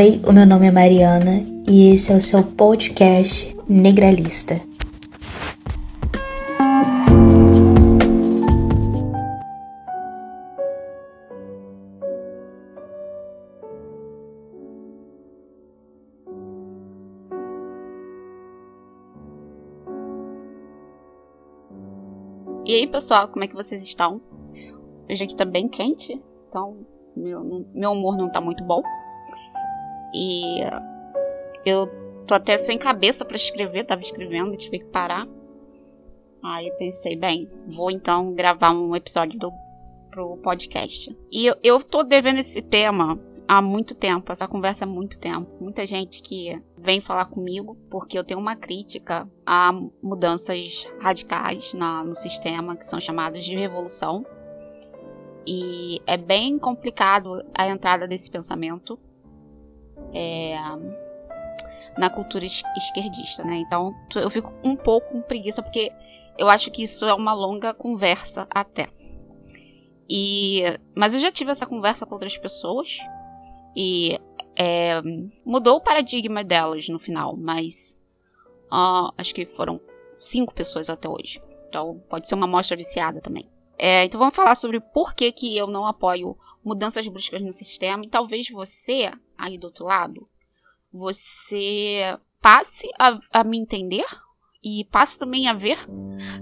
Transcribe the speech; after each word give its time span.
Oi, 0.00 0.18
o 0.26 0.32
meu 0.32 0.46
nome 0.46 0.66
é 0.66 0.70
Mariana 0.70 1.44
e 1.68 1.92
esse 1.92 2.10
é 2.10 2.16
o 2.16 2.22
seu 2.22 2.42
podcast 2.42 3.54
Negralista. 3.68 4.58
E 22.64 22.74
aí, 22.74 22.86
pessoal, 22.86 23.28
como 23.28 23.44
é 23.44 23.48
que 23.48 23.54
vocês 23.54 23.82
estão? 23.82 24.22
Hoje 25.10 25.24
aqui 25.24 25.36
tá 25.36 25.44
bem 25.44 25.68
quente, 25.68 26.18
então 26.48 26.86
meu, 27.14 27.66
meu 27.74 27.92
humor 27.92 28.16
não 28.16 28.30
tá 28.30 28.40
muito 28.40 28.64
bom. 28.64 28.82
E 30.14 30.60
eu 31.64 31.86
tô 32.26 32.34
até 32.34 32.58
sem 32.58 32.78
cabeça 32.78 33.24
para 33.24 33.36
escrever, 33.36 33.84
tava 33.84 34.02
escrevendo, 34.02 34.56
tive 34.56 34.78
que 34.78 34.86
parar. 34.86 35.26
Aí 36.42 36.68
eu 36.68 36.74
pensei, 36.76 37.16
bem, 37.16 37.50
vou 37.66 37.90
então 37.90 38.32
gravar 38.32 38.72
um 38.72 38.96
episódio 38.96 39.38
do 39.38 39.52
pro 40.10 40.36
podcast. 40.38 41.16
E 41.30 41.46
eu, 41.46 41.56
eu 41.62 41.82
tô 41.82 42.02
devendo 42.02 42.40
esse 42.40 42.60
tema 42.60 43.18
há 43.46 43.60
muito 43.62 43.94
tempo, 43.94 44.30
essa 44.32 44.46
conversa 44.46 44.84
há 44.84 44.88
muito 44.88 45.18
tempo. 45.18 45.48
Muita 45.60 45.86
gente 45.86 46.22
que 46.22 46.60
vem 46.76 47.00
falar 47.00 47.26
comigo 47.26 47.76
porque 47.90 48.18
eu 48.18 48.24
tenho 48.24 48.40
uma 48.40 48.56
crítica 48.56 49.28
a 49.46 49.72
mudanças 50.02 50.86
radicais 51.00 51.72
na, 51.74 52.04
no 52.04 52.14
sistema 52.14 52.76
que 52.76 52.86
são 52.86 53.00
chamados 53.00 53.44
de 53.44 53.56
revolução. 53.56 54.24
E 55.46 56.00
é 56.06 56.16
bem 56.16 56.58
complicado 56.58 57.44
a 57.56 57.68
entrada 57.68 58.06
desse 58.06 58.30
pensamento 58.30 58.98
é, 60.12 60.56
na 61.98 62.08
cultura 62.10 62.44
esquerdista, 62.44 63.44
né? 63.44 63.56
Então 63.56 63.94
eu 64.14 64.30
fico 64.30 64.54
um 64.64 64.76
pouco 64.76 65.10
com 65.12 65.22
preguiça 65.22 65.62
porque 65.62 65.92
eu 66.38 66.48
acho 66.48 66.70
que 66.70 66.82
isso 66.82 67.04
é 67.04 67.14
uma 67.14 67.32
longa 67.32 67.74
conversa 67.74 68.46
até. 68.50 68.88
E, 70.08 70.62
mas 70.96 71.14
eu 71.14 71.20
já 71.20 71.30
tive 71.30 71.52
essa 71.52 71.66
conversa 71.66 72.04
com 72.04 72.14
outras 72.14 72.36
pessoas 72.36 72.98
e 73.76 74.18
é, 74.56 75.00
mudou 75.44 75.76
o 75.76 75.80
paradigma 75.80 76.42
delas 76.42 76.88
no 76.88 76.98
final, 76.98 77.36
mas 77.36 77.96
uh, 78.72 79.12
acho 79.16 79.34
que 79.34 79.46
foram 79.46 79.80
cinco 80.18 80.54
pessoas 80.54 80.90
até 80.90 81.08
hoje. 81.08 81.40
Então 81.68 82.02
pode 82.08 82.26
ser 82.26 82.34
uma 82.34 82.46
amostra 82.46 82.76
viciada 82.76 83.20
também. 83.20 83.48
É, 83.78 84.04
então 84.04 84.18
vamos 84.18 84.34
falar 84.34 84.54
sobre 84.56 84.78
por 84.80 85.14
que, 85.14 85.32
que 85.32 85.56
eu 85.56 85.66
não 85.66 85.86
apoio 85.86 86.36
mudanças 86.62 87.06
bruscas 87.08 87.40
no 87.40 87.52
sistema. 87.52 88.04
E 88.04 88.08
talvez 88.08 88.50
você, 88.50 89.10
aí 89.40 89.58
do 89.58 89.64
outro 89.64 89.84
lado, 89.84 90.28
você 90.92 92.18
passe 92.40 92.88
a, 92.98 93.18
a 93.32 93.44
me 93.44 93.58
entender 93.58 94.04
e 94.62 94.84
passe 94.90 95.18
também 95.18 95.48
a 95.48 95.52
ver 95.52 95.78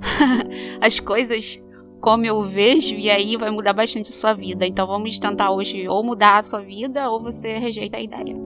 as 0.81 0.99
coisas 1.01 1.61
como 2.01 2.25
eu 2.25 2.43
vejo, 2.43 2.95
e 2.95 3.11
aí 3.11 3.37
vai 3.37 3.51
mudar 3.51 3.73
bastante 3.73 4.11
a 4.11 4.15
sua 4.15 4.33
vida. 4.33 4.67
Então 4.67 4.87
vamos 4.87 5.19
tentar 5.19 5.51
hoje 5.51 5.89
ou 5.89 6.03
mudar 6.05 6.39
a 6.39 6.43
sua 6.43 6.61
vida 6.61 7.11
ou 7.11 7.21
você 7.21 7.59
rejeita 7.59 7.97
a 7.97 8.01
ideia. 8.01 8.37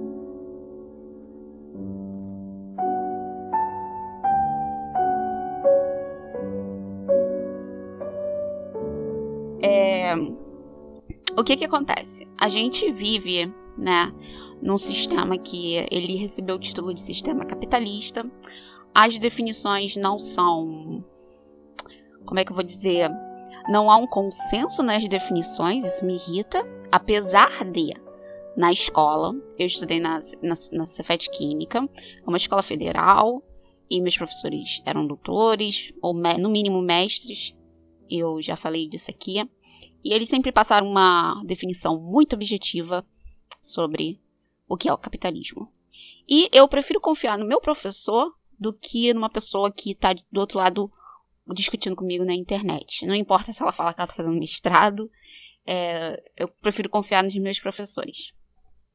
É... 9.62 10.14
O 11.36 11.44
que 11.44 11.56
que 11.56 11.64
acontece? 11.64 12.26
A 12.38 12.48
gente 12.48 12.90
vive, 12.90 13.50
né, 13.76 14.12
num 14.60 14.78
sistema 14.78 15.36
que 15.36 15.76
ele 15.90 16.16
recebeu 16.16 16.56
o 16.56 16.60
título 16.60 16.92
de 16.94 17.00
sistema 17.00 17.44
capitalista. 17.44 18.24
As 18.94 19.18
definições 19.18 19.96
não 19.96 20.18
são 20.18 21.04
como 22.24 22.40
é 22.40 22.44
que 22.44 22.52
eu 22.52 22.56
vou 22.56 22.64
dizer? 22.64 23.10
Não 23.68 23.90
há 23.90 23.96
um 23.96 24.06
consenso 24.06 24.82
nas 24.82 25.06
definições, 25.08 25.84
isso 25.84 26.04
me 26.04 26.14
irrita, 26.14 26.66
apesar 26.90 27.64
de 27.64 27.92
na 28.56 28.70
escola, 28.70 29.34
eu 29.58 29.66
estudei 29.66 29.98
na, 29.98 30.20
na, 30.42 30.54
na 30.72 30.86
Cefet 30.86 31.30
Química, 31.30 31.78
é 31.78 32.28
uma 32.28 32.36
escola 32.36 32.62
federal, 32.62 33.42
e 33.90 34.00
meus 34.00 34.16
professores 34.16 34.82
eram 34.84 35.06
doutores, 35.06 35.92
ou 36.02 36.12
no 36.12 36.50
mínimo 36.50 36.82
mestres, 36.82 37.54
eu 38.10 38.42
já 38.42 38.56
falei 38.56 38.88
disso 38.88 39.10
aqui, 39.10 39.42
e 40.04 40.12
eles 40.12 40.28
sempre 40.28 40.52
passaram 40.52 40.88
uma 40.88 41.42
definição 41.44 41.98
muito 41.98 42.34
objetiva 42.34 43.06
sobre 43.60 44.20
o 44.68 44.76
que 44.76 44.88
é 44.88 44.92
o 44.92 44.98
capitalismo. 44.98 45.70
E 46.28 46.48
eu 46.52 46.66
prefiro 46.68 47.00
confiar 47.00 47.38
no 47.38 47.46
meu 47.46 47.60
professor 47.60 48.34
do 48.58 48.72
que 48.72 49.12
numa 49.12 49.28
pessoa 49.28 49.70
que 49.70 49.90
está 49.90 50.14
do 50.30 50.40
outro 50.40 50.58
lado 50.58 50.90
discutindo 51.52 51.96
comigo 51.96 52.24
na 52.24 52.34
internet. 52.34 53.04
Não 53.04 53.14
importa 53.14 53.52
se 53.52 53.62
ela 53.62 53.72
fala 53.72 53.92
que 53.92 54.00
ela 54.00 54.06
está 54.06 54.16
fazendo 54.16 54.38
mestrado, 54.38 55.10
é, 55.66 56.22
eu 56.36 56.48
prefiro 56.48 56.88
confiar 56.88 57.22
nos 57.22 57.34
meus 57.34 57.58
professores. 57.58 58.32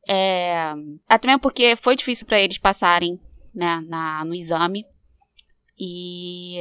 É, 0.07 0.73
até 1.07 1.28
mesmo 1.28 1.41
porque 1.41 1.75
foi 1.75 1.96
difícil 1.96 2.25
para 2.25 2.40
eles 2.40 2.57
passarem 2.57 3.19
né, 3.53 3.84
na, 3.88 4.23
no 4.23 4.34
exame. 4.34 4.85
E 5.78 6.59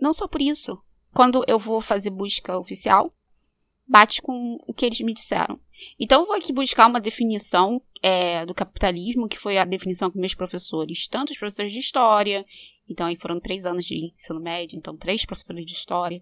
não 0.00 0.12
só 0.12 0.26
por 0.26 0.40
isso. 0.40 0.80
Quando 1.12 1.44
eu 1.48 1.58
vou 1.58 1.80
fazer 1.80 2.10
busca 2.10 2.56
oficial, 2.56 3.12
bate 3.90 4.22
com 4.22 4.56
o 4.66 4.72
que 4.72 4.86
eles 4.86 5.00
me 5.00 5.12
disseram. 5.12 5.58
Então, 5.98 6.24
vou 6.24 6.36
aqui 6.36 6.52
buscar 6.52 6.86
uma 6.86 7.00
definição 7.00 7.82
é, 8.02 8.46
do 8.46 8.54
capitalismo, 8.54 9.28
que 9.28 9.38
foi 9.38 9.58
a 9.58 9.64
definição 9.64 10.10
que 10.10 10.18
meus 10.18 10.34
professores, 10.34 11.08
tanto 11.08 11.32
os 11.32 11.38
professores 11.38 11.72
de 11.72 11.78
história 11.78 12.44
então, 12.90 13.06
aí 13.06 13.14
foram 13.14 13.38
três 13.38 13.64
anos 13.64 13.86
de 13.86 14.12
ensino 14.16 14.40
médio, 14.40 14.76
então 14.76 14.96
três 14.96 15.24
professores 15.24 15.64
de 15.64 15.72
história, 15.72 16.20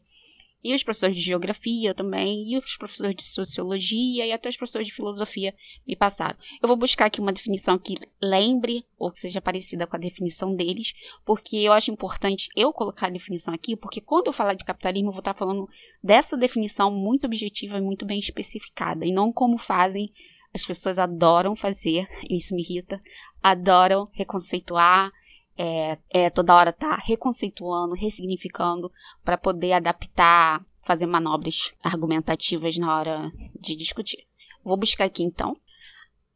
e 0.63 0.75
os 0.75 0.83
professores 0.83 1.17
de 1.17 1.23
geografia 1.23 1.95
também, 1.95 2.53
e 2.53 2.59
os 2.59 2.77
professores 2.77 3.15
de 3.15 3.23
sociologia 3.23 4.27
e 4.27 4.33
até 4.33 4.49
os 4.49 4.57
professores 4.57 4.89
de 4.89 4.95
filosofia 4.95 5.55
me 5.87 5.95
passaram. 5.95 6.37
Eu 6.61 6.67
vou 6.67 6.77
buscar 6.77 7.07
aqui 7.07 7.21
uma 7.21 7.33
definição 7.33 7.79
que 7.79 7.97
lembre 8.21 8.85
ou 8.99 9.11
que 9.11 9.19
seja 9.19 9.41
parecida 9.41 9.87
com 9.87 9.97
a 9.97 10.01
definição 10.01 10.55
deles, 10.55 10.93
porque 11.25 11.57
eu 11.57 11.73
acho 11.73 11.91
importante 11.91 12.49
eu 12.57 12.73
colocar 12.73 13.07
a 13.07 13.11
definição 13.11 13.55
aqui, 13.55 13.77
porque 13.77 14.01
quando 14.01 14.27
eu 14.27 14.33
falar 14.33 14.55
de 14.55 14.65
capitalismo, 14.65 15.09
eu 15.09 15.13
vou 15.13 15.21
estar 15.21 15.35
falando 15.35 15.69
dessa 16.03 16.37
definição 16.37 16.91
muito 16.91 17.27
objetiva 17.27 17.79
e 17.79 17.83
muito 17.83 18.05
bem 18.05 18.19
especificada, 18.19 19.07
e 19.07 19.13
não 19.13 19.33
como 19.33 19.59
fazem 19.59 20.11
as 20.53 20.65
pessoas 20.65 20.99
adoram 20.99 21.55
fazer, 21.55 22.09
e 22.29 22.37
isso 22.39 22.55
me 22.55 22.63
irrita, 22.63 23.01
adoram 23.43 24.09
reconceituar, 24.13 25.13
é, 25.59 25.99
é, 26.09 26.31
toda 26.31 26.55
hora 26.55 26.73
tá 26.73 26.95
reconceituando, 26.95 27.97
ressignificando 27.97 28.93
para 29.25 29.37
poder 29.37 29.73
adaptar, 29.73 30.65
fazer 30.83 31.07
manobras 31.07 31.73
argumentativas 31.83 32.79
na 32.79 32.97
hora 32.97 33.33
de 33.61 33.75
discutir. 33.75 34.25
Vou 34.63 34.77
buscar 34.77 35.07
aqui 35.07 35.25
então. 35.25 35.57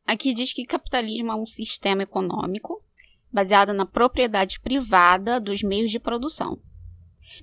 Aqui 0.04 0.34
diz 0.34 0.52
que 0.52 0.66
capitalismo 0.66 1.30
é 1.30 1.36
um 1.36 1.46
sistema 1.46 2.02
econômico 2.02 2.76
baseado 3.32 3.72
na 3.72 3.86
propriedade 3.86 4.58
privada 4.58 5.40
dos 5.40 5.62
meios 5.62 5.92
de 5.92 6.00
produção. 6.00 6.60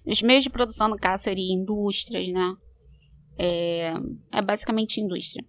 Os 0.06 0.22
meios 0.22 0.44
de 0.44 0.50
produção, 0.50 0.90
no 0.90 0.98
caso, 0.98 1.24
seriam 1.24 1.62
indústrias, 1.62 2.28
né? 2.28 2.56
É, 3.38 3.94
é 4.34 4.42
basicamente 4.42 5.00
indústria. 5.00 5.46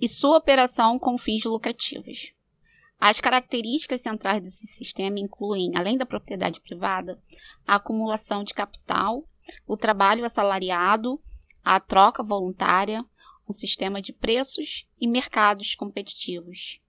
E 0.00 0.08
sua 0.08 0.38
operação 0.38 0.98
com 0.98 1.18
fins 1.18 1.44
lucrativos. 1.44 2.32
As 3.04 3.20
características 3.20 4.00
centrais 4.00 4.40
desse 4.40 4.64
sistema 4.64 5.18
incluem, 5.18 5.72
além 5.74 5.98
da 5.98 6.06
propriedade 6.06 6.60
privada, 6.60 7.20
a 7.66 7.74
acumulação 7.74 8.44
de 8.44 8.54
capital, 8.54 9.28
o 9.66 9.76
trabalho 9.76 10.24
assalariado, 10.24 11.20
a 11.64 11.80
troca 11.80 12.22
voluntária, 12.22 13.04
um 13.48 13.52
sistema 13.52 14.00
de 14.00 14.12
preços 14.12 14.86
e 15.00 15.08
mercados 15.08 15.74
competitivos. 15.74 16.80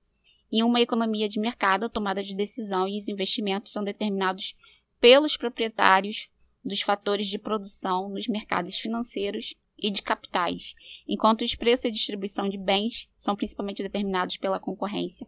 Em 0.52 0.62
uma 0.62 0.82
economia 0.82 1.28
de 1.28 1.40
mercado, 1.40 1.86
a 1.86 1.90
tomada 1.90 2.24
de 2.24 2.36
decisão 2.36 2.88
e 2.88 2.96
os 2.96 3.08
investimentos 3.08 3.72
são 3.72 3.84
determinados 3.84 4.56
pelos 5.00 5.36
proprietários 5.36 6.30
dos 6.64 6.82
fatores 6.82 7.26
de 7.26 7.40
produção 7.40 8.08
nos 8.08 8.28
mercados 8.28 8.78
financeiros 8.78 9.56
e 9.80 9.90
de 9.90 10.04
capitais, 10.04 10.76
enquanto 11.08 11.44
os 11.44 11.56
preços 11.56 11.86
e 11.86 11.92
distribuição 11.92 12.48
de 12.48 12.58
bens 12.58 13.10
são 13.16 13.36
principalmente 13.36 13.82
determinados 13.82 14.38
pela 14.38 14.60
concorrência, 14.60 15.28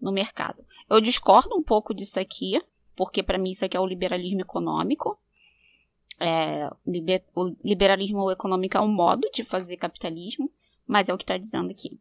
no 0.00 0.12
mercado. 0.12 0.64
Eu 0.88 1.00
discordo 1.00 1.56
um 1.56 1.62
pouco 1.62 1.94
disso 1.94 2.18
aqui, 2.18 2.60
porque 2.94 3.22
para 3.22 3.38
mim 3.38 3.50
isso 3.50 3.64
aqui 3.64 3.76
é 3.76 3.80
o 3.80 3.86
liberalismo 3.86 4.40
econômico. 4.40 5.18
É, 6.20 6.68
liber, 6.86 7.24
o 7.34 7.54
liberalismo 7.64 8.30
econômico 8.30 8.76
é 8.76 8.80
um 8.80 8.92
modo 8.92 9.30
de 9.32 9.44
fazer 9.44 9.76
capitalismo, 9.76 10.50
mas 10.86 11.08
é 11.08 11.14
o 11.14 11.18
que 11.18 11.24
está 11.24 11.36
dizendo 11.36 11.70
aqui. 11.70 11.98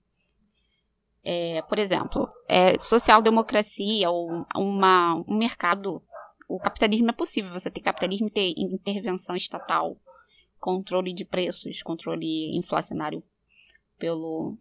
É, 1.23 1.61
por 1.63 1.77
exemplo, 1.77 2.29
é, 2.47 2.79
social-democracia 2.79 4.09
ou 4.09 4.45
uma, 4.55 5.15
um 5.27 5.37
mercado. 5.37 6.01
O 6.47 6.57
capitalismo 6.57 7.09
é 7.09 7.13
possível, 7.13 7.51
você 7.51 7.69
ter 7.69 7.81
capitalismo 7.81 8.29
ter 8.29 8.53
intervenção 8.55 9.35
estatal, 9.35 9.97
controle 10.59 11.13
de 11.13 11.25
preços, 11.25 11.83
controle 11.83 12.55
inflacionário 12.57 13.21
pelo, 13.99 14.57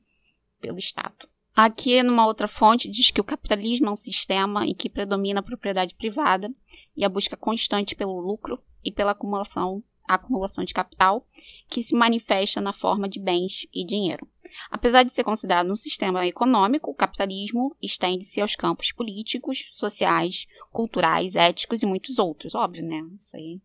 pelo 0.60 0.78
Estado. 0.78 1.28
Aqui, 1.56 2.02
numa 2.02 2.26
outra 2.26 2.46
fonte, 2.46 2.86
diz 2.86 3.10
que 3.10 3.20
o 3.20 3.24
capitalismo 3.24 3.88
é 3.88 3.90
um 3.90 3.96
sistema 3.96 4.66
em 4.66 4.74
que 4.74 4.90
predomina 4.90 5.40
a 5.40 5.42
propriedade 5.42 5.94
privada 5.94 6.52
e 6.94 7.02
a 7.02 7.08
busca 7.08 7.34
constante 7.34 7.96
pelo 7.96 8.20
lucro 8.20 8.62
e 8.84 8.92
pela 8.92 9.12
acumulação 9.12 9.82
acumulação 10.06 10.64
de 10.64 10.72
capital, 10.72 11.26
que 11.68 11.82
se 11.82 11.94
manifesta 11.94 12.60
na 12.60 12.72
forma 12.72 13.08
de 13.08 13.18
bens 13.18 13.66
e 13.74 13.84
dinheiro. 13.84 14.28
Apesar 14.70 15.02
de 15.02 15.12
ser 15.12 15.24
considerado 15.24 15.68
um 15.68 15.74
sistema 15.74 16.24
econômico, 16.26 16.90
o 16.90 16.94
capitalismo 16.94 17.76
estende-se 17.82 18.40
aos 18.40 18.54
campos 18.54 18.92
políticos, 18.92 19.72
sociais, 19.74 20.46
culturais, 20.70 21.34
éticos 21.34 21.82
e 21.82 21.86
muitos 21.86 22.20
outros, 22.20 22.54
óbvio, 22.54 22.84
né? 22.84 23.04
Isso 23.18 23.36
aí. 23.36 23.60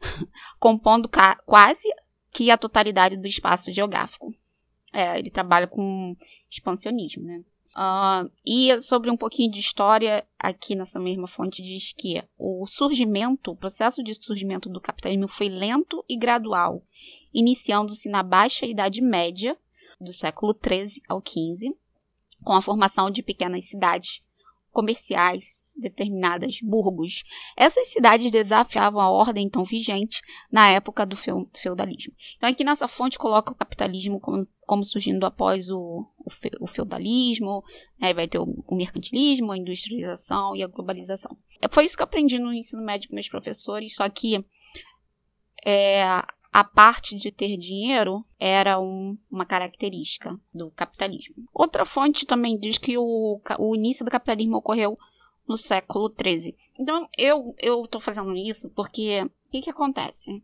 Compondo 0.60 1.10
quase 1.44 1.88
que 2.30 2.50
a 2.50 2.58
totalidade 2.58 3.16
do 3.16 3.26
espaço 3.26 3.72
geográfico. 3.72 4.32
É, 4.92 5.18
ele 5.18 5.30
trabalha 5.30 5.66
com 5.66 6.16
expansionismo, 6.50 7.24
né? 7.24 7.44
Uh, 7.70 8.28
e 8.44 8.80
sobre 8.80 9.10
um 9.10 9.16
pouquinho 9.16 9.50
de 9.50 9.60
história, 9.60 10.26
aqui 10.36 10.74
nessa 10.74 10.98
mesma 10.98 11.28
fonte 11.28 11.62
diz 11.62 11.92
que 11.92 12.20
o 12.36 12.66
surgimento, 12.66 13.52
o 13.52 13.56
processo 13.56 14.02
de 14.02 14.12
surgimento 14.14 14.68
do 14.68 14.80
capitalismo 14.80 15.28
foi 15.28 15.48
lento 15.48 16.04
e 16.08 16.16
gradual, 16.16 16.82
iniciando-se 17.32 18.08
na 18.08 18.24
baixa 18.24 18.66
Idade 18.66 19.00
Média, 19.00 19.56
do 20.00 20.12
século 20.12 20.52
XIII 20.52 21.00
ao 21.08 21.20
XV, 21.20 21.76
com 22.42 22.52
a 22.52 22.62
formação 22.62 23.10
de 23.10 23.22
pequenas 23.22 23.66
cidades 23.66 24.20
comerciais, 24.70 25.64
determinadas 25.76 26.60
burgos. 26.62 27.22
Essas 27.56 27.88
cidades 27.88 28.30
desafiavam 28.30 29.00
a 29.00 29.10
ordem 29.10 29.46
então 29.46 29.64
vigente 29.64 30.20
na 30.50 30.68
época 30.68 31.04
do 31.04 31.16
feudalismo. 31.16 32.14
Então 32.36 32.48
aqui 32.48 32.62
nessa 32.62 32.86
fonte 32.86 33.18
coloca 33.18 33.52
o 33.52 33.54
capitalismo 33.54 34.20
como, 34.20 34.46
como 34.60 34.84
surgindo 34.84 35.24
após 35.24 35.68
o, 35.70 36.06
o, 36.24 36.30
fe, 36.30 36.50
o 36.60 36.66
feudalismo, 36.66 37.64
né? 37.98 38.12
vai 38.12 38.28
ter 38.28 38.38
o, 38.38 38.44
o, 38.44 38.74
mercantilismo, 38.76 39.52
a 39.52 39.58
industrialização 39.58 40.54
e 40.54 40.62
a 40.62 40.68
globalização. 40.68 41.36
Foi 41.70 41.84
isso 41.84 41.96
que 41.96 42.02
eu 42.02 42.04
aprendi 42.04 42.38
no 42.38 42.52
ensino 42.52 42.84
médio 42.84 43.08
com 43.08 43.14
meus 43.14 43.28
professores, 43.28 43.94
só 43.94 44.08
que 44.08 44.40
é, 45.64 46.02
a 46.52 46.64
parte 46.64 47.16
de 47.16 47.30
ter 47.30 47.56
dinheiro 47.56 48.22
era 48.38 48.80
um, 48.80 49.16
uma 49.30 49.46
característica 49.46 50.38
do 50.52 50.70
capitalismo. 50.72 51.36
Outra 51.54 51.84
fonte 51.84 52.26
também 52.26 52.58
diz 52.58 52.76
que 52.76 52.98
o, 52.98 53.40
o 53.58 53.76
início 53.76 54.04
do 54.04 54.10
capitalismo 54.10 54.56
ocorreu 54.56 54.96
no 55.46 55.56
século 55.56 56.12
XIII. 56.12 56.56
Então, 56.78 57.08
eu 57.16 57.54
eu 57.60 57.84
estou 57.84 58.00
fazendo 58.00 58.34
isso 58.36 58.70
porque 58.70 59.22
o 59.22 59.50
que, 59.50 59.62
que 59.62 59.70
acontece? 59.70 60.42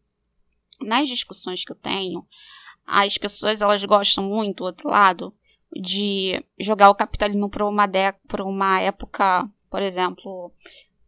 Nas 0.80 1.08
discussões 1.08 1.64
que 1.64 1.72
eu 1.72 1.76
tenho, 1.76 2.26
as 2.86 3.18
pessoas 3.18 3.60
elas 3.60 3.84
gostam 3.84 4.24
muito, 4.24 4.58
do 4.58 4.64
outro 4.64 4.88
lado, 4.88 5.34
de 5.72 6.44
jogar 6.58 6.90
o 6.90 6.94
capitalismo 6.94 7.48
para 7.50 7.66
uma, 7.66 7.88
uma 8.40 8.80
época, 8.80 9.50
por 9.68 9.82
exemplo, 9.82 10.52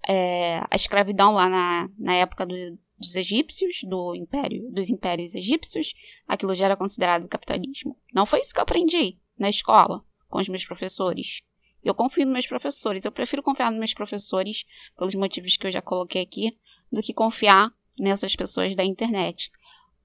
é, 0.08 0.58
a 0.70 0.74
escravidão 0.74 1.34
lá 1.34 1.48
na, 1.48 1.90
na 1.98 2.14
época 2.14 2.44
do, 2.46 2.54
dos 2.98 3.14
egípcios, 3.14 3.82
do 3.84 4.14
império, 4.14 4.70
dos 4.70 4.90
impérios 4.90 5.34
egípcios, 5.34 5.94
aquilo 6.26 6.54
já 6.54 6.66
era 6.66 6.76
considerado 6.76 7.28
capitalismo. 7.28 7.96
Não 8.12 8.26
foi 8.26 8.40
isso 8.40 8.52
que 8.52 8.58
eu 8.58 8.64
aprendi 8.64 9.18
na 9.38 9.48
escola 9.48 10.04
com 10.28 10.38
os 10.38 10.48
meus 10.48 10.64
professores. 10.64 11.42
Eu 11.82 11.94
confio 11.94 12.24
nos 12.24 12.32
meus 12.32 12.46
professores. 12.46 13.04
Eu 13.04 13.12
prefiro 13.12 13.42
confiar 13.42 13.70
nos 13.70 13.78
meus 13.78 13.94
professores, 13.94 14.64
pelos 14.96 15.14
motivos 15.14 15.56
que 15.56 15.66
eu 15.66 15.70
já 15.70 15.80
coloquei 15.80 16.22
aqui, 16.22 16.50
do 16.90 17.02
que 17.02 17.14
confiar 17.14 17.72
nessas 17.98 18.34
pessoas 18.34 18.74
da 18.74 18.84
internet. 18.84 19.50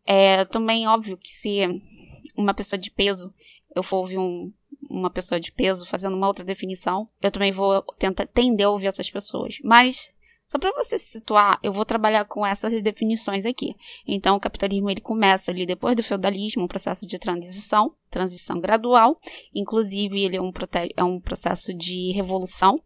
É 0.05 0.45
também 0.45 0.87
óbvio 0.87 1.17
que 1.17 1.31
se 1.31 1.59
uma 2.37 2.53
pessoa 2.53 2.79
de 2.79 2.91
peso, 2.91 3.31
eu 3.75 3.83
for 3.83 3.97
ouvir 3.97 4.17
um, 4.17 4.51
uma 4.89 5.09
pessoa 5.09 5.39
de 5.39 5.51
peso 5.51 5.85
fazendo 5.85 6.15
uma 6.15 6.27
outra 6.27 6.43
definição, 6.43 7.07
eu 7.21 7.31
também 7.31 7.51
vou 7.51 7.81
tentar 7.97 8.27
tender 8.27 8.67
a 8.67 8.69
ouvir 8.69 8.87
essas 8.87 9.09
pessoas. 9.09 9.57
Mas 9.63 10.13
só 10.47 10.59
para 10.59 10.71
você 10.71 10.99
se 10.99 11.05
situar, 11.05 11.59
eu 11.63 11.73
vou 11.73 11.83
trabalhar 11.83 12.25
com 12.25 12.45
essas 12.45 12.81
definições 12.83 13.45
aqui. 13.45 13.75
Então, 14.07 14.35
o 14.35 14.39
capitalismo 14.39 14.89
ele 14.89 15.01
começa 15.01 15.49
ali 15.49 15.65
depois 15.65 15.95
do 15.95 16.03
feudalismo, 16.03 16.63
um 16.63 16.67
processo 16.67 17.07
de 17.07 17.17
transição, 17.17 17.95
transição 18.09 18.59
gradual. 18.59 19.17
Inclusive, 19.53 20.21
ele 20.23 20.35
é 20.37 20.41
um, 20.41 20.51
é 20.95 21.03
um 21.03 21.19
processo 21.19 21.73
de 21.73 22.11
revolução. 22.11 22.79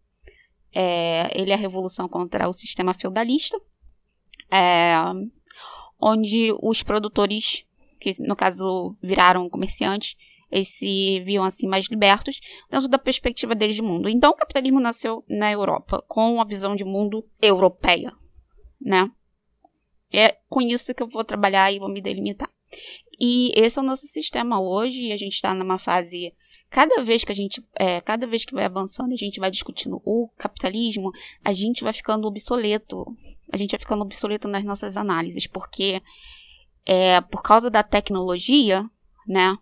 É, 0.73 1.29
ele 1.37 1.51
é 1.51 1.55
a 1.55 1.57
revolução 1.57 2.07
contra 2.07 2.47
o 2.47 2.53
sistema 2.53 2.93
feudalista, 2.93 3.59
é, 4.51 4.95
onde 5.99 6.53
os 6.61 6.83
produtores, 6.83 7.65
que 7.99 8.13
no 8.21 8.35
caso 8.35 8.95
viraram 9.01 9.49
comerciantes, 9.49 10.15
eles 10.51 10.69
se 10.69 11.19
viam 11.21 11.43
assim 11.43 11.67
mais 11.67 11.87
libertos 11.87 12.39
dentro 12.69 12.87
da 12.87 12.97
perspectiva 12.97 13.53
deles 13.53 13.75
de 13.75 13.81
mundo. 13.81 14.09
Então 14.09 14.31
o 14.31 14.35
capitalismo 14.35 14.79
nasceu 14.79 15.23
na 15.27 15.51
Europa 15.51 16.03
com 16.07 16.39
a 16.41 16.45
visão 16.45 16.75
de 16.75 16.83
mundo 16.83 17.27
europeia, 17.41 18.13
né? 18.79 19.09
É 20.11 20.37
com 20.47 20.61
isso 20.61 20.93
que 20.93 21.03
eu 21.03 21.07
vou 21.07 21.23
trabalhar 21.23 21.71
e 21.71 21.79
vou 21.79 21.89
me 21.89 22.01
delimitar. 22.01 22.49
E 23.19 23.51
esse 23.55 23.79
é 23.79 23.81
o 23.81 23.85
nosso 23.85 24.05
sistema 24.05 24.61
hoje, 24.61 25.03
e 25.03 25.11
a 25.11 25.17
gente 25.17 25.33
está 25.33 25.53
numa 25.53 25.79
fase 25.79 26.33
cada 26.69 27.01
vez 27.01 27.23
que 27.23 27.31
a 27.31 27.35
gente, 27.35 27.65
é, 27.75 27.99
cada 28.01 28.27
vez 28.27 28.45
que 28.45 28.53
vai 28.53 28.65
avançando, 28.65 29.13
a 29.13 29.17
gente 29.17 29.39
vai 29.39 29.49
discutindo 29.49 30.01
o 30.05 30.29
capitalismo, 30.37 31.11
a 31.43 31.53
gente 31.53 31.83
vai 31.83 31.93
ficando 31.93 32.27
obsoleto. 32.27 33.05
A 33.51 33.57
gente 33.57 33.71
vai 33.71 33.79
ficando 33.79 34.01
obsoleto 34.01 34.47
nas 34.47 34.63
nossas 34.63 34.97
análises, 34.97 35.47
porque 35.47 36.01
é, 36.85 37.21
por 37.21 37.41
causa 37.41 37.69
da 37.69 37.81
tecnologia, 37.81 38.83
né? 39.25 39.57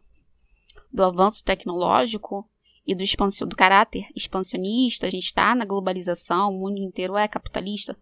Do 0.96 1.04
avanço 1.04 1.44
tecnológico 1.44 2.50
e 2.88 2.96
do, 2.96 3.04
expansão, 3.04 3.48
do 3.48 3.56
caráter 3.56 4.08
expansionista, 4.16 5.08
a 5.08 5.10
gente 5.10 5.26
está 5.26 5.54
na 5.54 5.66
globalização, 5.66 6.52
o 6.52 6.60
mundo 6.60 6.80
inteiro 6.80 7.18
é 7.18 7.28
capitalista. 7.28 7.98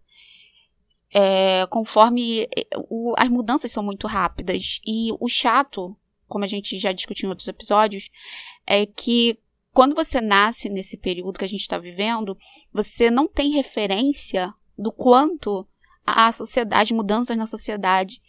É, 1.12 1.66
conforme 1.66 2.42
é, 2.42 2.66
o, 2.88 3.14
as 3.16 3.28
mudanças 3.28 3.70
são 3.70 3.82
muito 3.82 4.06
rápidas. 4.06 4.80
E 4.86 5.10
o 5.20 5.28
chato, 5.28 5.94
como 6.26 6.44
a 6.44 6.48
gente 6.48 6.78
já 6.78 6.92
discutiu 6.92 7.26
em 7.26 7.30
outros 7.30 7.48
episódios, 7.48 8.10
é 8.66 8.86
que 8.86 9.38
quando 9.72 9.94
você 9.94 10.20
nasce 10.20 10.68
nesse 10.68 10.96
período 10.96 11.38
que 11.38 11.44
a 11.44 11.48
gente 11.48 11.60
está 11.60 11.78
vivendo, 11.78 12.36
você 12.72 13.10
não 13.10 13.26
tem 13.26 13.50
referência 13.50 14.52
do 14.78 14.92
quanto 14.92 15.66
a 16.06 16.30
sociedade, 16.32 16.94
mudanças 16.94 17.36
na 17.36 17.46
sociedade, 17.46 18.20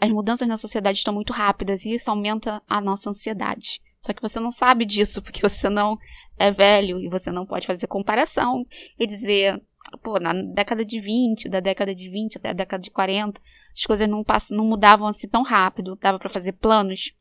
as 0.00 0.10
mudanças 0.10 0.48
na 0.48 0.56
sociedade 0.56 0.98
estão 0.98 1.14
muito 1.14 1.32
rápidas 1.32 1.84
e 1.84 1.94
isso 1.94 2.10
aumenta 2.10 2.62
a 2.68 2.80
nossa 2.80 3.10
ansiedade. 3.10 3.80
Só 4.02 4.12
que 4.12 4.20
você 4.20 4.40
não 4.40 4.50
sabe 4.50 4.84
disso, 4.84 5.22
porque 5.22 5.40
você 5.40 5.70
não 5.70 5.96
é 6.36 6.50
velho 6.50 6.98
e 6.98 7.08
você 7.08 7.30
não 7.30 7.46
pode 7.46 7.66
fazer 7.66 7.86
comparação 7.86 8.66
e 8.98 9.06
dizer, 9.06 9.62
pô, 10.02 10.18
na 10.18 10.32
década 10.32 10.84
de 10.84 10.98
20, 10.98 11.48
da 11.48 11.60
década 11.60 11.94
de 11.94 12.10
20 12.10 12.36
até 12.36 12.50
a 12.50 12.52
década 12.52 12.82
de 12.82 12.90
40, 12.90 13.40
as 13.72 13.86
coisas 13.86 14.08
não, 14.08 14.24
passam, 14.24 14.56
não 14.56 14.64
mudavam 14.64 15.06
assim 15.06 15.28
tão 15.28 15.44
rápido, 15.44 15.96
dava 15.96 16.18
para 16.18 16.28
fazer 16.28 16.52
planos, 16.54 17.14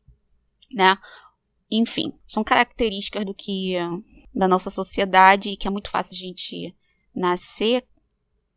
né? 0.71 0.97
Enfim, 1.69 2.13
são 2.25 2.43
características 2.43 3.25
do 3.25 3.33
que 3.33 3.75
da 4.33 4.47
nossa 4.47 4.71
sociedade 4.71 5.55
que 5.57 5.67
é 5.67 5.71
muito 5.71 5.89
fácil 5.89 6.15
a 6.15 6.17
gente 6.17 6.73
nascer, 7.13 7.85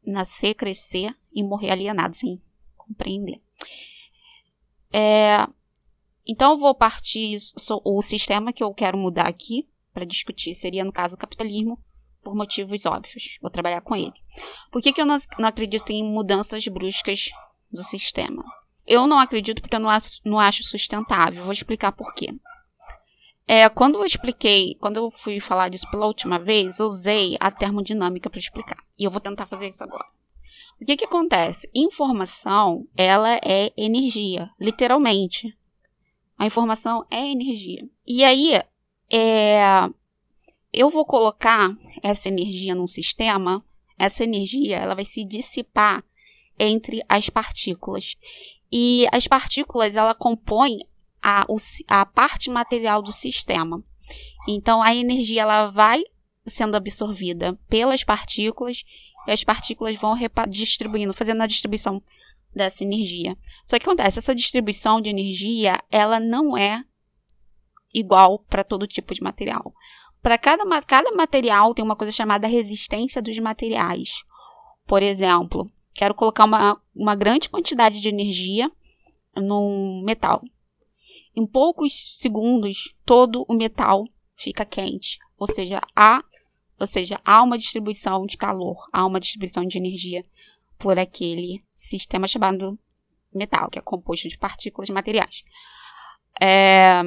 nascer, 0.04 0.54
crescer 0.54 1.14
e 1.30 1.42
morrer 1.42 1.70
alienado 1.70 2.16
sem 2.16 2.40
compreender. 2.74 3.38
É, 4.90 5.46
então, 6.26 6.52
eu 6.52 6.58
vou 6.58 6.74
partir. 6.74 7.38
O 7.84 8.02
sistema 8.02 8.52
que 8.52 8.62
eu 8.62 8.72
quero 8.72 8.96
mudar 8.98 9.26
aqui 9.26 9.68
para 9.92 10.04
discutir 10.04 10.54
seria, 10.54 10.84
no 10.84 10.92
caso, 10.92 11.14
o 11.14 11.18
capitalismo, 11.18 11.78
por 12.22 12.34
motivos 12.34 12.86
óbvios. 12.86 13.38
Vou 13.40 13.50
trabalhar 13.50 13.82
com 13.82 13.94
ele. 13.94 14.14
Por 14.70 14.82
que, 14.82 14.92
que 14.92 15.00
eu 15.00 15.06
não, 15.06 15.16
não 15.38 15.48
acredito 15.48 15.90
em 15.90 16.02
mudanças 16.02 16.66
bruscas 16.66 17.30
do 17.70 17.82
sistema? 17.82 18.42
Eu 18.86 19.06
não 19.06 19.18
acredito 19.18 19.62
porque 19.62 19.76
eu 19.76 19.80
não 19.80 19.90
acho, 19.90 20.20
não 20.24 20.38
acho 20.38 20.64
sustentável. 20.64 21.44
Vou 21.44 21.52
explicar 21.52 21.92
por 21.92 22.12
quê. 22.14 22.34
É, 23.46 23.68
quando 23.68 23.98
eu 23.98 24.06
expliquei, 24.06 24.74
quando 24.76 24.96
eu 24.96 25.10
fui 25.10 25.38
falar 25.38 25.68
disso 25.68 25.90
pela 25.90 26.06
última 26.06 26.38
vez, 26.38 26.78
eu 26.78 26.86
usei 26.86 27.36
a 27.38 27.50
termodinâmica 27.50 28.30
para 28.30 28.40
explicar. 28.40 28.78
E 28.98 29.04
eu 29.04 29.10
vou 29.10 29.20
tentar 29.20 29.46
fazer 29.46 29.68
isso 29.68 29.84
agora. 29.84 30.06
O 30.80 30.84
que, 30.84 30.96
que 30.96 31.04
acontece? 31.04 31.68
Informação, 31.74 32.86
ela 32.96 33.36
é 33.36 33.72
energia, 33.76 34.50
literalmente. 34.58 35.56
A 36.38 36.46
informação 36.46 37.04
é 37.10 37.30
energia. 37.30 37.88
E 38.06 38.24
aí, 38.24 38.60
é, 39.10 39.88
eu 40.72 40.90
vou 40.90 41.04
colocar 41.04 41.76
essa 42.02 42.28
energia 42.28 42.74
num 42.74 42.86
sistema, 42.86 43.64
essa 43.98 44.24
energia 44.24 44.76
ela 44.76 44.94
vai 44.94 45.04
se 45.04 45.24
dissipar 45.24 46.04
entre 46.58 47.02
as 47.08 47.28
partículas. 47.28 48.16
E 48.72 49.06
as 49.12 49.28
partículas 49.28 49.94
ela 49.94 50.14
compõem 50.14 50.80
a, 51.22 51.46
a 51.86 52.04
parte 52.04 52.50
material 52.50 53.00
do 53.00 53.12
sistema. 53.12 53.82
Então 54.48 54.82
a 54.82 54.94
energia 54.94 55.42
ela 55.42 55.70
vai 55.70 56.02
sendo 56.44 56.76
absorvida 56.76 57.58
pelas 57.68 58.04
partículas 58.04 58.84
e 59.26 59.30
as 59.30 59.42
partículas 59.42 59.96
vão 59.96 60.14
distribuindo, 60.48 61.14
fazendo 61.14 61.40
a 61.40 61.46
distribuição 61.46 62.02
dessa 62.54 62.84
energia. 62.84 63.36
Só 63.66 63.78
que 63.78 63.84
acontece, 63.84 64.18
essa 64.18 64.34
distribuição 64.34 65.00
de 65.00 65.10
energia, 65.10 65.80
ela 65.90 66.20
não 66.20 66.56
é 66.56 66.84
igual 67.92 68.40
para 68.40 68.64
todo 68.64 68.86
tipo 68.86 69.14
de 69.14 69.22
material. 69.22 69.72
para 70.22 70.38
cada, 70.38 70.64
cada 70.82 71.12
material 71.12 71.74
tem 71.74 71.84
uma 71.84 71.96
coisa 71.96 72.12
chamada 72.12 72.48
resistência 72.48 73.20
dos 73.20 73.38
materiais. 73.38 74.22
Por 74.86 75.02
exemplo, 75.02 75.66
quero 75.92 76.14
colocar 76.14 76.44
uma, 76.44 76.80
uma 76.94 77.14
grande 77.14 77.48
quantidade 77.48 78.00
de 78.00 78.08
energia 78.08 78.70
num 79.36 80.02
metal. 80.02 80.42
Em 81.36 81.46
poucos 81.46 82.18
segundos, 82.18 82.94
todo 83.04 83.44
o 83.48 83.54
metal 83.54 84.04
fica 84.36 84.64
quente. 84.64 85.18
Ou 85.38 85.46
seja, 85.46 85.80
há, 85.94 86.22
ou 86.78 86.86
seja, 86.86 87.20
há 87.24 87.42
uma 87.42 87.58
distribuição 87.58 88.24
de 88.24 88.36
calor, 88.36 88.86
há 88.92 89.04
uma 89.04 89.20
distribuição 89.20 89.64
de 89.64 89.78
energia 89.78 90.22
por 90.78 90.98
aquele 90.98 91.60
sistema 91.74 92.26
chamado 92.26 92.78
metal, 93.32 93.68
que 93.70 93.78
é 93.78 93.82
composto 93.82 94.28
de 94.28 94.38
partículas 94.38 94.90
materiais. 94.90 95.42
É, 96.40 97.02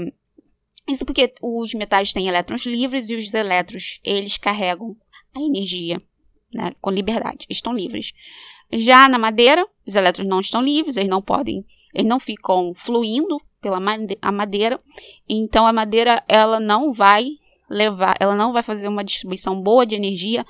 isso 0.88 1.06
porque 1.06 1.34
os 1.42 1.74
metais 1.74 2.14
têm 2.14 2.28
elétrons 2.28 2.66
livres 2.66 3.10
e 3.10 3.16
os 3.16 3.34
elétrons, 3.34 4.00
eles 4.04 4.38
carregam 4.38 4.96
a 5.36 5.42
energia 5.42 5.98
né, 6.54 6.72
com 6.80 6.90
liberdade, 6.90 7.46
estão 7.50 7.74
livres. 7.74 8.14
Já 8.72 9.08
na 9.08 9.18
madeira, 9.18 9.66
os 9.86 9.96
elétrons 9.96 10.28
não 10.28 10.40
estão 10.40 10.62
livres, 10.62 10.98
eles 10.98 11.10
não 11.10 11.22
podem, 11.22 11.66
eles 11.94 12.08
não 12.08 12.20
ficam 12.20 12.74
fluindo 12.74 13.40
pela 13.62 13.80
madeira, 13.80 14.80
então 15.28 15.66
a 15.66 15.74
madeira 15.74 16.24
ela 16.28 16.60
não 16.60 16.94
vai 16.94 17.28
levar, 17.70 18.16
ela 18.20 18.36
não 18.36 18.54
vai 18.54 18.64
fazer 18.64 18.88
uma 18.88 19.04
distribuição 19.04 19.60
boa 19.62 19.86
de 19.86 19.96
energia 19.96 20.46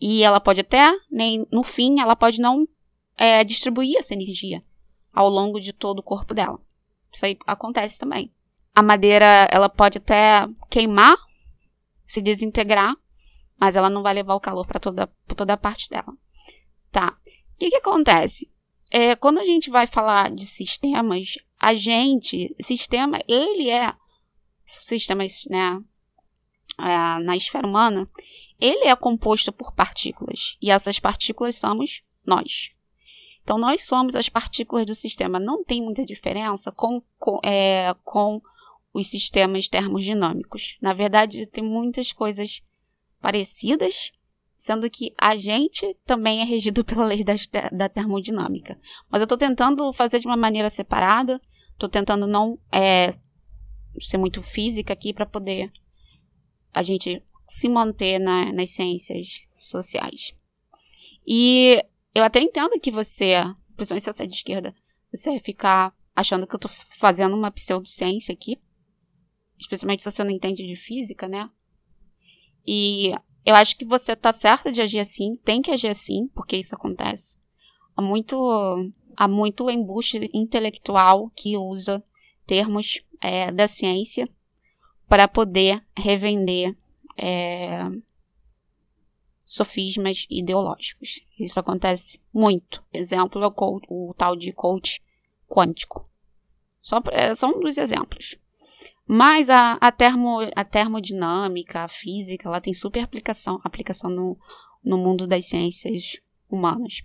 e 0.00 0.22
ela 0.22 0.40
pode 0.40 0.60
até, 0.60 0.92
nem 1.10 1.46
no 1.50 1.62
fim, 1.62 2.00
ela 2.00 2.14
pode 2.14 2.40
não 2.40 2.66
é, 3.16 3.42
distribuir 3.42 3.96
essa 3.96 4.14
energia 4.14 4.62
ao 5.12 5.28
longo 5.28 5.60
de 5.60 5.72
todo 5.72 6.00
o 6.00 6.02
corpo 6.02 6.34
dela. 6.34 6.60
Isso 7.12 7.24
aí 7.24 7.38
acontece 7.46 7.98
também. 7.98 8.32
A 8.74 8.82
madeira, 8.82 9.48
ela 9.50 9.68
pode 9.68 9.98
até 9.98 10.46
queimar, 10.68 11.16
se 12.04 12.20
desintegrar, 12.20 12.94
mas 13.58 13.74
ela 13.74 13.88
não 13.88 14.02
vai 14.02 14.12
levar 14.12 14.34
o 14.34 14.40
calor 14.40 14.66
para 14.66 14.78
toda, 14.78 15.06
toda 15.34 15.54
a 15.54 15.56
parte 15.56 15.88
dela. 15.88 16.12
Tá. 16.92 17.16
O 17.54 17.58
que, 17.58 17.70
que 17.70 17.76
acontece? 17.76 18.50
É, 18.90 19.16
quando 19.16 19.38
a 19.38 19.44
gente 19.44 19.70
vai 19.70 19.86
falar 19.86 20.30
de 20.30 20.44
sistemas, 20.44 21.36
a 21.58 21.74
gente, 21.74 22.54
sistema, 22.60 23.18
ele 23.26 23.70
é 23.70 23.94
sistemas, 24.66 25.46
né, 25.48 25.80
é, 26.78 27.22
na 27.24 27.36
esfera 27.36 27.66
humana, 27.66 28.06
ele 28.60 28.86
é 28.86 28.96
composto 28.96 29.52
por 29.52 29.72
partículas. 29.72 30.56
E 30.60 30.70
essas 30.70 30.98
partículas 30.98 31.56
somos 31.56 32.02
nós. 32.24 32.70
Então, 33.42 33.58
nós 33.58 33.84
somos 33.84 34.16
as 34.16 34.28
partículas 34.28 34.86
do 34.86 34.94
sistema. 34.94 35.38
Não 35.38 35.62
tem 35.62 35.82
muita 35.82 36.04
diferença 36.04 36.72
com, 36.72 37.00
com, 37.18 37.38
é, 37.44 37.94
com 38.02 38.40
os 38.92 39.08
sistemas 39.08 39.68
termodinâmicos. 39.68 40.76
Na 40.80 40.92
verdade, 40.92 41.46
tem 41.46 41.62
muitas 41.62 42.12
coisas 42.12 42.62
parecidas, 43.20 44.10
sendo 44.56 44.90
que 44.90 45.14
a 45.18 45.36
gente 45.36 45.96
também 46.04 46.40
é 46.40 46.44
regido 46.44 46.82
pela 46.84 47.04
lei 47.04 47.22
da, 47.22 47.34
da 47.72 47.88
termodinâmica. 47.88 48.76
Mas 49.08 49.20
eu 49.20 49.24
estou 49.26 49.38
tentando 49.38 49.92
fazer 49.92 50.18
de 50.18 50.26
uma 50.26 50.36
maneira 50.36 50.70
separada, 50.70 51.40
estou 51.72 51.88
tentando 51.88 52.26
não 52.26 52.58
é, 52.72 53.12
ser 54.00 54.18
muito 54.18 54.42
física 54.42 54.92
aqui 54.92 55.12
para 55.12 55.26
poder 55.26 55.70
a 56.72 56.82
gente 56.82 57.22
se 57.46 57.68
manter 57.68 58.18
na, 58.18 58.52
nas 58.52 58.70
ciências 58.70 59.40
sociais. 59.54 60.34
E 61.26 61.82
eu 62.14 62.24
até 62.24 62.40
entendo 62.40 62.80
que 62.80 62.90
você, 62.90 63.34
principalmente 63.76 64.04
se 64.04 64.12
você 64.12 64.22
é 64.24 64.26
de 64.26 64.34
esquerda, 64.34 64.74
você 65.12 65.30
vai 65.30 65.40
ficar 65.40 65.94
achando 66.14 66.46
que 66.46 66.54
eu 66.54 66.58
tô 66.58 66.68
fazendo 66.68 67.36
uma 67.36 67.50
pseudociência 67.50 68.32
aqui. 68.32 68.58
Especialmente 69.58 70.02
se 70.02 70.10
você 70.10 70.24
não 70.24 70.30
entende 70.30 70.66
de 70.66 70.76
física, 70.76 71.28
né? 71.28 71.50
E 72.66 73.12
eu 73.44 73.54
acho 73.54 73.76
que 73.76 73.84
você 73.84 74.16
tá 74.16 74.32
certa 74.32 74.72
de 74.72 74.80
agir 74.80 74.98
assim, 74.98 75.36
tem 75.44 75.62
que 75.62 75.70
agir 75.70 75.88
assim, 75.88 76.28
porque 76.34 76.56
isso 76.56 76.74
acontece. 76.74 77.38
Há 77.96 78.02
muito, 78.02 78.36
há 79.16 79.28
muito 79.28 79.70
embuste 79.70 80.28
intelectual 80.34 81.30
que 81.30 81.56
usa 81.56 82.02
termos 82.46 83.00
é, 83.20 83.50
da 83.52 83.66
ciência 83.68 84.28
para 85.08 85.28
poder 85.28 85.84
revender 85.96 86.76
é, 87.16 87.82
sofismas 89.44 90.26
ideológicos. 90.28 91.20
Isso 91.38 91.58
acontece 91.58 92.20
muito. 92.32 92.84
Exemplo 92.92 93.42
é 93.42 93.46
o, 93.46 93.80
o 93.88 94.14
tal 94.14 94.36
de 94.36 94.52
coach 94.52 95.00
quântico. 95.48 96.04
Só, 96.80 97.00
é, 97.12 97.34
são 97.34 97.60
dos 97.60 97.78
exemplos. 97.78 98.36
Mas 99.06 99.48
a, 99.48 99.74
a, 99.74 99.92
termo, 99.92 100.38
a 100.54 100.64
termodinâmica, 100.64 101.84
a 101.84 101.88
física, 101.88 102.48
ela 102.48 102.60
tem 102.60 102.74
super 102.74 103.02
aplicação, 103.02 103.60
aplicação 103.62 104.10
no, 104.10 104.36
no 104.82 104.98
mundo 104.98 105.26
das 105.26 105.46
ciências 105.46 106.20
humanas. 106.50 107.02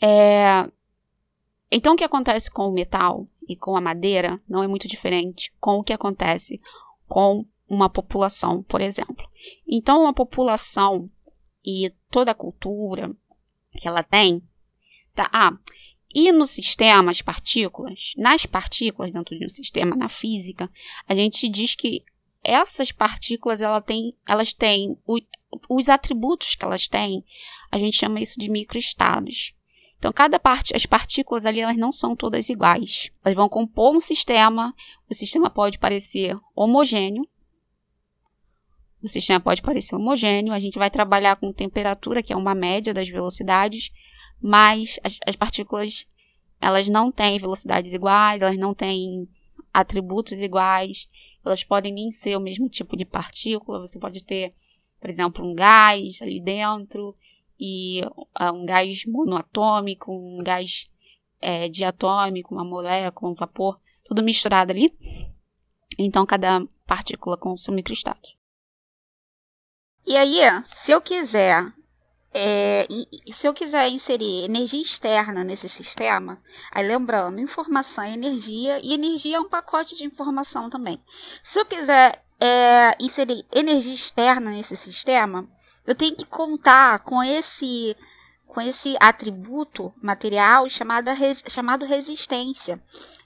É, 0.00 0.68
então, 1.70 1.94
o 1.94 1.96
que 1.96 2.04
acontece 2.04 2.50
com 2.50 2.68
o 2.68 2.72
metal 2.72 3.24
e 3.48 3.56
com 3.56 3.76
a 3.76 3.80
madeira 3.80 4.36
não 4.48 4.62
é 4.62 4.66
muito 4.66 4.88
diferente 4.88 5.52
com 5.60 5.78
o 5.78 5.84
que 5.84 5.92
acontece 5.92 6.60
com 7.06 7.46
uma 7.68 7.88
população, 7.88 8.62
por 8.62 8.80
exemplo. 8.80 9.26
Então, 9.66 10.02
uma 10.02 10.12
população 10.12 11.06
e 11.64 11.92
toda 12.10 12.32
a 12.32 12.34
cultura 12.34 13.14
que 13.76 13.88
ela 13.88 14.02
tem, 14.02 14.42
tá? 15.14 15.30
Ah, 15.32 15.52
e 16.14 16.30
no 16.30 16.46
sistema, 16.46 17.10
as 17.10 17.22
partículas, 17.22 18.12
nas 18.16 18.44
partículas 18.44 19.10
dentro 19.10 19.38
de 19.38 19.46
um 19.46 19.48
sistema, 19.48 19.96
na 19.96 20.08
física, 20.08 20.70
a 21.08 21.14
gente 21.14 21.48
diz 21.48 21.74
que 21.74 22.04
essas 22.44 22.92
partículas 22.92 23.60
ela 23.60 23.80
tem, 23.80 24.14
elas 24.26 24.52
têm 24.52 24.98
o, 25.06 25.18
os 25.70 25.88
atributos 25.88 26.54
que 26.54 26.64
elas 26.64 26.86
têm, 26.88 27.24
a 27.70 27.78
gente 27.78 27.96
chama 27.96 28.20
isso 28.20 28.38
de 28.38 28.50
microestados. 28.50 29.54
Então, 29.96 30.12
cada 30.12 30.38
parte, 30.38 30.74
as 30.76 30.84
partículas 30.84 31.46
ali, 31.46 31.60
elas 31.60 31.76
não 31.76 31.92
são 31.92 32.16
todas 32.16 32.48
iguais. 32.48 33.08
Elas 33.24 33.36
vão 33.36 33.48
compor 33.48 33.94
um 33.94 34.00
sistema, 34.00 34.74
o 35.08 35.14
sistema 35.14 35.48
pode 35.48 35.78
parecer 35.78 36.36
homogêneo, 36.56 37.24
o 39.02 39.08
sistema 39.08 39.40
pode 39.40 39.62
parecer 39.62 39.94
homogêneo, 39.94 40.52
a 40.52 40.58
gente 40.58 40.78
vai 40.78 40.90
trabalhar 40.90 41.36
com 41.36 41.52
temperatura, 41.52 42.22
que 42.22 42.32
é 42.32 42.36
uma 42.36 42.54
média 42.54 42.94
das 42.94 43.08
velocidades, 43.08 43.90
mas 44.40 44.98
as, 45.02 45.18
as 45.26 45.36
partículas 45.36 46.06
elas 46.60 46.88
não 46.88 47.10
têm 47.10 47.40
velocidades 47.40 47.92
iguais, 47.92 48.40
elas 48.40 48.56
não 48.56 48.72
têm 48.72 49.28
atributos 49.74 50.38
iguais, 50.38 51.08
elas 51.44 51.64
podem 51.64 51.92
nem 51.92 52.12
ser 52.12 52.36
o 52.36 52.40
mesmo 52.40 52.68
tipo 52.68 52.96
de 52.96 53.04
partícula. 53.04 53.80
Você 53.80 53.98
pode 53.98 54.22
ter, 54.22 54.52
por 55.00 55.10
exemplo, 55.10 55.44
um 55.44 55.54
gás 55.54 56.22
ali 56.22 56.40
dentro 56.40 57.14
e 57.58 58.00
uh, 58.04 58.52
um 58.54 58.64
gás 58.64 59.04
monoatômico, 59.06 60.12
um 60.12 60.38
gás 60.38 60.88
é, 61.40 61.68
diatômico, 61.68 62.54
uma 62.54 62.64
molécula, 62.64 63.32
um 63.32 63.34
vapor, 63.34 63.76
tudo 64.04 64.22
misturado 64.22 64.70
ali. 64.70 64.96
Então, 65.98 66.24
cada 66.24 66.64
partícula 66.86 67.36
com 67.36 67.56
seu 67.56 67.74
microestado. 67.74 68.41
E 70.06 70.16
aí, 70.16 70.40
se 70.64 70.90
eu 70.90 71.00
quiser 71.00 71.72
é, 72.34 72.86
se 73.32 73.46
eu 73.46 73.52
quiser 73.52 73.88
inserir 73.88 74.44
energia 74.44 74.80
externa 74.80 75.44
nesse 75.44 75.68
sistema, 75.68 76.40
aí 76.70 76.86
lembrando, 76.86 77.40
informação 77.40 78.02
é 78.02 78.12
energia 78.12 78.80
e 78.82 78.94
energia 78.94 79.36
é 79.36 79.40
um 79.40 79.48
pacote 79.48 79.94
de 79.94 80.04
informação 80.04 80.70
também. 80.70 80.98
Se 81.44 81.58
eu 81.58 81.66
quiser 81.66 82.24
é, 82.40 82.96
inserir 82.98 83.44
energia 83.52 83.94
externa 83.94 84.50
nesse 84.50 84.76
sistema, 84.76 85.46
eu 85.86 85.94
tenho 85.94 86.16
que 86.16 86.24
contar 86.24 87.00
com 87.00 87.22
esse 87.22 87.96
com 88.46 88.60
esse 88.60 88.94
atributo 89.00 89.94
material 90.02 90.68
chamado, 90.68 91.08
res, 91.12 91.42
chamado 91.48 91.86
resistência. 91.86 92.78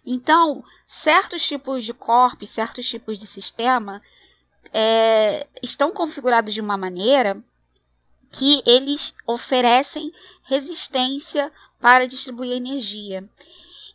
Então, 0.04 0.62
certos 0.87 1.42
tipos 1.42 1.83
de 1.83 1.92
corpos, 1.92 2.49
certos 2.49 2.88
tipos 2.88 3.18
de 3.18 3.26
sistema 3.26 4.00
é, 4.78 5.47
estão 5.62 5.90
configurados 5.90 6.52
de 6.52 6.61
uma 6.61 6.76
maneira 6.76 7.42
que 8.30 8.62
eles 8.66 9.14
oferecem 9.26 10.12
resistência 10.42 11.50
para 11.80 12.06
distribuir 12.06 12.52
energia. 12.52 13.26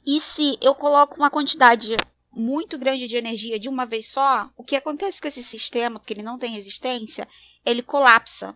E 0.04 0.20
se 0.20 0.58
eu 0.60 0.74
coloco 0.74 1.18
uma 1.18 1.30
quantidade 1.30 1.96
muito 2.32 2.80
grande 2.80 3.08
de 3.08 3.16
energia 3.16 3.60
de 3.60 3.70
uma 3.70 3.86
vez 3.86 4.08
só, 4.08 4.50
o 4.58 4.64
que 4.64 4.76
acontece 4.76 5.22
com 5.22 5.28
esse 5.28 5.44
sistema, 5.44 6.00
porque 6.00 6.14
ele 6.14 6.24
não 6.24 6.40
tem 6.40 6.52
resistência, 6.52 7.28
ele 7.64 7.84
colapsa. 7.84 8.56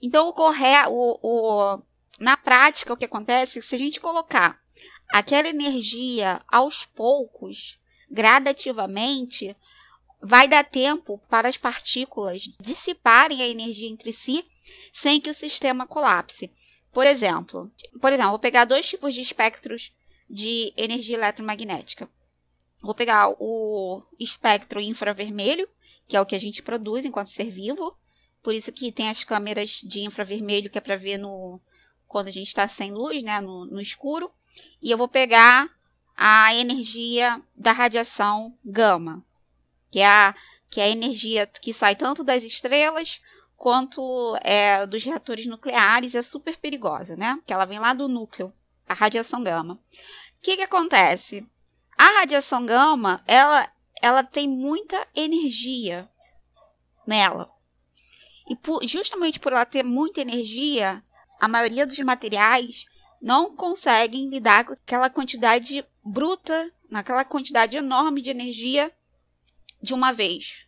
Então, 0.00 0.28
o 0.28 0.32
corre... 0.32 0.86
o, 0.88 1.18
o, 1.20 1.82
na 2.20 2.36
prática, 2.36 2.92
o 2.92 2.96
que 2.96 3.06
acontece 3.06 3.58
é 3.58 3.60
que 3.60 3.66
se 3.66 3.74
a 3.74 3.78
gente 3.78 3.98
colocar 3.98 4.60
aquela 5.08 5.48
energia 5.48 6.40
aos 6.46 6.84
poucos, 6.84 7.80
gradativamente, 8.08 9.56
vai 10.22 10.46
dar 10.46 10.64
tempo 10.64 11.18
para 11.28 11.48
as 11.48 11.56
partículas 11.56 12.42
dissiparem 12.60 13.42
a 13.42 13.48
energia 13.48 13.88
entre 13.88 14.12
si 14.12 14.44
sem 14.92 15.20
que 15.20 15.30
o 15.30 15.34
sistema 15.34 15.86
colapse. 15.86 16.50
Por 16.92 17.06
exemplo, 17.06 17.70
por 18.00 18.12
exemplo, 18.12 18.30
vou 18.30 18.38
pegar 18.38 18.64
dois 18.64 18.88
tipos 18.88 19.14
de 19.14 19.20
espectros 19.20 19.92
de 20.28 20.72
energia 20.76 21.16
eletromagnética. 21.16 22.08
Vou 22.82 22.94
pegar 22.94 23.34
o 23.38 24.02
espectro 24.18 24.80
infravermelho, 24.80 25.68
que 26.08 26.16
é 26.16 26.20
o 26.20 26.26
que 26.26 26.34
a 26.34 26.40
gente 26.40 26.62
produz 26.62 27.04
enquanto 27.04 27.28
ser 27.28 27.50
vivo. 27.50 27.96
Por 28.42 28.54
isso 28.54 28.72
que 28.72 28.90
tem 28.90 29.08
as 29.08 29.22
câmeras 29.22 29.80
de 29.82 30.00
infravermelho 30.00 30.70
que 30.70 30.78
é 30.78 30.80
para 30.80 30.96
ver 30.96 31.18
no 31.18 31.60
quando 32.08 32.26
a 32.26 32.32
gente 32.32 32.48
está 32.48 32.66
sem 32.66 32.90
luz, 32.90 33.22
né, 33.22 33.40
no, 33.40 33.66
no 33.66 33.80
escuro. 33.80 34.30
E 34.82 34.90
eu 34.90 34.98
vou 34.98 35.06
pegar 35.06 35.70
a 36.16 36.54
energia 36.54 37.40
da 37.54 37.70
radiação 37.70 38.56
gama, 38.64 39.24
que 39.90 40.00
é 40.00 40.06
a, 40.06 40.34
que 40.68 40.80
é 40.80 40.84
a 40.84 40.88
energia 40.88 41.46
que 41.46 41.72
sai 41.72 41.96
tanto 41.96 42.22
das 42.22 42.42
estrelas 42.42 43.20
quanto 43.56 44.38
é, 44.40 44.86
dos 44.86 45.04
reatores 45.04 45.44
nucleares, 45.46 46.14
é 46.14 46.22
super 46.22 46.56
perigosa, 46.56 47.16
né? 47.16 47.38
Que 47.46 47.52
ela 47.52 47.66
vem 47.66 47.78
lá 47.78 47.92
do 47.92 48.08
núcleo, 48.08 48.52
a 48.88 48.94
radiação 48.94 49.42
gama. 49.42 49.74
O 49.74 49.78
que, 50.40 50.56
que 50.56 50.62
acontece? 50.62 51.46
A 51.98 52.20
radiação 52.20 52.64
gama, 52.64 53.22
ela, 53.26 53.70
ela 54.00 54.22
tem 54.22 54.48
muita 54.48 55.06
energia 55.14 56.08
nela. 57.06 57.50
E 58.48 58.56
por, 58.56 58.82
justamente 58.86 59.38
por 59.38 59.52
ela 59.52 59.66
ter 59.66 59.82
muita 59.82 60.22
energia, 60.22 61.02
a 61.38 61.46
maioria 61.46 61.86
dos 61.86 61.98
materiais 61.98 62.86
não 63.20 63.54
conseguem 63.54 64.30
lidar 64.30 64.64
com 64.64 64.72
aquela 64.72 65.10
quantidade 65.10 65.84
bruta, 66.02 66.72
naquela 66.88 67.24
quantidade 67.24 67.76
enorme 67.76 68.22
de 68.22 68.30
energia 68.30 68.90
de 69.82 69.94
uma 69.94 70.12
vez 70.12 70.66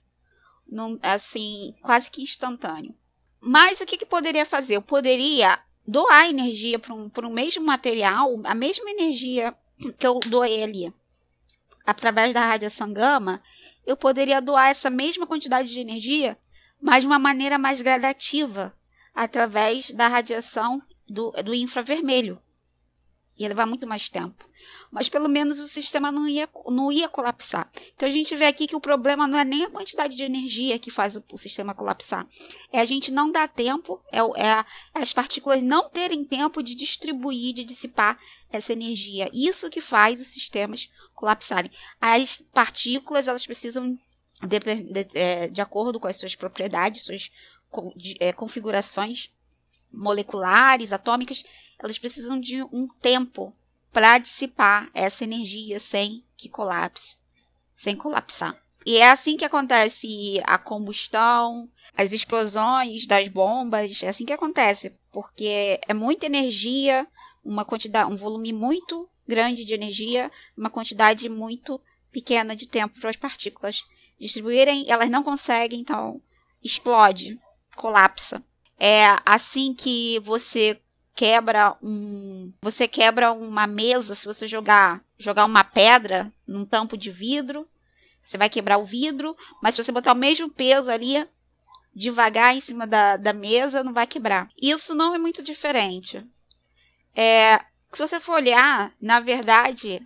num, 0.67 0.99
assim, 1.03 1.75
quase 1.83 2.11
que 2.11 2.23
instantâneo. 2.23 2.95
Mas 3.41 3.81
o 3.81 3.87
que, 3.87 3.99
que 3.99 4.07
poderia 4.07 4.47
fazer? 4.47 4.77
Eu 4.77 4.83
poderia 4.83 5.59
doar 5.87 6.29
energia 6.29 6.79
para 6.79 6.95
um, 6.95 7.11
um 7.25 7.33
mesmo 7.33 7.65
material, 7.65 8.41
a 8.45 8.55
mesma 8.55 8.91
energia 8.91 9.55
que 9.99 10.07
eu 10.07 10.19
doei 10.21 10.63
ali, 10.63 10.95
através 11.85 12.33
da 12.33 12.47
radiação 12.47 12.93
gama, 12.93 13.43
eu 13.85 13.97
poderia 13.97 14.41
doar 14.41 14.69
essa 14.69 14.89
mesma 14.89 15.27
quantidade 15.27 15.69
de 15.69 15.81
energia, 15.81 16.39
mas 16.81 17.01
de 17.01 17.07
uma 17.07 17.19
maneira 17.19 17.59
mais 17.59 17.81
gradativa, 17.83 18.75
através 19.15 19.91
da 19.91 20.09
radiação 20.09 20.81
do, 21.09 21.33
do 21.45 21.55
infravermelho. 21.55 22.41
Ia 23.39 23.49
levar 23.49 23.67
muito 23.67 23.87
mais 23.87 24.09
tempo 24.09 24.49
mas 24.93 25.09
pelo 25.09 25.27
menos 25.27 25.59
o 25.59 25.67
sistema 25.67 26.13
não 26.13 26.29
ia, 26.29 26.47
não 26.67 26.93
ia 26.93 27.09
colapsar. 27.09 27.69
Então 27.97 28.07
a 28.07 28.13
gente 28.13 28.37
vê 28.37 28.45
aqui 28.45 28.67
que 28.67 28.77
o 28.77 28.81
problema 28.81 29.27
não 29.27 29.39
é 29.39 29.45
nem 29.45 29.65
a 29.65 29.71
quantidade 29.71 30.15
de 30.15 30.23
energia 30.23 30.79
que 30.79 30.91
faz 30.91 31.17
o, 31.17 31.25
o 31.33 31.39
sistema 31.39 31.75
colapsar, 31.75 32.27
é 32.71 32.79
a 32.79 32.85
gente 32.85 33.11
não 33.11 33.33
dar 33.33 33.49
tempo, 33.49 34.03
é, 34.13 34.19
é, 34.19 34.59
é 34.59 34.65
as 34.95 35.15
partículas 35.15 35.63
não 35.63 35.89
terem 35.89 36.23
tempo 36.23 36.63
de 36.63 36.75
distribuir, 36.75 37.55
de 37.55 37.65
dissipar 37.65 38.21
essa 38.51 38.75
energia. 38.75 39.31
Isso 39.33 39.71
que 39.71 39.81
faz 39.81 40.21
os 40.21 40.29
sistemas 40.29 40.91
colapsarem. 41.15 41.71
As 41.99 42.37
partículas 42.53 43.27
elas 43.27 43.47
precisam 43.47 43.99
de, 44.43 44.59
de, 44.59 45.09
é, 45.15 45.49
de 45.49 45.63
acordo 45.63 45.99
com 45.99 46.07
as 46.07 46.19
suas 46.19 46.37
propriedades, 46.37 47.05
suas 47.05 47.31
de, 47.97 48.15
é, 48.21 48.31
configurações 48.31 49.31
moleculares, 49.91 50.93
atômicas, 50.93 51.43
elas 51.79 51.99
precisam 51.99 52.39
de 52.39 52.63
um 52.63 52.89
tempo 53.01 53.53
para 53.93 54.19
dissipar 54.19 54.91
essa 54.95 55.23
energia 55.23 55.79
sem 55.79 56.23
que 56.37 56.49
colapse, 56.49 57.19
sem 57.75 57.95
colapsar. 57.95 58.59
E 58.85 58.97
é 58.97 59.11
assim 59.11 59.37
que 59.37 59.45
acontece 59.45 60.41
a 60.45 60.59
combustão, 60.59 61.69
as 61.97 62.13
explosões 62.13 63.07
das 63.07 63.29
bombas, 63.29 64.03
é 64.03 64.09
assim 64.09 64.25
que 64.25 64.33
acontece, 64.33 64.97
porque 65.13 65.79
é 65.87 65.95
muita 65.95 66.27
energia, 66.27 67.07
uma 67.45 67.65
quantidade, 67.65 68.11
um 68.11 68.17
volume 68.17 68.53
muito 68.53 69.09
grande 69.29 69.65
de 69.65 69.75
energia, 69.75 70.31
uma 70.57 70.71
quantidade 70.71 71.29
muito 71.29 71.81
pequena 72.11 72.57
de 72.57 72.67
tempo 72.67 72.99
para 72.99 73.11
as 73.11 73.17
partículas 73.17 73.85
distribuírem, 74.19 74.87
elas 74.89 75.11
não 75.11 75.23
conseguem, 75.23 75.81
então 75.81 76.21
explode, 76.63 77.39
colapsa. 77.77 78.43
É 78.79 79.05
assim 79.25 79.75
que 79.75 80.19
você 80.21 80.81
quebra 81.15 81.77
um, 81.83 82.53
você 82.63 82.89
quebra 82.89 83.33
uma 83.33 83.67
mesa 83.67 84.15
se 84.15 84.25
você 84.25 84.47
jogar 84.47 85.03
jogar 85.19 85.45
uma 85.45 85.63
pedra 85.63 86.33
num 86.47 86.65
tampo 86.65 86.97
de 86.97 87.11
vidro, 87.11 87.69
você 88.23 88.37
vai 88.37 88.49
quebrar 88.49 88.79
o 88.79 88.85
vidro, 88.85 89.37
mas 89.63 89.75
se 89.75 89.83
você 89.83 89.93
botar 89.93 90.13
o 90.13 90.17
mesmo 90.17 90.51
peso 90.51 90.91
ali 90.91 91.27
devagar 91.95 92.57
em 92.57 92.61
cima 92.61 92.87
da, 92.87 93.17
da 93.17 93.33
mesa, 93.33 93.85
não 93.85 93.93
vai 93.93 94.07
quebrar. 94.07 94.49
Isso 94.61 94.95
não 94.95 95.15
é 95.15 95.19
muito 95.19 95.43
diferente. 95.43 96.25
É, 97.15 97.59
se 97.93 97.99
você 97.99 98.19
for 98.19 98.35
olhar, 98.35 98.93
na 99.01 99.21
verdade, 99.21 100.01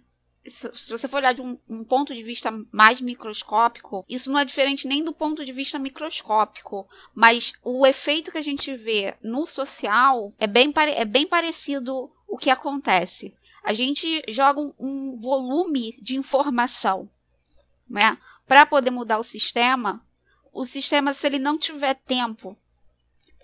se 0.48 0.90
você 0.90 1.08
for 1.08 1.18
olhar 1.18 1.34
de 1.34 1.40
um, 1.40 1.58
um, 1.68 1.84
ponto 1.84 2.14
de 2.14 2.22
vista 2.22 2.50
mais 2.70 3.00
microscópico, 3.00 4.04
isso 4.08 4.30
não 4.30 4.38
é 4.38 4.44
diferente 4.44 4.86
nem 4.86 5.02
do 5.02 5.12
ponto 5.12 5.44
de 5.44 5.52
vista 5.52 5.78
microscópico, 5.78 6.88
mas 7.14 7.52
o 7.62 7.86
efeito 7.86 8.30
que 8.30 8.38
a 8.38 8.42
gente 8.42 8.74
vê 8.76 9.16
no 9.22 9.46
social 9.46 10.32
é 10.38 10.46
bem, 10.46 10.72
é 10.94 11.04
bem 11.04 11.26
parecido 11.26 12.10
o 12.28 12.38
que 12.38 12.50
acontece. 12.50 13.34
A 13.62 13.72
gente 13.72 14.22
joga 14.28 14.60
um, 14.60 14.72
um 14.78 15.16
volume 15.16 15.98
de 16.00 16.16
informação, 16.16 17.10
né, 17.88 18.16
para 18.46 18.64
poder 18.64 18.90
mudar 18.90 19.18
o 19.18 19.24
sistema. 19.24 20.04
O 20.52 20.64
sistema, 20.64 21.12
se 21.12 21.26
ele 21.26 21.38
não 21.38 21.58
tiver 21.58 21.94
tempo 21.94 22.56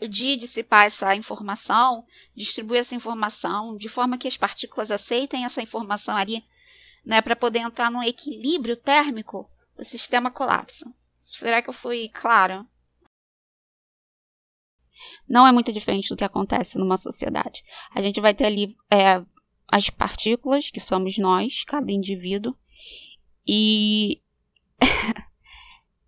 de 0.09 0.37
dissipar 0.37 0.87
essa 0.87 1.15
informação, 1.15 2.05
distribuir 2.35 2.81
essa 2.81 2.95
informação 2.95 3.77
de 3.77 3.88
forma 3.88 4.19
que 4.19 4.29
as 4.29 4.37
partículas 4.37 4.91
aceitem 4.91 5.45
essa 5.45 5.62
informação 5.62 6.17
ali 6.17 6.45
né, 7.05 7.21
para 7.21 7.37
poder 7.37 7.61
entrar 7.61 7.91
num 7.91 8.03
equilíbrio 8.03 8.77
térmico, 8.77 9.49
o 9.77 9.85
sistema 9.85 10.31
colapsa. 10.31 10.93
Será 11.19 11.62
que 11.62 11.71
eu 11.71 11.75
fui 11.75 12.09
clara? 12.09 12.67
Não 15.29 15.47
é 15.47 15.53
muito 15.53 15.73
diferente 15.73 16.09
do 16.09 16.17
que 16.17 16.25
acontece 16.25 16.79
numa 16.79 16.97
sociedade. 16.97 17.62
A 17.95 18.01
gente 18.01 18.21
vai 18.21 18.35
ter 18.35 18.45
ali 18.45 18.77
é, 18.91 19.25
as 19.69 19.91
partículas, 19.91 20.71
que 20.71 20.79
somos 20.79 21.19
nós, 21.19 21.65
cada 21.65 21.91
indivíduo, 21.91 22.57
e 23.47 24.23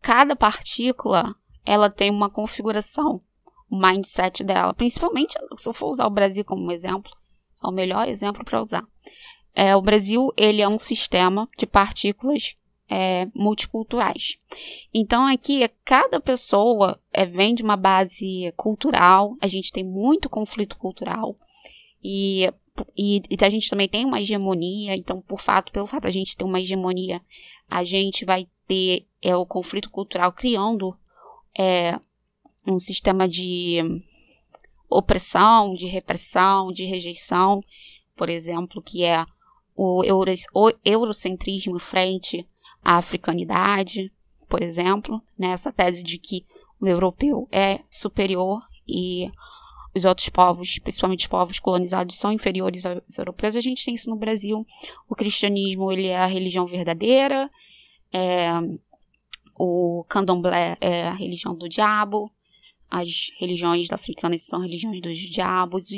cada 0.00 0.36
partícula 0.36 1.34
ela 1.64 1.90
tem 1.90 2.10
uma 2.10 2.28
configuração, 2.28 3.18
o 3.70 3.76
mindset 3.76 4.44
dela. 4.44 4.74
Principalmente 4.74 5.34
se 5.56 5.68
eu 5.68 5.72
for 5.72 5.88
usar 5.88 6.06
o 6.06 6.10
Brasil 6.10 6.44
como 6.44 6.70
exemplo, 6.70 7.10
é 7.64 7.66
o 7.66 7.72
melhor 7.72 8.06
exemplo 8.06 8.44
para 8.44 8.62
usar. 8.62 8.86
É, 9.54 9.76
o 9.76 9.82
Brasil 9.82 10.32
ele 10.36 10.60
é 10.60 10.68
um 10.68 10.78
sistema 10.78 11.48
de 11.56 11.66
partículas 11.66 12.54
é, 12.88 13.28
multiculturais. 13.34 14.36
Então 14.92 15.26
aqui 15.26 15.68
cada 15.84 16.20
pessoa 16.20 17.00
é, 17.12 17.24
vem 17.24 17.54
de 17.54 17.62
uma 17.62 17.76
base 17.76 18.52
cultural. 18.56 19.36
A 19.40 19.46
gente 19.46 19.72
tem 19.72 19.84
muito 19.84 20.28
conflito 20.28 20.76
cultural 20.76 21.34
e, 22.02 22.52
e, 22.96 23.22
e, 23.30 23.44
a 23.44 23.50
gente 23.50 23.70
também 23.70 23.88
tem 23.88 24.04
uma 24.04 24.20
hegemonia. 24.20 24.96
Então 24.96 25.20
por 25.20 25.40
fato, 25.40 25.72
pelo 25.72 25.86
fato 25.86 26.06
a 26.06 26.10
gente 26.10 26.36
ter 26.36 26.44
uma 26.44 26.60
hegemonia, 26.60 27.20
a 27.70 27.84
gente 27.84 28.24
vai 28.24 28.48
ter 28.66 29.06
é, 29.22 29.34
o 29.36 29.46
conflito 29.46 29.90
cultural 29.90 30.32
criando 30.32 30.96
é, 31.58 31.98
um 32.66 32.78
sistema 32.78 33.28
de 33.28 33.78
opressão, 34.88 35.74
de 35.74 35.86
repressão, 35.86 36.72
de 36.72 36.84
rejeição, 36.84 37.60
por 38.16 38.28
exemplo, 38.28 38.82
que 38.82 39.02
é 39.04 39.24
o, 39.74 40.04
euro, 40.04 40.32
o 40.54 40.70
eurocentrismo 40.84 41.78
frente 41.78 42.46
à 42.82 42.96
africanidade, 42.96 44.12
por 44.48 44.62
exemplo, 44.62 45.22
né, 45.38 45.48
essa 45.48 45.72
tese 45.72 46.02
de 46.02 46.18
que 46.18 46.44
o 46.80 46.86
europeu 46.86 47.48
é 47.50 47.80
superior 47.90 48.60
e 48.86 49.30
os 49.94 50.04
outros 50.04 50.28
povos, 50.28 50.78
principalmente 50.78 51.20
os 51.20 51.26
povos 51.28 51.58
colonizados, 51.58 52.16
são 52.16 52.32
inferiores 52.32 52.84
aos 52.84 53.18
europeus. 53.18 53.56
A 53.56 53.60
gente 53.60 53.84
tem 53.84 53.94
isso 53.94 54.10
no 54.10 54.16
Brasil. 54.16 54.64
O 55.08 55.14
cristianismo 55.14 55.90
ele 55.90 56.08
é 56.08 56.18
a 56.18 56.26
religião 56.26 56.66
verdadeira, 56.66 57.48
é, 58.12 58.50
o 59.58 60.04
candomblé 60.08 60.76
é 60.80 61.04
a 61.04 61.14
religião 61.14 61.54
do 61.54 61.68
diabo, 61.68 62.30
as 62.90 63.30
religiões 63.38 63.90
africanas 63.90 64.42
são 64.42 64.60
religiões 64.60 65.00
dos 65.00 65.18
diabos, 65.18 65.88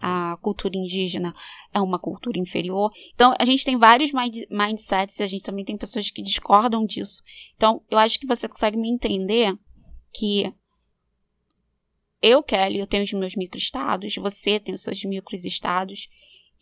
a, 0.00 0.36
cultura 0.36 0.76
indígena 0.76 1.32
é 1.72 1.80
uma 1.80 1.98
cultura 1.98 2.38
inferior. 2.38 2.90
Então, 3.14 3.34
a 3.38 3.44
gente 3.44 3.64
tem 3.64 3.78
vários 3.78 4.12
mind, 4.12 4.44
mindsets 4.50 5.18
e 5.18 5.22
a 5.22 5.26
gente 5.26 5.44
também 5.44 5.64
tem 5.64 5.76
pessoas 5.76 6.10
que 6.10 6.22
discordam 6.22 6.84
disso. 6.84 7.22
Então, 7.56 7.82
eu 7.90 7.98
acho 7.98 8.18
que 8.18 8.26
você 8.26 8.48
consegue 8.48 8.76
me 8.76 8.90
entender 8.90 9.56
que 10.12 10.52
eu, 12.20 12.42
Kelly, 12.42 12.78
eu 12.78 12.86
tenho 12.86 13.04
os 13.04 13.12
meus 13.12 13.36
microestados, 13.36 14.14
você 14.16 14.58
tem 14.58 14.74
os 14.74 14.82
seus 14.82 15.04
microestados, 15.04 16.08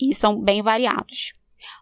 e 0.00 0.14
são 0.14 0.40
bem 0.40 0.62
variados. 0.62 1.32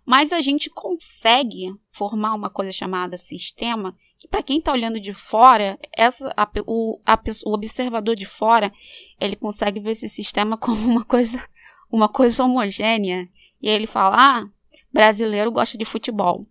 Mas 0.04 0.32
a 0.32 0.40
gente 0.40 0.68
consegue 0.68 1.72
formar 1.90 2.34
uma 2.34 2.50
coisa 2.50 2.72
chamada 2.72 3.16
sistema 3.16 3.96
que 4.20 4.28
para 4.28 4.42
quem 4.42 4.58
está 4.58 4.70
olhando 4.70 5.00
de 5.00 5.14
fora, 5.14 5.78
essa, 5.96 6.32
a, 6.36 6.46
o, 6.66 7.00
a, 7.06 7.18
o 7.46 7.54
observador 7.54 8.14
de 8.14 8.26
fora, 8.26 8.70
ele 9.18 9.34
consegue 9.34 9.80
ver 9.80 9.92
esse 9.92 10.10
sistema 10.10 10.56
como 10.60 10.78
uma 10.78 11.04
coisa, 11.04 11.42
uma 11.90 12.06
coisa 12.08 12.44
homogênea. 12.44 13.26
E 13.62 13.68
ele 13.68 13.86
fala, 13.86 14.16
ah, 14.18 14.48
brasileiro 14.92 15.50
gosta 15.50 15.78
de 15.78 15.86
futebol. 15.86 16.42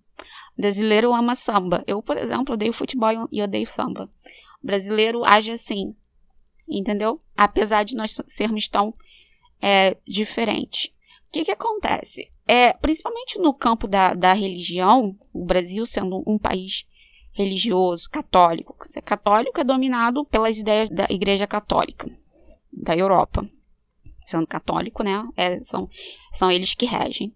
Brasileiro 0.58 1.14
ama 1.14 1.36
samba. 1.36 1.84
Eu, 1.86 2.02
por 2.02 2.18
exemplo, 2.18 2.56
odeio 2.56 2.74
futebol 2.74 3.30
e 3.32 3.42
odeio 3.42 3.68
samba. 3.68 4.10
O 4.64 4.66
brasileiro 4.66 5.24
age 5.24 5.52
assim, 5.52 5.96
entendeu? 6.68 7.20
Apesar 7.38 7.84
de 7.84 7.96
nós 7.96 8.18
sermos 8.28 8.68
tão 8.68 8.92
é, 9.62 9.96
diferentes. 10.08 10.86
O 11.28 11.32
que, 11.32 11.46
que 11.46 11.52
acontece? 11.52 12.32
É, 12.48 12.74
principalmente 12.74 13.38
no 13.38 13.54
campo 13.54 13.88
da, 13.88 14.16
da 14.16 14.34
religião, 14.34 15.16
o 15.32 15.46
Brasil 15.46 15.86
sendo 15.86 16.24
um 16.26 16.40
país 16.40 16.84
religioso, 17.40 18.10
católico. 18.10 18.76
Católico 19.04 19.62
é 19.62 19.64
dominado 19.64 20.26
pelas 20.26 20.58
ideias 20.58 20.90
da 20.90 21.08
Igreja 21.10 21.48
Católica 21.48 22.12
da 22.72 22.96
Europa. 22.96 23.48
Sendo 24.22 24.46
católico, 24.46 25.04
né? 25.04 25.26
É, 25.38 25.62
são, 25.64 25.90
são 26.34 26.52
eles 26.52 26.76
que 26.76 26.86
regem. 26.86 27.34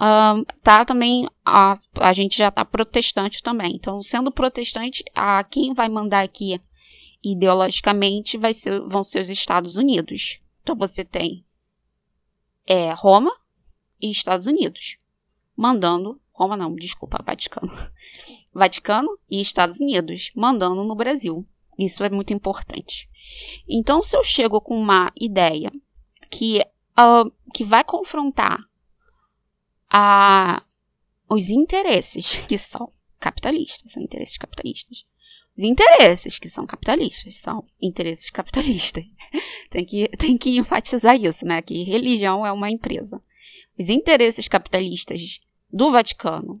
Um, 0.00 0.44
tá 0.62 0.84
também 0.84 1.28
a, 1.44 1.76
a 2.00 2.12
gente 2.12 2.36
já 2.36 2.50
tá 2.50 2.64
protestante 2.64 3.42
também. 3.42 3.74
Então, 3.74 4.02
sendo 4.02 4.30
protestante, 4.30 5.02
a 5.14 5.42
quem 5.42 5.72
vai 5.72 5.88
mandar 5.88 6.22
aqui 6.22 6.60
ideologicamente 7.24 8.36
vai 8.36 8.54
ser, 8.54 8.80
vão 8.82 9.02
ser 9.02 9.20
os 9.20 9.28
Estados 9.28 9.76
Unidos. 9.76 10.38
Então 10.62 10.76
você 10.76 11.04
tem 11.04 11.44
é, 12.66 12.92
Roma 12.92 13.32
e 14.00 14.10
Estados 14.10 14.46
Unidos 14.46 14.96
mandando 15.56 16.20
Roma 16.38 16.56
não, 16.56 16.72
desculpa, 16.76 17.20
Vaticano. 17.24 17.72
Vaticano 18.58 19.18
e 19.30 19.40
Estados 19.40 19.80
Unidos 19.80 20.30
mandando 20.34 20.84
no 20.84 20.94
Brasil. 20.94 21.46
Isso 21.78 22.02
é 22.02 22.10
muito 22.10 22.32
importante. 22.32 23.08
Então, 23.68 24.02
se 24.02 24.16
eu 24.16 24.24
chego 24.24 24.60
com 24.60 24.76
uma 24.76 25.12
ideia 25.18 25.70
que, 26.28 26.60
uh, 26.98 27.32
que 27.54 27.62
vai 27.62 27.84
confrontar 27.84 28.58
a, 29.90 30.62
os 31.30 31.50
interesses 31.50 32.36
que 32.48 32.58
são 32.58 32.92
capitalistas, 33.18 33.92
são 33.92 34.02
interesses 34.02 34.36
capitalistas. 34.36 35.04
Os 35.56 35.64
interesses 35.64 36.38
que 36.38 36.48
são 36.48 36.66
capitalistas 36.66 37.36
são 37.36 37.64
interesses 37.80 38.30
capitalistas. 38.30 39.04
tem, 39.70 39.84
que, 39.84 40.08
tem 40.16 40.38
que 40.38 40.56
enfatizar 40.56 41.20
isso, 41.20 41.44
né? 41.44 41.60
Que 41.62 41.82
religião 41.82 42.46
é 42.46 42.52
uma 42.52 42.70
empresa. 42.70 43.20
Os 43.78 43.88
interesses 43.88 44.46
capitalistas 44.48 45.40
do 45.70 45.90
Vaticano 45.90 46.60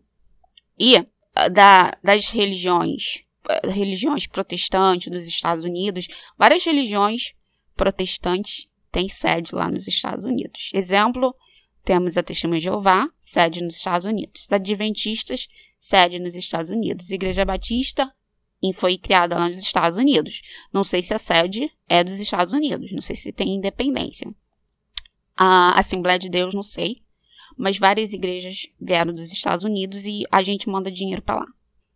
e 0.78 1.04
da, 1.46 1.92
das 2.02 2.30
religiões, 2.30 3.20
ah, 3.48 3.68
religiões 3.68 4.26
protestantes 4.26 5.12
dos 5.12 5.26
Estados 5.26 5.62
Unidos, 5.62 6.08
várias 6.36 6.64
religiões 6.64 7.34
protestantes 7.76 8.66
têm 8.90 9.08
sede 9.08 9.54
lá 9.54 9.70
nos 9.70 9.86
Estados 9.86 10.24
Unidos. 10.24 10.70
Exemplo, 10.74 11.32
temos 11.84 12.16
a 12.16 12.22
Testemunha 12.22 12.60
de 12.60 12.64
Jeová, 12.64 13.08
sede 13.20 13.62
nos 13.62 13.76
Estados 13.76 14.04
Unidos. 14.04 14.50
Adventistas, 14.50 15.46
sede 15.78 16.18
nos 16.18 16.34
Estados 16.34 16.70
Unidos. 16.70 17.10
Igreja 17.10 17.44
Batista 17.44 18.12
foi 18.74 18.98
criada 18.98 19.36
lá 19.36 19.48
nos 19.48 19.58
Estados 19.58 19.96
Unidos. 19.96 20.42
Não 20.72 20.82
sei 20.82 21.00
se 21.02 21.14
a 21.14 21.18
sede 21.18 21.70
é 21.88 22.02
dos 22.02 22.18
Estados 22.18 22.52
Unidos, 22.52 22.90
não 22.92 23.00
sei 23.00 23.14
se 23.14 23.32
tem 23.32 23.54
independência. 23.54 24.28
A 25.36 25.78
Assembleia 25.78 26.18
de 26.18 26.28
Deus, 26.28 26.52
não 26.52 26.64
sei 26.64 26.96
mas 27.58 27.76
várias 27.76 28.12
igrejas 28.12 28.68
vieram 28.80 29.12
dos 29.12 29.32
Estados 29.32 29.64
Unidos 29.64 30.06
e 30.06 30.22
a 30.30 30.42
gente 30.42 30.68
manda 30.68 30.92
dinheiro 30.92 31.20
para 31.20 31.40
lá. 31.40 31.46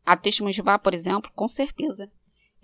A 0.04 0.16
Testemunha 0.16 0.52
de 0.52 0.56
Jeová, 0.56 0.78
por 0.78 0.92
exemplo, 0.92 1.30
com 1.34 1.46
certeza. 1.46 2.10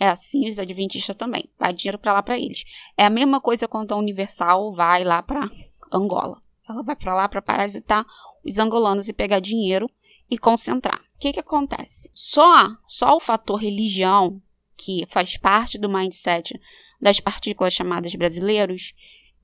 É 0.01 0.09
assim, 0.09 0.49
os 0.49 0.59
adventistas 0.59 1.15
também. 1.15 1.49
Vai 1.59 1.73
dinheiro 1.73 1.99
para 1.99 2.13
lá 2.13 2.23
para 2.23 2.39
eles. 2.39 2.65
É 2.97 3.05
a 3.05 3.11
mesma 3.11 3.41
coisa 3.41 3.69
quando 3.69 3.93
a 3.93 3.97
Universal 3.97 4.73
vai 4.73 5.05
lá 5.05 5.23
para 5.23 5.49
Angola. 5.93 6.41
Ela 6.69 6.83
vai 6.83 6.97
para 6.97 7.15
lá 7.15 7.29
para 7.29 7.41
parasitar 7.41 8.05
os 8.45 8.59
angolanos 8.59 9.09
e 9.09 9.13
pegar 9.13 9.39
dinheiro 9.39 9.89
e 10.31 10.37
concentrar. 10.37 11.01
O 11.01 11.19
que, 11.19 11.33
que 11.33 11.41
acontece? 11.41 12.11
Só, 12.13 12.77
só 12.87 13.17
o 13.17 13.21
fator 13.21 13.57
religião, 13.57 14.43
que 14.77 15.05
faz 15.07 15.37
parte 15.37 15.79
do 15.79 15.89
mindset 15.89 16.61
das 17.01 17.21
partículas 17.21 17.73
chamadas 17.73 18.15
brasileiros, 18.15 18.93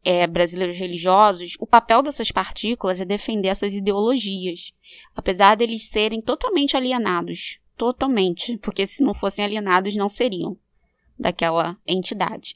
é, 0.04 0.26
brasileiros 0.26 0.76
religiosos, 0.76 1.56
o 1.58 1.66
papel 1.66 2.02
dessas 2.02 2.30
partículas 2.30 3.00
é 3.00 3.04
defender 3.04 3.48
essas 3.48 3.72
ideologias, 3.72 4.72
apesar 5.16 5.56
deles 5.56 5.88
serem 5.88 6.20
totalmente 6.20 6.76
alienados, 6.76 7.58
totalmente, 7.76 8.58
porque 8.58 8.86
se 8.86 9.02
não 9.02 9.14
fossem 9.14 9.44
alienados 9.44 9.94
não 9.94 10.08
seriam 10.08 10.56
daquela 11.18 11.76
entidade, 11.86 12.54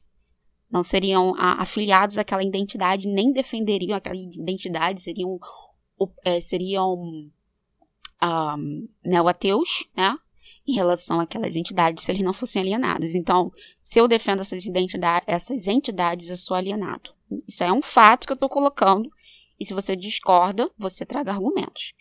não 0.71 0.83
seriam 0.83 1.35
a, 1.39 1.63
afiliados 1.63 2.19
àquela 2.19 2.45
identidade, 2.45 3.09
nem 3.09 3.33
defenderiam 3.33 3.97
aquela 3.97 4.17
identidade, 4.17 5.01
seriam 5.01 5.39
é, 6.25 6.41
seriam 6.41 6.95
um, 8.23 8.87
neo-ateus, 9.05 9.87
né? 9.97 10.17
Em 10.69 10.75
relação 10.75 11.19
àquelas 11.19 11.57
entidades, 11.57 12.05
se 12.05 12.13
eles 12.13 12.23
não 12.23 12.35
fossem 12.35 12.61
alienados. 12.61 13.15
Então, 13.15 13.51
se 13.83 13.99
eu 13.99 14.07
defendo 14.07 14.41
essas, 14.41 14.67
identidade, 14.67 15.25
essas 15.27 15.67
entidades, 15.67 16.29
eu 16.29 16.37
sou 16.37 16.55
alienado. 16.55 17.11
Isso 17.47 17.65
é 17.65 17.73
um 17.73 17.81
fato 17.81 18.27
que 18.27 18.33
eu 18.33 18.35
estou 18.35 18.51
colocando. 18.51 19.11
E 19.59 19.65
se 19.65 19.73
você 19.73 19.97
discorda, 19.97 20.71
você 20.77 21.07
traga 21.07 21.33
argumentos. 21.33 21.95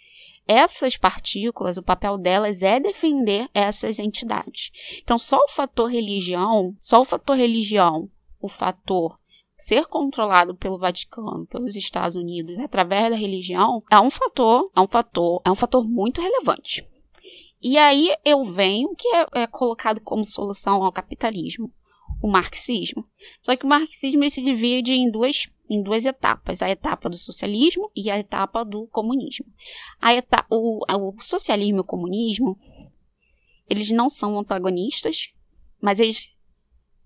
Essas 0.46 0.98
partículas, 0.98 1.78
o 1.78 1.84
papel 1.84 2.18
delas 2.18 2.62
é 2.62 2.78
defender 2.78 3.50
essas 3.54 4.00
entidades. 4.00 4.70
Então, 5.02 5.18
só 5.18 5.38
o 5.38 5.50
fator 5.50 5.90
religião, 5.90 6.76
só 6.78 7.02
o 7.02 7.06
fator 7.06 7.38
religião, 7.38 8.10
o 8.40 8.50
fator 8.50 9.18
ser 9.58 9.86
controlado 9.86 10.56
pelo 10.56 10.78
Vaticano, 10.78 11.48
pelos 11.48 11.76
Estados 11.76 12.16
Unidos, 12.16 12.60
através 12.60 13.10
da 13.10 13.16
religião, 13.16 13.80
é 13.90 14.00
um 14.00 14.12
fator, 14.12 14.70
é 14.76 14.82
um 14.82 14.88
fator, 14.88 15.42
é 15.46 15.50
um 15.50 15.56
fator 15.56 15.84
muito 15.84 16.22
relevante. 16.22 16.86
E 17.62 17.78
aí 17.78 18.14
eu 18.24 18.44
venho 18.44 18.96
que 18.96 19.08
é, 19.08 19.26
é 19.44 19.48
colocado 19.48 20.02
como 20.02 20.26
solução 20.26 20.84
ao 20.84 20.92
capitalismo 20.92 21.72
o 22.22 22.28
marxismo. 22.28 23.04
Só 23.42 23.56
que 23.56 23.66
o 23.66 23.70
marxismo 23.70 24.30
se 24.30 24.42
divide 24.42 24.94
em 24.94 25.10
duas, 25.10 25.48
em 25.70 25.82
duas 25.82 26.06
etapas: 26.06 26.62
a 26.62 26.70
etapa 26.70 27.10
do 27.10 27.18
socialismo 27.18 27.92
e 27.96 28.10
a 28.10 28.18
etapa 28.20 28.64
do 28.64 28.88
comunismo. 28.88 29.46
A 30.02 30.14
etapa, 30.14 30.48
o, 30.50 30.84
o 30.88 31.22
socialismo 31.22 31.78
e 31.78 31.82
o 31.82 31.86
comunismo 31.86 32.58
eles 33.70 33.92
não 33.92 34.10
são 34.10 34.40
antagonistas, 34.40 35.28
mas 35.82 36.00
eles, 36.00 36.38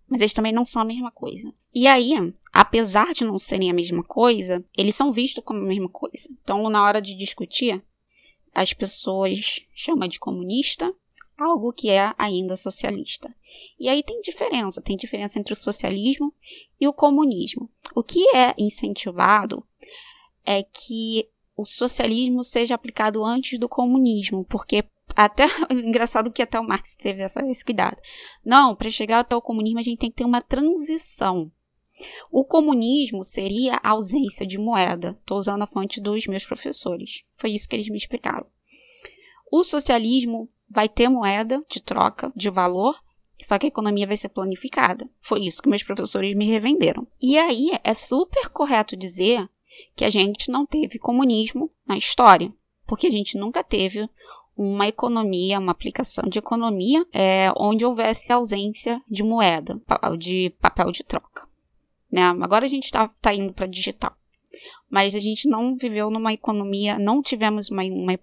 mas 0.07 0.21
eles 0.21 0.33
também 0.33 0.53
não 0.53 0.63
são 0.63 0.81
a 0.81 0.85
mesma 0.85 1.11
coisa. 1.11 1.51
E 1.73 1.87
aí, 1.87 2.13
apesar 2.53 3.13
de 3.13 3.23
não 3.23 3.37
serem 3.37 3.71
a 3.71 3.73
mesma 3.73 4.03
coisa, 4.03 4.63
eles 4.77 4.95
são 4.95 5.11
vistos 5.11 5.43
como 5.43 5.59
a 5.59 5.67
mesma 5.67 5.89
coisa. 5.89 6.29
Então, 6.43 6.69
na 6.69 6.83
hora 6.83 7.01
de 7.01 7.15
discutir, 7.15 7.83
as 8.53 8.73
pessoas 8.73 9.61
chamam 9.73 10.07
de 10.07 10.19
comunista 10.19 10.93
algo 11.37 11.73
que 11.73 11.89
é 11.89 12.13
ainda 12.17 12.55
socialista. 12.55 13.33
E 13.79 13.89
aí 13.89 14.03
tem 14.03 14.21
diferença, 14.21 14.81
tem 14.81 14.95
diferença 14.95 15.39
entre 15.39 15.53
o 15.53 15.55
socialismo 15.55 16.33
e 16.79 16.87
o 16.87 16.93
comunismo. 16.93 17.69
O 17.95 18.03
que 18.03 18.27
é 18.35 18.53
incentivado 18.57 19.65
é 20.45 20.63
que 20.63 21.27
o 21.55 21.65
socialismo 21.65 22.43
seja 22.43 22.75
aplicado 22.75 23.23
antes 23.23 23.59
do 23.59 23.67
comunismo, 23.67 24.45
porque 24.45 24.83
até 25.15 25.45
engraçado 25.71 26.31
que 26.31 26.41
até 26.41 26.59
o 26.59 26.63
Marx 26.63 26.95
teve 26.95 27.21
essa, 27.21 27.45
esse 27.47 27.65
cuidado. 27.65 28.01
Não, 28.45 28.75
para 28.75 28.89
chegar 28.89 29.19
até 29.19 29.35
o 29.35 29.41
comunismo 29.41 29.79
a 29.79 29.83
gente 29.83 29.99
tem 29.99 30.09
que 30.09 30.17
ter 30.17 30.25
uma 30.25 30.41
transição. 30.41 31.51
O 32.31 32.45
comunismo 32.45 33.23
seria 33.23 33.79
a 33.83 33.89
ausência 33.89 34.45
de 34.45 34.57
moeda. 34.57 35.17
Estou 35.19 35.37
usando 35.37 35.61
a 35.61 35.67
fonte 35.67 35.99
dos 35.99 36.25
meus 36.27 36.45
professores. 36.45 37.23
Foi 37.35 37.51
isso 37.51 37.67
que 37.67 37.75
eles 37.75 37.89
me 37.89 37.97
explicaram. 37.97 38.45
O 39.51 39.63
socialismo 39.63 40.49
vai 40.69 40.87
ter 40.87 41.09
moeda 41.09 41.63
de 41.69 41.81
troca, 41.81 42.31
de 42.35 42.49
valor, 42.49 42.95
só 43.41 43.57
que 43.57 43.65
a 43.65 43.67
economia 43.67 44.07
vai 44.07 44.15
ser 44.15 44.29
planificada. 44.29 45.09
Foi 45.19 45.41
isso 45.41 45.61
que 45.61 45.69
meus 45.69 45.83
professores 45.83 46.33
me 46.35 46.45
revenderam. 46.45 47.05
E 47.21 47.37
aí 47.37 47.71
é 47.83 47.93
super 47.93 48.49
correto 48.49 48.95
dizer 48.95 49.47
que 49.95 50.05
a 50.05 50.09
gente 50.09 50.49
não 50.49 50.65
teve 50.65 50.99
comunismo 50.99 51.69
na 51.85 51.97
história, 51.97 52.53
porque 52.85 53.07
a 53.07 53.11
gente 53.11 53.37
nunca 53.37 53.63
teve 53.63 54.07
uma 54.55 54.87
economia, 54.87 55.59
uma 55.59 55.71
aplicação 55.71 56.29
de 56.29 56.39
economia 56.39 57.05
é, 57.11 57.51
onde 57.57 57.85
houvesse 57.85 58.31
ausência 58.31 59.01
de 59.09 59.23
moeda, 59.23 59.81
de 60.17 60.51
papel 60.61 60.91
de 60.91 61.03
troca. 61.03 61.50
Né? 62.11 62.23
Agora 62.41 62.65
a 62.65 62.69
gente 62.69 62.85
está 62.85 63.07
tá 63.07 63.33
indo 63.33 63.53
para 63.53 63.67
digital 63.67 64.15
mas 64.89 65.15
a 65.15 65.19
gente 65.19 65.47
não 65.47 65.75
viveu 65.75 66.09
numa 66.09 66.33
economia, 66.33 66.99
não 66.99 67.21
tivemos 67.21 67.69
uma, 67.69 67.83
uma, 67.83 68.13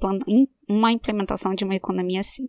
uma 0.68 0.92
implementação 0.92 1.54
de 1.54 1.64
uma 1.64 1.74
economia 1.74 2.20
assim. 2.20 2.48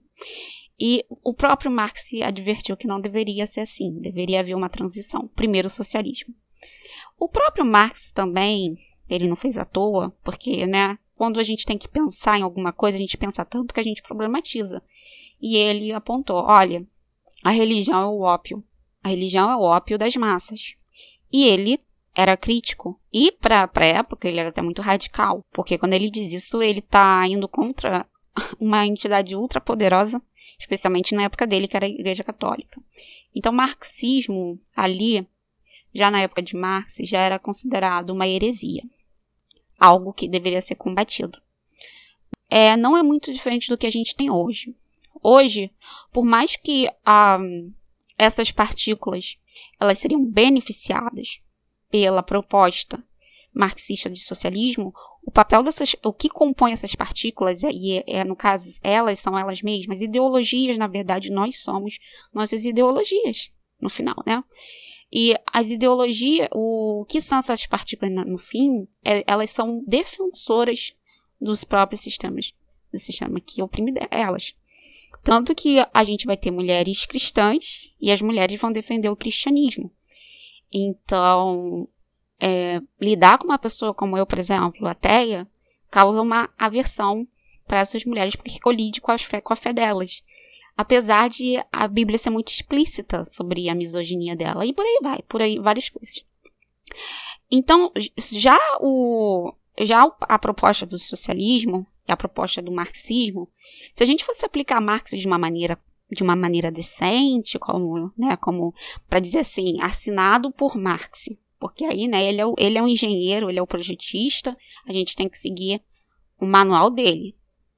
E 0.79 1.05
o 1.23 1.33
próprio 1.33 1.71
Marx 1.71 2.09
advertiu 2.23 2.77
que 2.77 2.87
não 2.87 3.01
deveria 3.01 3.45
ser 3.45 3.61
assim, 3.61 3.99
deveria 3.99 4.39
haver 4.39 4.55
uma 4.55 4.69
transição. 4.69 5.27
Primeiro, 5.35 5.67
o 5.67 5.71
socialismo. 5.71 6.33
O 7.17 7.27
próprio 7.27 7.65
Marx 7.65 8.11
também, 8.11 8.77
ele 9.09 9.27
não 9.27 9.35
fez 9.35 9.57
à 9.57 9.65
toa, 9.65 10.15
porque, 10.23 10.65
né, 10.65 10.97
quando 11.15 11.39
a 11.39 11.43
gente 11.43 11.65
tem 11.65 11.77
que 11.77 11.87
pensar 11.87 12.39
em 12.39 12.43
alguma 12.43 12.71
coisa, 12.71 12.97
a 12.97 12.99
gente 12.99 13.17
pensa 13.17 13.43
tanto 13.43 13.73
que 13.73 13.79
a 13.79 13.83
gente 13.83 14.01
problematiza. 14.01 14.81
E 15.41 15.57
ele 15.57 15.91
apontou: 15.91 16.37
olha, 16.37 16.85
a 17.43 17.51
religião 17.51 18.01
é 18.01 18.05
o 18.05 18.21
ópio. 18.21 18.63
A 19.03 19.09
religião 19.09 19.49
é 19.49 19.55
o 19.55 19.61
ópio 19.61 19.97
das 19.97 20.15
massas. 20.15 20.75
E 21.31 21.45
ele 21.45 21.79
era 22.15 22.35
crítico. 22.35 22.99
E 23.13 23.31
para 23.31 23.69
a 23.73 23.85
época 23.85 24.27
ele 24.27 24.39
era 24.39 24.49
até 24.49 24.61
muito 24.61 24.81
radical, 24.81 25.43
porque 25.51 25.77
quando 25.77 25.93
ele 25.93 26.09
diz 26.09 26.33
isso, 26.33 26.61
ele 26.61 26.79
está 26.79 27.25
indo 27.27 27.47
contra 27.47 28.05
uma 28.59 28.85
entidade 28.85 29.35
ultrapoderosa, 29.35 30.21
especialmente 30.57 31.15
na 31.15 31.23
época 31.23 31.47
dele, 31.47 31.67
que 31.67 31.77
era 31.77 31.85
a 31.85 31.89
Igreja 31.89 32.23
Católica. 32.23 32.81
Então, 33.33 33.53
marxismo 33.53 34.59
ali, 34.75 35.27
já 35.93 36.11
na 36.11 36.21
época 36.21 36.41
de 36.41 36.55
Marx, 36.55 36.97
já 37.03 37.19
era 37.19 37.39
considerado 37.39 38.09
uma 38.09 38.27
heresia, 38.27 38.83
algo 39.79 40.13
que 40.13 40.27
deveria 40.27 40.61
ser 40.61 40.75
combatido. 40.75 41.39
É, 42.49 42.75
não 42.75 42.97
é 42.97 43.03
muito 43.03 43.31
diferente 43.31 43.69
do 43.69 43.77
que 43.77 43.85
a 43.85 43.91
gente 43.91 44.15
tem 44.15 44.29
hoje. 44.29 44.75
Hoje, 45.21 45.71
por 46.11 46.25
mais 46.25 46.55
que 46.55 46.89
ah, 47.05 47.37
essas 48.17 48.51
partículas 48.51 49.37
elas 49.79 49.99
seriam 49.99 50.23
beneficiadas 50.23 51.41
pela 51.89 52.23
proposta 52.23 53.03
marxista 53.53 54.09
de 54.09 54.21
socialismo, 54.21 54.93
o 55.25 55.31
papel 55.31 55.63
dessas, 55.63 55.95
o 56.03 56.13
que 56.13 56.29
compõe 56.29 56.71
essas 56.71 56.95
partículas, 56.95 57.63
e 57.63 57.97
é, 57.97 58.03
é, 58.19 58.23
no 58.23 58.35
caso 58.35 58.79
elas 58.83 59.19
são 59.19 59.37
elas 59.37 59.61
mesmas, 59.61 60.01
ideologias, 60.01 60.77
na 60.77 60.87
verdade, 60.87 61.31
nós 61.31 61.59
somos 61.59 61.99
nossas 62.33 62.63
ideologias, 62.63 63.49
no 63.81 63.89
final, 63.89 64.15
né? 64.25 64.43
E 65.11 65.35
as 65.51 65.71
ideologias, 65.71 66.47
o 66.53 67.05
que 67.09 67.19
são 67.19 67.39
essas 67.39 67.65
partículas 67.65 68.13
no 68.27 68.37
fim, 68.37 68.87
é, 69.03 69.23
elas 69.25 69.49
são 69.49 69.83
defensoras 69.87 70.93
dos 71.41 71.63
próprios 71.63 72.01
sistemas, 72.01 72.53
do 72.91 72.99
sistema 72.99 73.39
que 73.39 73.61
oprime 73.61 73.93
elas. 74.11 74.53
Tanto 75.23 75.53
que 75.53 75.77
a 75.93 76.03
gente 76.03 76.25
vai 76.25 76.37
ter 76.37 76.51
mulheres 76.51 77.05
cristãs 77.05 77.93
e 77.99 78.11
as 78.11 78.21
mulheres 78.21 78.59
vão 78.59 78.71
defender 78.71 79.09
o 79.09 79.15
cristianismo. 79.15 79.91
Então, 80.71 81.87
é, 82.39 82.81
lidar 82.99 83.37
com 83.37 83.45
uma 83.45 83.57
pessoa 83.57 83.93
como 83.93 84.17
eu, 84.17 84.25
por 84.25 84.39
exemplo, 84.39 84.87
ateia, 84.87 85.47
causa 85.89 86.21
uma 86.21 86.49
aversão 86.57 87.27
para 87.67 87.79
essas 87.79 88.05
mulheres, 88.05 88.35
porque 88.35 88.59
colide 88.59 89.01
com 89.01 89.11
a, 89.11 89.17
fé, 89.17 89.41
com 89.41 89.53
a 89.53 89.55
fé 89.55 89.73
delas. 89.73 90.23
Apesar 90.77 91.29
de 91.29 91.57
a 91.71 91.87
Bíblia 91.87 92.17
ser 92.17 92.29
muito 92.29 92.49
explícita 92.49 93.25
sobre 93.25 93.69
a 93.69 93.75
misoginia 93.75 94.35
dela. 94.35 94.65
E 94.65 94.73
por 94.73 94.85
aí 94.85 94.99
vai, 95.01 95.21
por 95.23 95.41
aí 95.41 95.59
várias 95.59 95.89
coisas. 95.89 96.23
Então, 97.51 97.91
já, 98.17 98.57
o, 98.79 99.53
já 99.85 100.03
a 100.21 100.39
proposta 100.39 100.85
do 100.85 100.97
socialismo 100.97 101.85
e 102.07 102.11
a 102.11 102.17
proposta 102.17 102.61
do 102.61 102.71
marxismo, 102.71 103.49
se 103.93 104.03
a 104.03 104.05
gente 104.05 104.25
fosse 104.25 104.45
aplicar 104.45 104.81
Marx 104.81 105.11
de 105.11 105.25
uma 105.25 105.37
maneira 105.37 105.77
de 106.11 106.23
uma 106.23 106.35
maneira 106.35 106.71
decente, 106.71 107.59
como, 107.59 108.11
né, 108.17 108.35
como 108.37 108.73
para 109.07 109.19
dizer 109.19 109.39
assim, 109.39 109.79
assinado 109.79 110.51
por 110.51 110.75
Marx, 110.75 111.29
porque 111.59 111.85
aí, 111.85 112.07
né, 112.07 112.23
ele 112.23 112.41
é, 112.41 112.45
o, 112.45 112.55
ele 112.57 112.77
é 112.77 112.81
um 112.81 112.87
engenheiro, 112.87 113.49
ele 113.49 113.59
é 113.59 113.61
o 113.61 113.67
projetista, 113.67 114.57
a 114.87 114.93
gente 114.93 115.15
tem 115.15 115.27
que 115.29 115.37
seguir 115.37 115.81
o 116.39 116.45
manual 116.45 116.89
dele, 116.89 117.35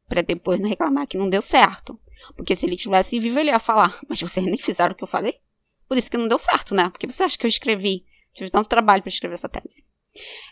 para 0.07 0.21
depois 0.21 0.59
não 0.59 0.69
reclamar 0.69 1.07
que 1.07 1.17
não 1.17 1.29
deu 1.29 1.41
certo. 1.41 1.99
Porque 2.37 2.55
se 2.55 2.65
ele 2.65 2.77
tivesse 2.77 3.19
vivo, 3.19 3.39
ele 3.39 3.49
ia 3.49 3.59
falar, 3.59 3.99
mas 4.07 4.21
vocês 4.21 4.45
nem 4.45 4.57
fizeram 4.57 4.93
o 4.93 4.95
que 4.95 5.03
eu 5.03 5.07
falei? 5.07 5.39
Por 5.87 5.97
isso 5.97 6.09
que 6.09 6.17
não 6.17 6.27
deu 6.27 6.37
certo, 6.37 6.75
né? 6.75 6.89
Porque 6.89 7.09
você 7.09 7.23
acha 7.23 7.37
que 7.37 7.45
eu 7.45 7.49
escrevi, 7.49 8.05
tive 8.33 8.49
tanto 8.49 8.69
trabalho 8.69 9.01
para 9.01 9.09
escrever 9.09 9.33
essa 9.33 9.49
tese. 9.49 9.83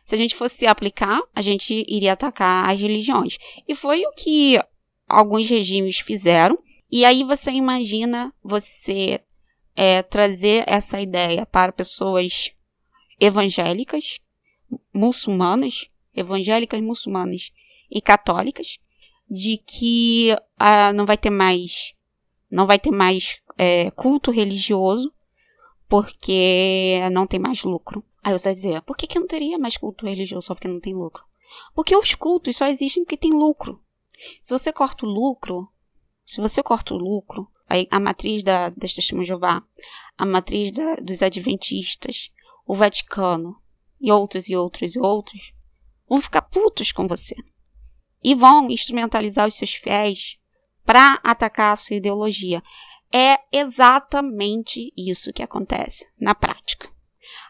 Se 0.04 0.16
a 0.16 0.18
gente 0.18 0.36
fosse 0.36 0.66
aplicar, 0.66 1.22
a 1.36 1.42
gente 1.42 1.86
iria 1.88 2.14
atacar 2.14 2.70
as 2.70 2.80
religiões. 2.80 3.38
E 3.68 3.76
foi 3.76 4.06
o 4.06 4.12
que 4.12 4.60
alguns 5.08 5.50
regimes 5.50 6.00
fizeram. 6.00 6.58
E 6.92 7.06
aí 7.06 7.24
você 7.24 7.52
imagina 7.52 8.34
você 8.44 9.22
é, 9.76 10.02
trazer 10.02 10.64
essa 10.68 11.00
ideia 11.00 11.46
para 11.46 11.72
pessoas 11.72 12.52
evangélicas, 13.20 14.20
muçulmanas, 14.94 15.88
evangélicas, 16.16 16.82
muçulmanas 16.82 17.52
e 17.92 18.02
católicas, 18.02 18.78
de 19.30 19.58
que 19.58 20.36
ah, 20.58 20.92
não 20.94 21.06
vai 21.06 21.18
ter 21.18 21.30
mais, 21.30 21.94
não 22.50 22.66
vai 22.66 22.80
ter 22.80 22.92
mais 22.92 23.38
é, 23.58 23.92
culto 23.92 24.32
religioso, 24.32 25.14
porque 25.88 27.00
não 27.12 27.28
tem 27.28 27.40
mais 27.40 27.64
lucro. 27.64 28.04
Aí 28.24 28.32
você 28.34 28.50
vai 28.50 28.54
dizer, 28.54 28.82
por 28.82 28.98
que, 28.98 29.08
que 29.08 29.20
não 29.20 29.28
teria 29.28 29.58
mais 29.58 29.78
culto 29.78 30.06
religioso 30.06 30.48
só 30.48 30.56
porque 30.56 30.68
não 30.68 30.80
tem 30.80 30.94
lucro? 30.94 31.24
Porque 31.74 31.96
os 31.96 32.16
cultos 32.16 32.58
só 32.58 32.68
existem 32.68 33.04
porque 33.04 33.18
tem 33.18 33.32
lucro. 33.32 33.82
Se 34.44 34.52
você 34.52 34.72
corta 34.72 35.06
o 35.06 35.10
lucro, 35.10 35.68
se 36.26 36.42
você 36.42 36.62
corta 36.62 36.94
o 36.94 36.98
lucro, 36.98 37.50
a, 37.90 38.00
matriz 38.00 38.44
da, 38.44 38.70
das 38.70 38.94
testemunhas 38.94 39.28
de 39.28 39.30
Jeová, 39.30 39.64
a 40.18 40.26
matriz 40.26 40.72
da, 40.72 40.96
dos 40.96 41.22
adventistas, 41.22 42.32
o 42.66 42.76
Vaticano 42.76 43.60
e 44.00 44.12
outros 44.12 44.48
e 44.50 44.56
outros 44.56 44.96
e 44.96 45.00
outros 45.00 45.54
vão 46.08 46.22
ficar 46.22 46.42
putos 46.44 46.92
com 46.92 47.08
você 47.08 47.36
e 48.24 48.36
vão 48.36 48.70
instrumentalizar 48.70 49.48
os 49.48 49.56
seus 49.56 49.74
fiéis 49.74 50.38
para 50.86 51.20
atacar 51.24 51.74
a 51.74 51.76
sua 51.76 51.96
ideologia. 51.96 52.62
É 53.12 53.40
exatamente 53.52 54.92
isso 54.98 55.34
que 55.34 55.42
acontece 55.42 56.08
na 56.20 56.36
prática. 56.36 56.90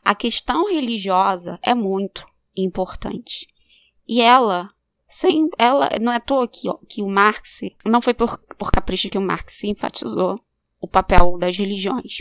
A 0.03 0.15
questão 0.15 0.69
religiosa 0.69 1.59
é 1.61 1.73
muito 1.73 2.25
importante. 2.55 3.47
E 4.07 4.21
ela, 4.21 4.73
sem, 5.07 5.49
ela 5.57 5.89
não 6.01 6.11
é 6.11 6.15
à 6.15 6.19
toa 6.19 6.47
que, 6.47 6.67
que 6.87 7.01
o 7.01 7.09
Marx, 7.09 7.61
não 7.85 8.01
foi 8.01 8.13
por, 8.13 8.37
por 8.57 8.71
capricho 8.71 9.09
que 9.09 9.17
o 9.17 9.21
Marx 9.21 9.63
enfatizou 9.63 10.39
o 10.79 10.87
papel 10.87 11.37
das 11.37 11.57
religiões. 11.57 12.17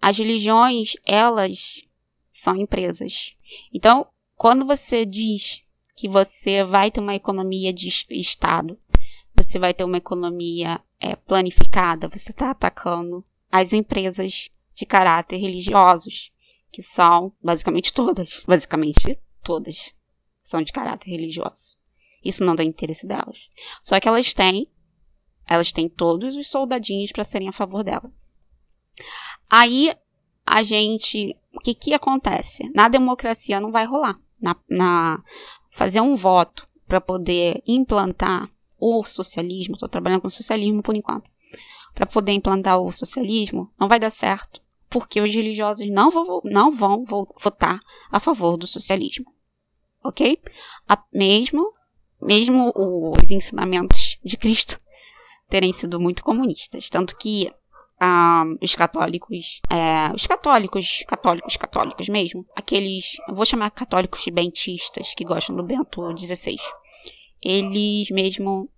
As 0.00 0.18
religiões, 0.18 0.94
elas 1.04 1.82
são 2.30 2.56
empresas. 2.56 3.34
Então, 3.72 4.06
quando 4.36 4.66
você 4.66 5.04
diz 5.04 5.60
que 5.96 6.08
você 6.08 6.62
vai 6.62 6.90
ter 6.90 7.00
uma 7.00 7.14
economia 7.14 7.72
de 7.72 7.88
Estado, 8.10 8.78
você 9.34 9.58
vai 9.58 9.74
ter 9.74 9.84
uma 9.84 9.96
economia 9.96 10.80
é, 11.00 11.16
planificada, 11.16 12.08
você 12.08 12.30
está 12.30 12.50
atacando 12.50 13.24
as 13.50 13.72
empresas 13.72 14.48
de 14.74 14.86
caráter 14.86 15.38
religiosos, 15.38 16.30
que 16.70 16.82
são 16.82 17.32
basicamente 17.42 17.92
todas, 17.92 18.42
basicamente 18.46 19.18
todas 19.42 19.94
são 20.42 20.62
de 20.62 20.72
caráter 20.72 21.10
religioso. 21.10 21.76
Isso 22.24 22.44
não 22.44 22.54
dá 22.54 22.64
interesse 22.64 23.06
delas. 23.06 23.48
Só 23.82 23.98
que 24.00 24.08
elas 24.08 24.34
têm, 24.34 24.70
elas 25.46 25.72
têm 25.72 25.88
todos 25.88 26.34
os 26.34 26.48
soldadinhos 26.48 27.12
para 27.12 27.24
serem 27.24 27.48
a 27.48 27.52
favor 27.52 27.84
dela. 27.84 28.12
Aí 29.48 29.94
a 30.44 30.62
gente 30.62 31.36
o 31.58 31.60
que, 31.60 31.74
que 31.74 31.94
acontece? 31.94 32.70
Na 32.74 32.88
democracia 32.88 33.60
não 33.60 33.72
vai 33.72 33.84
rolar. 33.84 34.14
Na, 34.40 34.56
na 34.68 35.22
fazer 35.70 36.00
um 36.00 36.14
voto 36.14 36.66
para 36.86 37.00
poder 37.00 37.62
implantar 37.66 38.48
o 38.78 39.04
socialismo, 39.04 39.74
estou 39.74 39.88
trabalhando 39.88 40.22
com 40.22 40.28
socialismo 40.30 40.82
por 40.82 40.94
enquanto, 40.94 41.28
para 41.94 42.06
poder 42.06 42.32
implantar 42.32 42.78
o 42.78 42.92
socialismo, 42.92 43.70
não 43.78 43.88
vai 43.88 43.98
dar 43.98 44.10
certo, 44.10 44.62
porque 44.88 45.20
os 45.20 45.34
religiosos 45.34 45.88
não 45.90 46.10
vão, 46.10 46.40
não 46.44 46.70
vão 46.70 47.04
votar 47.40 47.80
a 48.10 48.20
favor 48.20 48.56
do 48.56 48.66
socialismo. 48.66 49.26
Ok? 50.04 50.40
A, 50.88 51.02
mesmo, 51.12 51.72
mesmo 52.20 52.72
os 52.74 53.30
ensinamentos 53.30 54.18
de 54.24 54.36
Cristo 54.36 54.78
terem 55.48 55.72
sido 55.72 56.00
muito 56.00 56.22
comunistas. 56.22 56.88
Tanto 56.88 57.16
que 57.16 57.50
ah, 58.00 58.44
os 58.62 58.74
católicos, 58.74 59.60
é, 59.70 60.14
os 60.14 60.26
católicos, 60.26 61.04
católicos, 61.06 61.56
católicos 61.56 62.08
mesmo, 62.08 62.46
aqueles, 62.54 63.16
vou 63.32 63.44
chamar 63.44 63.70
católicos 63.70 64.24
bentistas 64.32 65.14
que 65.14 65.24
gostam 65.24 65.56
do 65.56 65.64
Bento 65.64 66.02
XVI, 66.16 66.56
eles 67.42 68.10
mesmo 68.10 68.70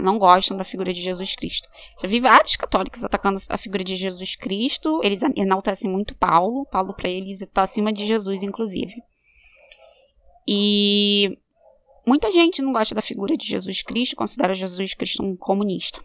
não 0.00 0.18
gostam 0.18 0.56
da 0.56 0.64
figura 0.64 0.92
de 0.92 1.02
Jesus 1.02 1.34
Cristo. 1.36 1.68
Já 2.00 2.08
vi 2.08 2.20
vários 2.20 2.56
católicos 2.56 3.04
atacando 3.04 3.40
a 3.48 3.58
figura 3.58 3.84
de 3.84 3.96
Jesus 3.96 4.36
Cristo, 4.36 5.00
eles 5.02 5.22
enaltecem 5.22 5.90
muito 5.90 6.14
Paulo, 6.14 6.66
Paulo 6.66 6.94
para 6.94 7.08
eles 7.08 7.40
está 7.40 7.62
acima 7.62 7.92
de 7.92 8.06
Jesus, 8.06 8.42
inclusive. 8.42 8.94
E 10.48 11.38
muita 12.06 12.30
gente 12.30 12.62
não 12.62 12.72
gosta 12.72 12.94
da 12.94 13.02
figura 13.02 13.36
de 13.36 13.46
Jesus 13.46 13.82
Cristo, 13.82 14.16
considera 14.16 14.54
Jesus 14.54 14.94
Cristo 14.94 15.22
um 15.22 15.36
comunista. 15.36 16.00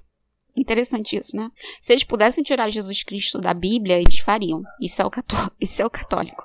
Interessante 0.55 1.15
isso, 1.15 1.35
né? 1.35 1.49
Se 1.79 1.93
eles 1.93 2.03
pudessem 2.03 2.43
tirar 2.43 2.69
Jesus 2.69 3.03
Cristo 3.03 3.39
da 3.39 3.53
Bíblia, 3.53 3.99
eles 3.99 4.19
fariam. 4.19 4.63
Isso 4.81 5.01
é 5.01 5.05
o, 5.05 5.09
cató 5.09 5.49
isso 5.59 5.81
é 5.81 5.85
o 5.85 5.89
católico. 5.89 6.43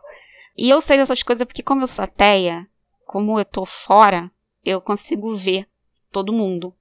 E 0.57 0.71
eu 0.71 0.81
sei 0.81 0.97
dessas 0.97 1.23
coisas 1.23 1.45
porque, 1.45 1.63
como 1.63 1.83
eu 1.83 1.89
sou 1.89 2.05
ateia, 2.05 2.67
como 3.05 3.39
eu 3.39 3.45
tô 3.45 3.67
fora, 3.67 4.31
eu 4.65 4.81
consigo 4.81 5.35
ver 5.35 5.69
todo 6.11 6.33
mundo. 6.33 6.75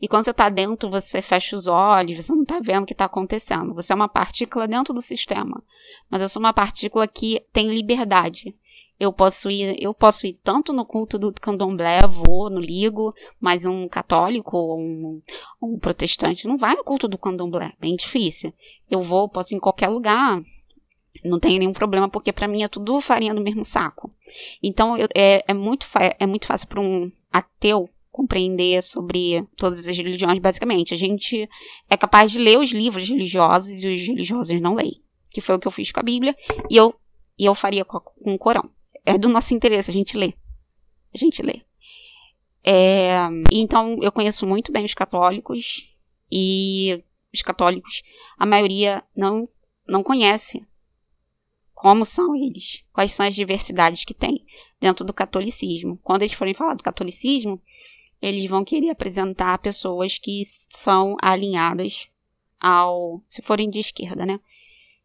E 0.00 0.08
quando 0.08 0.24
você 0.24 0.32
tá 0.32 0.48
dentro, 0.48 0.90
você 0.90 1.20
fecha 1.20 1.56
os 1.56 1.66
olhos, 1.66 2.24
você 2.24 2.32
não 2.32 2.44
tá 2.44 2.60
vendo 2.60 2.84
o 2.84 2.86
que 2.86 2.94
tá 2.94 3.04
acontecendo. 3.04 3.74
Você 3.74 3.92
é 3.92 3.96
uma 3.96 4.08
partícula 4.08 4.66
dentro 4.66 4.94
do 4.94 5.02
sistema. 5.02 5.62
Mas 6.08 6.22
eu 6.22 6.28
sou 6.28 6.40
uma 6.40 6.52
partícula 6.52 7.06
que 7.06 7.44
tem 7.52 7.68
liberdade. 7.68 8.56
Eu 8.98 9.12
posso 9.14 9.50
ir, 9.50 9.82
eu 9.82 9.94
posso 9.94 10.26
ir 10.26 10.38
tanto 10.44 10.74
no 10.74 10.84
culto 10.84 11.18
do 11.18 11.32
candomblé, 11.32 12.06
vou, 12.06 12.50
no 12.50 12.60
ligo, 12.60 13.14
mas 13.40 13.64
um 13.64 13.88
católico 13.88 14.56
ou 14.58 14.78
um, 14.78 15.22
um 15.62 15.78
protestante 15.78 16.46
não 16.46 16.58
vai 16.58 16.76
no 16.76 16.84
culto 16.84 17.08
do 17.08 17.16
candomblé, 17.16 17.72
bem 17.80 17.96
difícil. 17.96 18.52
Eu 18.90 19.00
vou, 19.00 19.26
posso 19.26 19.54
ir 19.54 19.56
em 19.56 19.60
qualquer 19.60 19.88
lugar, 19.88 20.42
não 21.24 21.40
tem 21.40 21.58
nenhum 21.58 21.72
problema, 21.72 22.10
porque 22.10 22.30
para 22.30 22.46
mim 22.46 22.62
é 22.62 22.68
tudo 22.68 23.00
farinha 23.00 23.34
do 23.34 23.40
mesmo 23.40 23.64
saco. 23.64 24.10
Então 24.62 24.98
eu, 24.98 25.08
é, 25.14 25.44
é, 25.48 25.54
muito, 25.54 25.86
é 26.18 26.26
muito 26.26 26.46
fácil 26.46 26.68
para 26.68 26.80
um 26.80 27.10
ateu 27.32 27.88
compreender 28.10 28.82
sobre 28.82 29.46
todas 29.56 29.86
as 29.86 29.96
religiões, 29.96 30.38
basicamente. 30.38 30.94
A 30.94 30.96
gente 30.96 31.48
é 31.88 31.96
capaz 31.96 32.32
de 32.32 32.38
ler 32.38 32.58
os 32.58 32.70
livros 32.70 33.08
religiosos 33.08 33.82
e 33.82 33.86
os 33.86 34.06
religiosos 34.06 34.60
não 34.60 34.74
leem. 34.74 35.02
Que 35.30 35.40
foi 35.40 35.54
o 35.54 35.58
que 35.58 35.68
eu 35.68 35.72
fiz 35.72 35.92
com 35.92 36.00
a 36.00 36.02
Bíblia 36.02 36.36
e 36.68 36.76
eu, 36.76 36.94
e 37.38 37.44
eu 37.44 37.54
faria 37.54 37.84
com, 37.84 38.00
com 38.00 38.34
o 38.34 38.38
Corão. 38.38 38.70
É 39.06 39.16
do 39.16 39.28
nosso 39.28 39.54
interesse, 39.54 39.90
a 39.90 39.94
gente 39.94 40.16
lê. 40.16 40.34
A 41.14 41.18
gente 41.18 41.40
lê. 41.42 41.62
É, 42.62 43.28
então, 43.50 43.96
eu 44.02 44.12
conheço 44.12 44.46
muito 44.46 44.70
bem 44.70 44.84
os 44.84 44.94
católicos 44.94 45.90
e 46.30 47.02
os 47.32 47.42
católicos, 47.42 48.02
a 48.38 48.44
maioria 48.44 49.02
não, 49.16 49.48
não 49.86 50.02
conhece 50.02 50.66
como 51.72 52.04
são 52.04 52.34
eles, 52.34 52.84
quais 52.92 53.12
são 53.12 53.24
as 53.24 53.34
diversidades 53.34 54.04
que 54.04 54.12
tem 54.12 54.44
dentro 54.78 55.04
do 55.04 55.14
catolicismo. 55.14 55.98
Quando 56.02 56.22
eles 56.22 56.34
forem 56.34 56.52
falar 56.52 56.74
do 56.74 56.84
catolicismo, 56.84 57.60
eles 58.20 58.48
vão 58.48 58.64
querer 58.64 58.90
apresentar 58.90 59.58
pessoas 59.58 60.18
que 60.18 60.42
são 60.44 61.16
alinhadas 61.20 62.08
ao, 62.60 63.22
se 63.28 63.40
forem 63.40 63.70
de 63.70 63.78
esquerda, 63.78 64.26
né? 64.26 64.38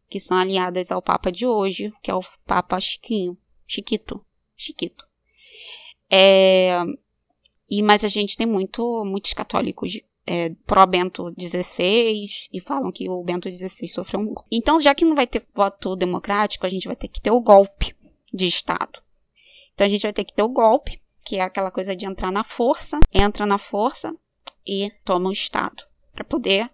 Que 0.08 0.20
são 0.20 0.36
alinhadas 0.36 0.92
ao 0.92 1.02
Papa 1.02 1.32
de 1.32 1.46
hoje, 1.46 1.92
que 2.02 2.10
é 2.10 2.14
o 2.14 2.20
Papa 2.44 2.78
Chiquinho, 2.78 3.36
Chiquito, 3.66 4.24
Chiquito. 4.56 5.04
É, 6.10 6.82
e 7.68 7.82
mas 7.82 8.04
a 8.04 8.08
gente 8.08 8.36
tem 8.36 8.46
muito, 8.46 9.04
muitos 9.04 9.32
católicos 9.32 9.98
é, 10.26 10.50
pró-Bento 10.66 11.32
XVI 11.38 12.28
e 12.52 12.60
falam 12.60 12.90
que 12.90 13.08
o 13.08 13.22
Bento 13.22 13.48
XVI 13.52 13.88
sofreu 13.88 14.20
um 14.20 14.26
golpe. 14.26 14.48
Então, 14.52 14.82
já 14.82 14.94
que 14.94 15.04
não 15.04 15.14
vai 15.14 15.26
ter 15.26 15.46
voto 15.54 15.96
democrático, 15.96 16.66
a 16.66 16.68
gente 16.68 16.86
vai 16.86 16.96
ter 16.96 17.08
que 17.08 17.20
ter 17.20 17.30
o 17.30 17.40
golpe 17.40 17.94
de 18.32 18.46
Estado. 18.46 19.00
Então, 19.74 19.86
a 19.86 19.90
gente 19.90 20.02
vai 20.02 20.12
ter 20.12 20.24
que 20.24 20.34
ter 20.34 20.42
o 20.42 20.48
golpe, 20.48 21.00
que 21.26 21.36
é 21.36 21.40
aquela 21.40 21.72
coisa 21.72 21.96
de 21.96 22.06
entrar 22.06 22.30
na 22.30 22.44
força, 22.44 23.00
entra 23.12 23.44
na 23.44 23.58
força 23.58 24.16
e 24.64 24.92
toma 25.04 25.28
o 25.28 25.32
Estado, 25.32 25.82
para 26.14 26.24
poder 26.24 26.70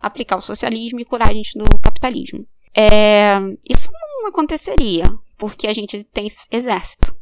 aplicar 0.00 0.36
o 0.36 0.40
socialismo 0.40 1.00
e 1.00 1.04
curar 1.04 1.30
a 1.30 1.34
gente 1.34 1.58
do 1.58 1.64
capitalismo. 1.80 2.46
É, 2.72 3.36
isso 3.68 3.90
não 4.22 4.28
aconteceria, 4.28 5.04
porque 5.36 5.66
a 5.66 5.72
gente 5.72 6.04
tem 6.04 6.28
exército. 6.52 7.16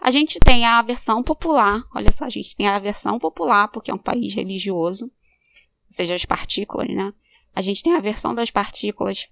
A 0.00 0.12
gente 0.12 0.38
tem 0.38 0.64
a 0.64 0.80
versão 0.82 1.20
popular, 1.20 1.82
olha 1.94 2.12
só, 2.12 2.26
a 2.26 2.30
gente 2.30 2.54
tem 2.54 2.68
a 2.68 2.78
versão 2.78 3.18
popular, 3.18 3.66
porque 3.68 3.90
é 3.90 3.94
um 3.94 3.98
país 3.98 4.32
religioso, 4.32 5.06
ou 5.06 5.10
seja, 5.88 6.14
as 6.14 6.24
partículas, 6.24 6.88
né? 6.88 7.12
A 7.52 7.60
gente 7.60 7.82
tem 7.82 7.94
a 7.94 8.00
versão 8.00 8.34
das 8.34 8.50
partículas 8.50 9.26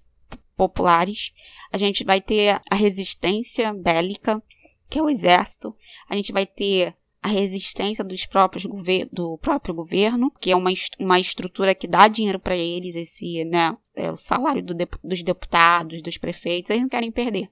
populares, 0.57 1.31
a 1.71 1.77
gente 1.77 2.03
vai 2.03 2.19
ter 2.19 2.59
a 2.69 2.75
resistência 2.75 3.73
bélica, 3.73 4.43
que 4.89 4.99
é 4.99 5.03
o 5.03 5.09
exército, 5.09 5.75
a 6.09 6.15
gente 6.15 6.31
vai 6.31 6.45
ter 6.45 6.95
a 7.21 7.27
resistência 7.27 8.03
dos 8.03 8.25
próprios 8.25 8.63
do 9.11 9.37
próprio 9.39 9.73
governo, 9.73 10.31
que 10.39 10.51
é 10.51 10.55
uma, 10.55 10.71
uma 10.97 11.19
estrutura 11.19 11.75
que 11.75 11.87
dá 11.87 12.07
dinheiro 12.07 12.39
para 12.39 12.55
eles, 12.55 12.95
esse, 12.95 13.43
né, 13.45 13.77
é 13.93 14.09
o 14.09 14.15
salário 14.15 14.63
do 14.63 14.73
dos 15.03 15.21
deputados, 15.21 16.01
dos 16.01 16.17
prefeitos, 16.17 16.69
eles 16.69 16.81
não 16.81 16.89
querem 16.89 17.11
perder. 17.11 17.49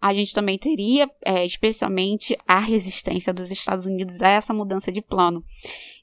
A 0.00 0.12
gente 0.14 0.34
também 0.34 0.58
teria, 0.58 1.08
é, 1.24 1.44
especialmente, 1.46 2.36
a 2.46 2.58
resistência 2.58 3.32
dos 3.32 3.50
Estados 3.50 3.86
Unidos 3.86 4.20
a 4.20 4.28
essa 4.28 4.52
mudança 4.52 4.90
de 4.90 5.00
plano. 5.00 5.44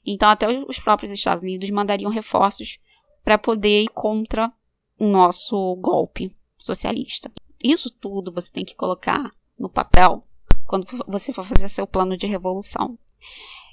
Então, 0.06 0.28
até 0.28 0.48
os 0.48 0.78
próprios 0.78 1.10
Estados 1.10 1.42
Unidos 1.42 1.68
mandariam 1.68 2.10
reforços 2.10 2.78
para 3.22 3.36
poder 3.36 3.82
ir 3.82 3.88
contra 3.88 4.50
o 4.98 5.06
nosso 5.06 5.76
golpe 5.76 6.34
socialista. 6.56 7.30
Isso 7.62 7.90
tudo 7.90 8.32
você 8.32 8.50
tem 8.50 8.64
que 8.64 8.74
colocar 8.74 9.30
no 9.58 9.68
papel 9.68 10.24
quando 10.70 10.86
você 11.08 11.32
for 11.32 11.44
fazer 11.44 11.68
seu 11.68 11.84
plano 11.84 12.16
de 12.16 12.28
revolução. 12.28 12.96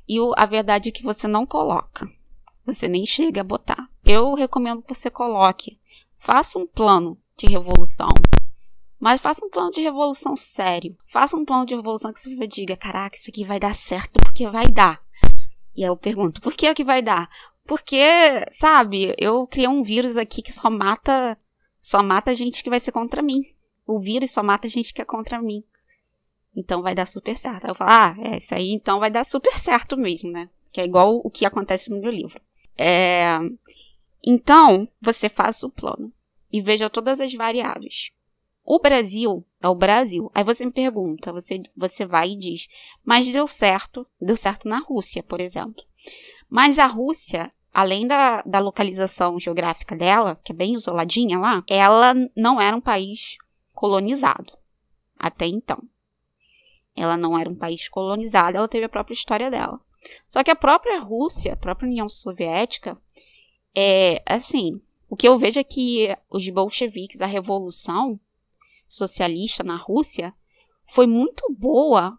E 0.10 0.20
o, 0.20 0.34
a 0.36 0.48
verdade 0.48 0.90
é 0.90 0.92
que 0.92 1.04
você 1.04 1.28
não 1.28 1.46
coloca. 1.46 2.12
Você 2.66 2.88
nem 2.88 3.06
chega 3.06 3.42
a 3.42 3.44
botar. 3.44 3.88
Eu 4.04 4.34
recomendo 4.34 4.82
que 4.82 4.96
você 4.96 5.08
coloque. 5.12 5.80
Faça 6.18 6.58
um 6.58 6.66
plano 6.66 7.16
de 7.38 7.46
revolução. 7.46 8.10
Mas 9.00 9.22
faça 9.22 9.46
um 9.46 9.50
plano 9.52 9.70
de 9.70 9.80
revolução 9.80 10.36
sério. 10.36 10.98
Faça 11.06 11.38
um 11.38 11.46
plano 11.46 11.68
de 11.68 11.76
revolução 11.76 12.12
que 12.12 12.20
você 12.20 12.48
diga: 12.48 12.76
caraca, 12.76 13.16
isso 13.16 13.30
aqui 13.30 13.46
vai 13.46 13.60
dar 13.60 13.76
certo 13.76 14.20
porque 14.20 14.50
vai 14.50 14.66
dar. 14.66 15.00
E 15.76 15.84
aí 15.84 15.90
eu 15.92 15.96
pergunto, 15.96 16.42
por 16.42 16.54
que 16.54 16.66
é 16.66 16.74
que 16.74 16.84
vai 16.84 17.04
dar? 17.04 17.30
Porque, 17.64 18.02
sabe, 18.52 19.14
eu 19.20 19.46
criei 19.46 19.68
um 19.68 19.84
vírus 19.84 20.18
aqui 20.18 20.42
que 20.42 20.52
só 20.52 20.68
mata 20.72 21.38
só 21.80 22.02
mata 22.02 22.34
gente 22.34 22.64
que 22.64 22.72
vai 22.72 22.80
ser 22.80 22.92
contra 22.92 23.22
mim. 23.22 23.44
O 23.86 24.00
vírus 24.00 24.32
só 24.32 24.42
mata 24.42 24.68
gente 24.68 24.92
que 24.92 25.02
é 25.02 25.06
contra 25.06 25.40
mim. 25.40 25.64
Então 26.58 26.82
vai 26.82 26.96
dar 26.96 27.06
super 27.06 27.38
certo. 27.38 27.66
Aí 27.66 27.70
eu 27.70 27.76
falo, 27.76 27.92
ah, 27.92 28.16
é 28.20 28.38
isso 28.38 28.56
aí, 28.56 28.72
então 28.72 29.00
vai 29.00 29.12
dar 29.12 29.24
super 29.24 29.54
certo 29.60 29.96
mesmo, 29.96 30.32
né? 30.32 30.50
Que 30.72 30.82
é 30.82 30.86
igual 30.86 31.22
o 31.24 31.30
que 31.30 31.46
acontece 31.46 31.92
no 31.92 32.02
meu 32.02 32.12
livro. 32.12 32.42
É... 32.76 33.38
Então, 34.26 34.88
você 35.00 35.30
faz 35.30 35.62
o 35.62 35.70
plano 35.70 36.12
e 36.52 36.60
veja 36.60 36.90
todas 36.90 37.22
as 37.22 37.32
variáveis. 37.34 38.10
O 38.66 38.80
Brasil 38.80 39.46
é 39.62 39.68
o 39.68 39.76
Brasil. 39.76 40.32
Aí 40.34 40.44
você 40.44 40.66
me 40.66 40.72
pergunta, 40.72 41.32
você, 41.32 41.62
você 41.76 42.06
vai 42.06 42.32
e 42.32 42.40
diz, 42.40 42.68
mas 43.06 43.30
deu 43.30 43.46
certo, 43.46 44.06
deu 44.20 44.36
certo 44.36 44.68
na 44.68 44.80
Rússia, 44.80 45.22
por 45.22 45.40
exemplo. 45.40 45.84
Mas 46.50 46.80
a 46.80 46.88
Rússia, 46.88 47.52
além 47.72 48.08
da, 48.08 48.42
da 48.42 48.60
localização 48.60 49.40
geográfica 49.40 49.96
dela, 49.96 50.36
que 50.44 50.52
é 50.52 50.56
bem 50.56 50.74
isoladinha 50.74 51.38
lá, 51.38 51.64
ela 51.70 52.16
não 52.36 52.60
era 52.60 52.76
um 52.76 52.82
país 52.82 53.38
colonizado 53.74 54.52
até 55.18 55.46
então. 55.46 55.82
Ela 56.98 57.16
não 57.16 57.38
era 57.38 57.50
um 57.50 57.56
país 57.56 57.88
colonizado, 57.88 58.58
ela 58.58 58.68
teve 58.68 58.86
a 58.86 58.90
própria 58.90 59.14
história 59.14 59.52
dela. 59.52 59.80
Só 60.28 60.44
que 60.44 60.52
a 60.52 60.56
própria 60.56 61.00
Rússia, 61.00 61.54
a 61.54 61.58
própria 61.58 61.88
União 61.88 62.10
Soviética, 62.10 62.98
é 63.76 64.22
assim, 64.26 64.82
o 65.08 65.16
que 65.16 65.28
eu 65.28 65.38
vejo 65.38 65.60
é 65.60 65.64
que 65.64 66.16
os 66.30 66.48
bolcheviques, 66.50 67.22
a 67.22 67.28
revolução, 67.28 68.20
socialista 68.88 69.64
na 69.64 69.76
Rússia 69.76 70.34
foi 70.88 71.06
muito 71.06 71.46
boa, 71.54 72.18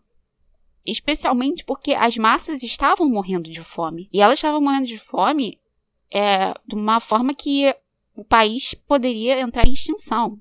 especialmente 0.87 1.65
porque 1.65 1.95
as 1.95 2.17
massas 2.17 2.63
estavam 2.63 3.09
morrendo 3.09 3.51
de 3.51 3.63
fome. 3.65 4.09
E 4.13 4.21
elas 4.21 4.39
estavam 4.39 4.61
morrendo 4.61 4.87
de 4.87 4.99
fome 4.99 5.59
é, 6.11 6.55
de 6.67 6.75
uma 6.75 7.01
forma 7.01 7.35
que 7.35 7.75
o 8.15 8.25
país 8.25 8.75
poderia 8.75 9.41
entrar 9.41 9.67
em 9.67 9.73
extinção. 9.73 10.39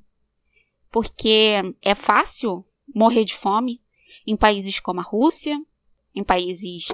Porque 0.91 1.75
é 1.81 1.95
fácil 1.95 2.63
morrer 2.93 3.25
de 3.25 3.35
fome 3.35 3.81
em 4.27 4.35
países 4.35 4.79
como 4.79 4.99
a 4.99 5.03
Rússia, 5.03 5.57
em 6.13 6.23
países 6.23 6.87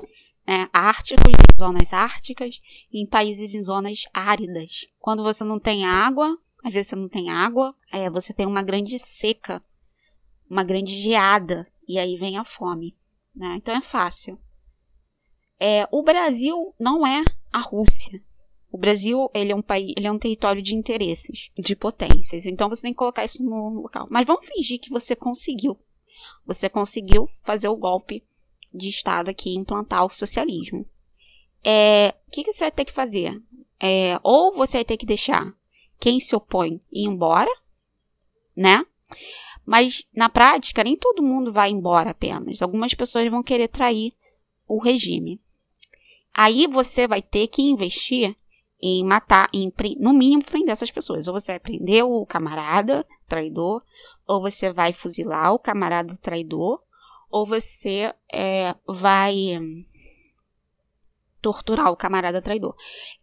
né, 0.47 0.69
árticos, 0.71 1.33
em 1.33 1.59
zonas 1.59 1.91
árticas, 1.91 2.59
em 2.91 3.07
países 3.07 3.55
em 3.55 3.63
zonas 3.63 4.03
áridas. 4.13 4.87
Quando 4.99 5.23
você 5.23 5.43
não 5.43 5.59
tem 5.59 5.83
água, 5.83 6.37
às 6.63 6.71
vezes 6.71 6.89
você 6.89 6.95
não 6.95 7.09
tem 7.09 7.29
água, 7.29 7.75
é, 7.91 8.09
você 8.09 8.33
tem 8.33 8.45
uma 8.45 8.61
grande 8.61 8.99
seca, 8.99 9.61
uma 10.49 10.63
grande 10.63 10.95
geada, 11.01 11.67
e 11.87 11.97
aí 11.97 12.15
vem 12.15 12.37
a 12.37 12.45
fome. 12.45 12.95
Né? 13.35 13.55
Então 13.57 13.75
é 13.75 13.81
fácil. 13.81 14.39
É, 15.59 15.87
o 15.91 16.03
Brasil 16.03 16.75
não 16.79 17.05
é 17.05 17.23
a 17.51 17.59
Rússia. 17.59 18.21
O 18.71 18.77
Brasil 18.77 19.29
ele 19.33 19.51
é 19.51 19.55
um 19.55 19.61
país, 19.61 19.93
ele 19.95 20.07
é 20.07 20.11
um 20.11 20.17
território 20.17 20.61
de 20.61 20.73
interesses, 20.73 21.51
de 21.57 21.75
potências. 21.75 22.45
Então 22.45 22.69
você 22.69 22.83
tem 22.83 22.91
que 22.91 22.97
colocar 22.97 23.23
isso 23.23 23.43
no 23.43 23.81
local. 23.81 24.07
Mas 24.09 24.25
vamos 24.25 24.45
fingir 24.45 24.79
que 24.79 24.89
você 24.89 25.15
conseguiu. 25.15 25.79
Você 26.45 26.69
conseguiu 26.69 27.27
fazer 27.43 27.67
o 27.67 27.77
golpe 27.77 28.23
de 28.73 28.89
Estado 28.89 29.29
aqui, 29.29 29.55
implantar 29.55 30.05
o 30.05 30.09
socialismo. 30.09 30.85
É, 31.63 32.13
o 32.27 32.31
que, 32.31 32.43
que 32.43 32.53
você 32.53 32.65
vai 32.65 32.71
ter 32.71 32.85
que 32.85 32.91
fazer? 32.91 33.41
É, 33.79 34.19
ou 34.23 34.53
você 34.53 34.77
vai 34.77 34.85
ter 34.85 34.97
que 34.97 35.05
deixar 35.05 35.53
quem 35.99 36.19
se 36.19 36.35
opõe 36.35 36.79
ir 36.91 37.07
embora, 37.07 37.51
né? 38.55 38.85
Mas 39.65 40.05
na 40.13 40.27
prática, 40.27 40.83
nem 40.83 40.97
todo 40.97 41.23
mundo 41.23 41.53
vai 41.53 41.69
embora 41.69 42.09
apenas. 42.09 42.61
Algumas 42.61 42.93
pessoas 42.93 43.27
vão 43.29 43.41
querer 43.41 43.69
trair 43.69 44.13
o 44.67 44.81
regime. 44.81 45.39
Aí 46.33 46.67
você 46.67 47.07
vai 47.07 47.21
ter 47.21 47.47
que 47.47 47.61
investir 47.61 48.35
em 48.85 49.01
matar, 49.05 49.47
em, 49.53 49.71
no 49.97 50.11
mínimo 50.11 50.43
prender 50.43 50.73
essas 50.73 50.91
pessoas. 50.91 51.25
Ou 51.25 51.33
você 51.33 51.53
vai 51.53 51.59
prender 51.59 52.03
o 52.03 52.25
camarada 52.25 53.07
traidor, 53.29 53.81
ou 54.27 54.41
você 54.41 54.73
vai 54.73 54.91
fuzilar 54.91 55.53
o 55.53 55.59
camarada 55.59 56.17
traidor, 56.17 56.83
ou 57.31 57.45
você 57.45 58.13
é, 58.29 58.75
vai 58.85 59.57
torturar 61.41 61.93
o 61.93 61.95
camarada 61.95 62.41
traidor. 62.41 62.75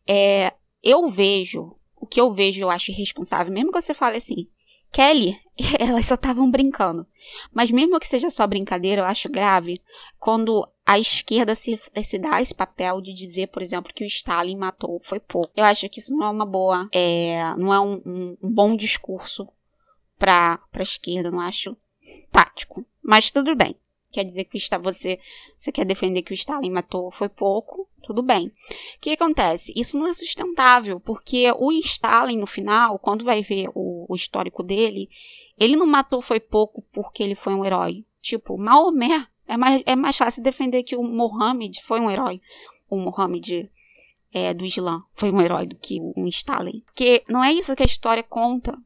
É, 0.08 0.54
eu 0.82 1.06
vejo 1.08 1.76
o 1.94 2.06
que 2.06 2.18
eu 2.18 2.32
vejo 2.32 2.62
eu 2.62 2.70
acho 2.70 2.90
irresponsável, 2.90 3.52
mesmo 3.52 3.70
que 3.70 3.82
você 3.82 3.92
fale 3.92 4.16
assim, 4.16 4.48
Kelly, 4.90 5.38
elas 5.78 6.06
só 6.06 6.14
estavam 6.14 6.50
brincando. 6.50 7.06
Mas 7.52 7.70
mesmo 7.70 8.00
que 8.00 8.08
seja 8.08 8.30
só 8.30 8.46
brincadeira, 8.46 9.02
eu 9.02 9.06
acho 9.06 9.28
grave 9.28 9.82
quando 10.18 10.66
a 10.90 10.98
esquerda 10.98 11.54
se, 11.54 11.78
se 12.02 12.18
dá 12.18 12.42
esse 12.42 12.52
papel 12.52 13.00
de 13.00 13.14
dizer, 13.14 13.46
por 13.46 13.62
exemplo, 13.62 13.94
que 13.94 14.02
o 14.02 14.06
Stalin 14.08 14.56
matou 14.56 14.98
foi 14.98 15.20
pouco. 15.20 15.52
Eu 15.54 15.62
acho 15.62 15.88
que 15.88 16.00
isso 16.00 16.12
não 16.16 16.26
é 16.26 16.30
uma 16.30 16.44
boa, 16.44 16.88
é, 16.90 17.54
não 17.56 17.72
é 17.72 17.78
um, 17.78 18.02
um, 18.04 18.36
um 18.42 18.52
bom 18.52 18.74
discurso 18.74 19.48
para 20.18 20.58
a 20.74 20.82
esquerda, 20.82 21.30
não 21.30 21.38
acho 21.38 21.76
tático. 22.32 22.84
Mas 23.00 23.30
tudo 23.30 23.54
bem. 23.54 23.76
quer 24.10 24.24
dizer 24.24 24.46
que 24.46 24.58
você 24.82 25.20
você 25.56 25.70
quer 25.70 25.84
defender 25.84 26.22
que 26.22 26.32
o 26.32 26.34
Stalin 26.34 26.70
matou 26.70 27.12
foi 27.12 27.28
pouco, 27.28 27.88
tudo 28.02 28.20
bem. 28.20 28.48
O 28.48 28.52
que 29.00 29.12
acontece? 29.12 29.72
Isso 29.76 29.96
não 29.96 30.08
é 30.08 30.12
sustentável, 30.12 30.98
porque 30.98 31.52
o 31.56 31.70
Stalin 31.70 32.36
no 32.36 32.48
final, 32.48 32.98
quando 32.98 33.24
vai 33.24 33.44
ver 33.44 33.68
o, 33.76 34.06
o 34.08 34.16
histórico 34.16 34.64
dele, 34.64 35.08
ele 35.56 35.76
não 35.76 35.86
matou 35.86 36.20
foi 36.20 36.40
pouco 36.40 36.82
porque 36.90 37.22
ele 37.22 37.36
foi 37.36 37.54
um 37.54 37.64
herói. 37.64 38.04
Tipo, 38.20 38.58
Maomé 38.58 39.29
é 39.50 39.56
mais, 39.56 39.82
é 39.84 39.96
mais 39.96 40.16
fácil 40.16 40.44
defender 40.44 40.84
que 40.84 40.94
o 40.94 41.02
Mohammed 41.02 41.82
foi 41.82 41.98
um 41.98 42.08
herói. 42.08 42.40
O 42.88 42.96
Mohammed 42.96 43.68
é, 44.32 44.54
do 44.54 44.64
Islã 44.64 45.02
foi 45.12 45.32
um 45.32 45.40
herói 45.40 45.66
do 45.66 45.74
que 45.74 46.00
um 46.16 46.28
Stalin. 46.28 46.84
Porque 46.86 47.24
não 47.28 47.42
é 47.42 47.52
isso 47.52 47.74
que 47.74 47.82
a 47.82 47.86
história 47.86 48.22
conta. 48.22 48.80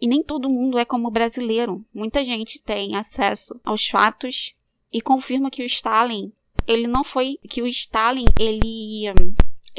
E 0.00 0.06
nem 0.06 0.22
todo 0.22 0.48
mundo 0.48 0.78
é 0.78 0.86
como 0.86 1.08
o 1.08 1.10
brasileiro. 1.10 1.84
Muita 1.92 2.24
gente 2.24 2.62
tem 2.62 2.96
acesso 2.96 3.60
aos 3.62 3.86
fatos 3.86 4.54
e 4.90 5.02
confirma 5.02 5.50
que 5.50 5.62
o 5.62 5.66
Stalin, 5.66 6.32
ele 6.66 6.86
não 6.86 7.04
foi 7.04 7.38
que 7.50 7.60
o 7.60 7.66
Stalin, 7.66 8.24
ele 8.38 9.04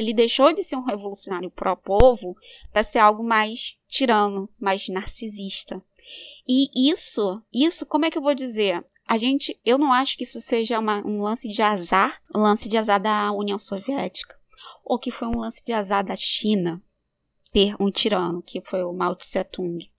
ele 0.01 0.13
deixou 0.13 0.53
de 0.53 0.63
ser 0.63 0.75
um 0.75 0.83
revolucionário 0.83 1.49
pró-povo 1.51 2.35
para 2.71 2.83
ser 2.83 2.99
algo 2.99 3.23
mais 3.23 3.77
tirano, 3.87 4.49
mais 4.59 4.87
narcisista. 4.87 5.83
E 6.47 6.91
isso, 6.91 7.41
isso, 7.53 7.85
como 7.85 8.05
é 8.05 8.09
que 8.09 8.17
eu 8.17 8.21
vou 8.21 8.33
dizer? 8.33 8.83
A 9.07 9.17
gente, 9.17 9.59
eu 9.65 9.77
não 9.77 9.91
acho 9.91 10.17
que 10.17 10.23
isso 10.23 10.41
seja 10.41 10.79
uma, 10.79 11.05
um 11.05 11.21
lance 11.21 11.47
de 11.47 11.61
azar, 11.61 12.21
um 12.33 12.39
lance 12.39 12.67
de 12.67 12.77
azar 12.77 12.99
da 12.99 13.31
União 13.31 13.59
Soviética, 13.59 14.37
ou 14.83 14.97
que 14.97 15.11
foi 15.11 15.27
um 15.27 15.37
lance 15.37 15.63
de 15.63 15.73
azar 15.73 16.03
da 16.03 16.15
China 16.15 16.81
ter 17.51 17.75
um 17.79 17.91
tirano, 17.91 18.41
que 18.41 18.61
foi 18.61 18.83
o 18.83 18.93
Mao 18.93 19.15
Tse 19.15 19.43
Tung 19.43 19.91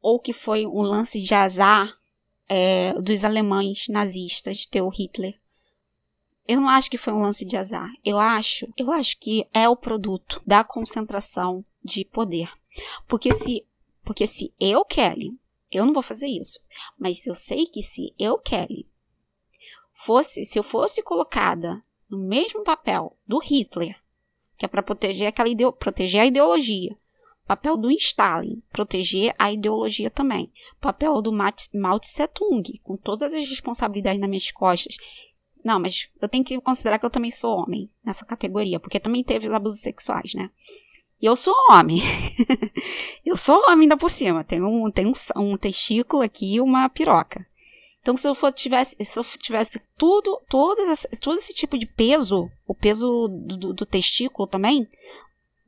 ou 0.00 0.18
que 0.18 0.32
foi 0.32 0.66
um 0.66 0.80
lance 0.80 1.20
de 1.20 1.34
azar 1.34 1.94
é, 2.48 2.94
dos 2.94 3.24
alemães 3.24 3.86
nazistas 3.88 4.66
ter 4.66 4.82
o 4.82 4.88
Hitler. 4.88 5.38
Eu 6.46 6.60
não 6.60 6.68
acho 6.68 6.90
que 6.90 6.98
foi 6.98 7.12
um 7.12 7.22
lance 7.22 7.44
de 7.44 7.56
azar. 7.56 7.90
Eu 8.04 8.18
acho, 8.18 8.66
eu 8.76 8.90
acho 8.90 9.18
que 9.18 9.46
é 9.52 9.68
o 9.68 9.76
produto 9.76 10.42
da 10.46 10.64
concentração 10.64 11.64
de 11.82 12.04
poder. 12.04 12.50
Porque 13.06 13.32
se, 13.32 13.66
porque 14.04 14.26
se 14.26 14.52
eu, 14.58 14.84
Kelly, 14.84 15.38
eu 15.70 15.86
não 15.86 15.92
vou 15.92 16.02
fazer 16.02 16.26
isso, 16.26 16.58
mas 16.98 17.26
eu 17.26 17.34
sei 17.34 17.66
que 17.66 17.82
se 17.82 18.14
eu, 18.18 18.38
Kelly, 18.38 18.88
fosse, 19.92 20.44
se 20.44 20.58
eu 20.58 20.62
fosse 20.62 21.02
colocada 21.02 21.82
no 22.08 22.18
mesmo 22.18 22.64
papel 22.64 23.16
do 23.26 23.38
Hitler, 23.38 23.96
que 24.58 24.64
é 24.64 24.68
para 24.68 24.82
proteger 24.82 25.28
aquela 25.28 25.72
proteger 25.72 26.22
a 26.22 26.26
ideologia, 26.26 26.96
Papel 27.50 27.76
do 27.76 27.90
Stalin, 27.90 28.62
proteger 28.70 29.34
a 29.36 29.50
ideologia 29.50 30.08
também. 30.08 30.52
Papel 30.80 31.20
do 31.20 31.32
Mao 31.32 31.98
Tse 31.98 32.28
Tung, 32.28 32.62
com 32.80 32.96
todas 32.96 33.34
as 33.34 33.48
responsabilidades 33.48 34.20
nas 34.20 34.30
minhas 34.30 34.52
costas. 34.52 34.96
Não, 35.64 35.78
mas 35.78 36.08
eu 36.20 36.28
tenho 36.28 36.44
que 36.44 36.58
considerar 36.60 36.98
que 36.98 37.04
eu 37.04 37.10
também 37.10 37.30
sou 37.30 37.58
homem 37.58 37.90
nessa 38.04 38.24
categoria, 38.24 38.80
porque 38.80 38.98
também 38.98 39.22
teve 39.22 39.46
abusos 39.52 39.80
sexuais, 39.80 40.34
né? 40.34 40.50
E 41.20 41.26
eu 41.26 41.36
sou 41.36 41.54
homem. 41.70 42.00
eu 43.24 43.36
sou 43.36 43.56
homem 43.64 43.82
ainda 43.82 43.96
por 43.96 44.10
cima. 44.10 44.42
Tenho 44.42 44.66
um, 44.66 44.90
tenho 44.90 45.10
um, 45.36 45.52
um 45.52 45.56
testículo 45.56 46.22
aqui 46.22 46.54
e 46.54 46.60
uma 46.60 46.88
piroca. 46.88 47.46
Então, 48.00 48.16
se 48.16 48.26
eu 48.26 48.34
for, 48.34 48.50
tivesse, 48.52 48.96
se 48.98 49.18
eu 49.18 49.24
tivesse 49.24 49.80
tudo, 49.98 50.40
todo 50.48 50.80
esse, 50.90 51.06
todo 51.20 51.36
esse 51.36 51.52
tipo 51.52 51.78
de 51.78 51.84
peso, 51.84 52.50
o 52.66 52.74
peso 52.74 53.28
do, 53.28 53.56
do, 53.56 53.72
do 53.74 53.86
testículo 53.86 54.48
também, 54.48 54.88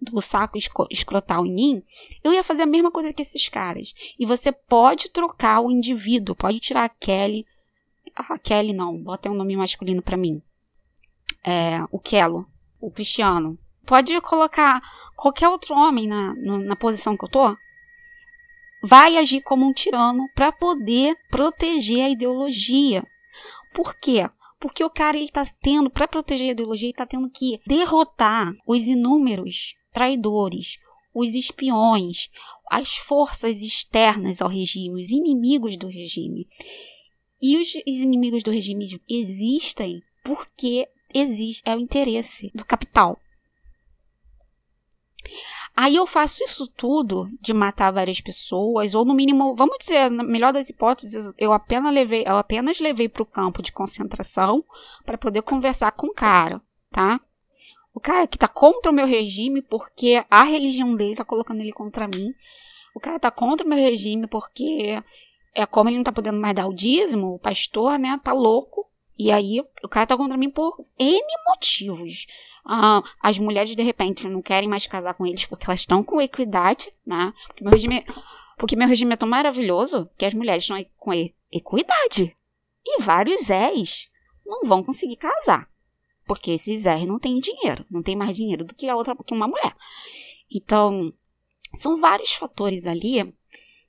do 0.01 0.21
saco 0.21 0.59
escrotal 0.91 1.47
em 1.47 1.55
mim, 1.55 1.83
eu 2.25 2.33
ia 2.33 2.43
fazer 2.43 2.63
a 2.63 2.67
mesma 2.67 2.91
coisa 2.91 3.13
que 3.13 3.21
esses 3.23 3.49
caras. 3.49 3.95
E 4.19 4.25
você 4.25 4.51
pode 4.51 5.11
trocar 5.11 5.61
o 5.61 5.71
indivíduo, 5.71 6.35
pode 6.35 6.59
tirar 6.59 6.85
a 6.85 6.89
Kelly. 6.89 7.47
A 8.29 8.39
Kelly 8.39 8.73
não, 8.73 9.03
bota 9.03 9.31
um 9.31 9.35
nome 9.35 9.57
masculino 9.57 10.03
para 10.03 10.17
mim. 10.17 10.43
É, 11.45 11.83
o 11.91 11.99
Kelo, 11.99 12.47
o 12.81 12.91
Cristiano. 12.91 13.59
Pode 13.85 14.19
colocar 14.21 14.81
qualquer 15.17 15.49
outro 15.49 15.75
homem 15.75 16.07
na, 16.07 16.35
na 16.35 16.77
posição 16.77 17.17
que 17.17 17.25
eu 17.25 17.29
tô. 17.29 17.57
Vai 18.85 19.17
agir 19.17 19.43
como 19.43 19.67
um 19.67 19.73
tirano 19.73 20.29
para 20.35 20.53
poder 20.53 21.17
proteger 21.31 22.05
a 22.05 22.11
ideologia. 22.11 23.05
Por 23.75 23.95
quê? 23.95 24.29
Porque 24.61 24.85
o 24.85 24.91
cara 24.91 25.17
ele 25.17 25.29
tá 25.29 25.45
tendo, 25.61 25.91
para 25.91 26.07
proteger 26.07 26.51
a 26.51 26.53
ideologia, 26.53 26.89
ele 26.89 26.97
tá 26.97 27.07
tendo 27.07 27.29
que 27.29 27.59
derrotar 27.67 28.53
os 28.67 28.87
inúmeros 28.87 29.75
traidores, 29.93 30.79
os 31.15 31.35
espiões, 31.35 32.29
as 32.71 32.97
forças 32.97 33.61
externas 33.61 34.41
ao 34.41 34.49
regime, 34.49 35.01
os 35.01 35.11
inimigos 35.11 35.77
do 35.77 35.87
regime. 35.87 36.47
E 37.43 37.59
os 37.59 37.75
inimigos 37.87 38.45
do 38.45 38.53
regime 38.53 39.01
existem 39.11 40.01
porque 40.23 40.89
existe 41.13 41.63
é 41.67 41.75
o 41.75 41.81
interesse 41.81 42.53
do 42.55 42.65
capital. 42.65 43.19
Aí 45.75 45.97
eu 45.97 46.07
faço 46.07 46.45
isso 46.45 46.67
tudo 46.69 47.29
de 47.41 47.53
matar 47.55 47.91
várias 47.91 48.21
pessoas, 48.21 48.95
ou 48.95 49.05
no 49.05 49.15
mínimo, 49.15 49.57
vamos 49.57 49.79
dizer, 49.79 50.11
na 50.11 50.23
melhor 50.23 50.53
das 50.53 50.69
hipóteses, 50.69 51.33
eu 51.39 51.53
apenas 51.53 51.93
levei, 51.93 52.23
eu 52.27 52.37
apenas 52.37 52.79
levei 52.79 53.09
para 53.09 53.23
o 53.23 53.27
campo 53.27 53.63
de 53.63 53.73
concentração 53.73 54.65
para 55.05 55.19
poder 55.19 55.43
conversar 55.43 55.91
com 55.93 56.09
o 56.09 56.15
cara, 56.15 56.61
tá? 56.91 57.21
O 57.95 58.01
cara 58.01 58.27
que 58.27 58.39
tá 58.39 58.49
contra 58.49 58.93
o 58.93 58.95
meu 58.95 59.07
regime 59.07 59.63
porque 59.63 60.25
a 60.31 60.43
religião 60.43 60.95
dele 60.95 61.17
tá 61.17 61.25
colocando 61.25 61.61
ele 61.61 61.73
contra 61.73 62.09
mim. 62.09 62.33
O 62.95 63.01
cara 63.01 63.19
tá 63.19 63.31
contra 63.31 63.67
o 63.67 63.69
meu 63.69 63.79
regime 63.79 64.27
porque 64.27 65.03
é 65.55 65.67
como 65.67 65.89
ele 65.89 65.97
não 65.97 66.05
tá 66.05 66.13
podendo 66.13 66.41
mais 66.41 66.55
dar 66.55 66.67
o 66.67 66.75
dízimo, 66.75 67.35
o 67.35 67.39
pastor, 67.39 67.99
né, 67.99 68.19
tá 68.23 68.33
louco. 68.33 68.89
E 69.19 69.31
aí 69.31 69.61
o 69.85 69.89
cara 69.89 70.07
tá 70.07 70.17
contra 70.17 70.37
mim 70.37 70.51
por 70.51 70.85
N 70.99 71.23
motivos. 71.49 72.27
Ah, 72.65 73.03
as 73.21 73.39
mulheres, 73.39 73.77
de 73.77 73.83
repente, 73.83 74.27
não 74.27 74.41
querem 74.41 74.69
mais 74.69 74.87
casar 74.87 75.15
com 75.15 75.27
eles 75.27 75.45
porque 75.45 75.67
elas 75.67 75.81
estão 75.81 76.03
com 76.03 76.21
equidade, 76.21 76.93
né? 77.05 77.33
Porque 77.47 77.63
meu 77.63 77.73
regime, 77.73 78.05
porque 78.57 78.77
meu 78.77 78.89
regime 78.89 79.13
é 79.13 79.17
tão 79.17 79.29
maravilhoso 79.29 80.09
que 80.17 80.25
as 80.25 80.33
mulheres 80.33 80.65
estão 80.65 80.83
com 80.97 81.13
equidade. 81.13 82.37
E 82.85 83.03
vários 83.03 83.51
ex 83.51 84.09
não 84.45 84.63
vão 84.65 84.83
conseguir 84.83 85.17
casar. 85.17 85.69
Porque 86.27 86.53
esse 86.53 86.77
Zé 86.77 87.05
não 87.05 87.19
tem 87.19 87.39
dinheiro, 87.39 87.85
não 87.91 88.03
tem 88.03 88.17
mais 88.17 88.35
dinheiro 88.35 88.65
do 88.65 88.75
que 88.75 88.89
a 88.89 88.97
outra, 88.97 89.15
que 89.17 89.35
uma 89.35 89.49
mulher. 89.49 89.75
Então, 90.51 91.13
são 91.75 91.97
vários 91.97 92.33
fatores 92.33 92.87
ali 92.87 93.35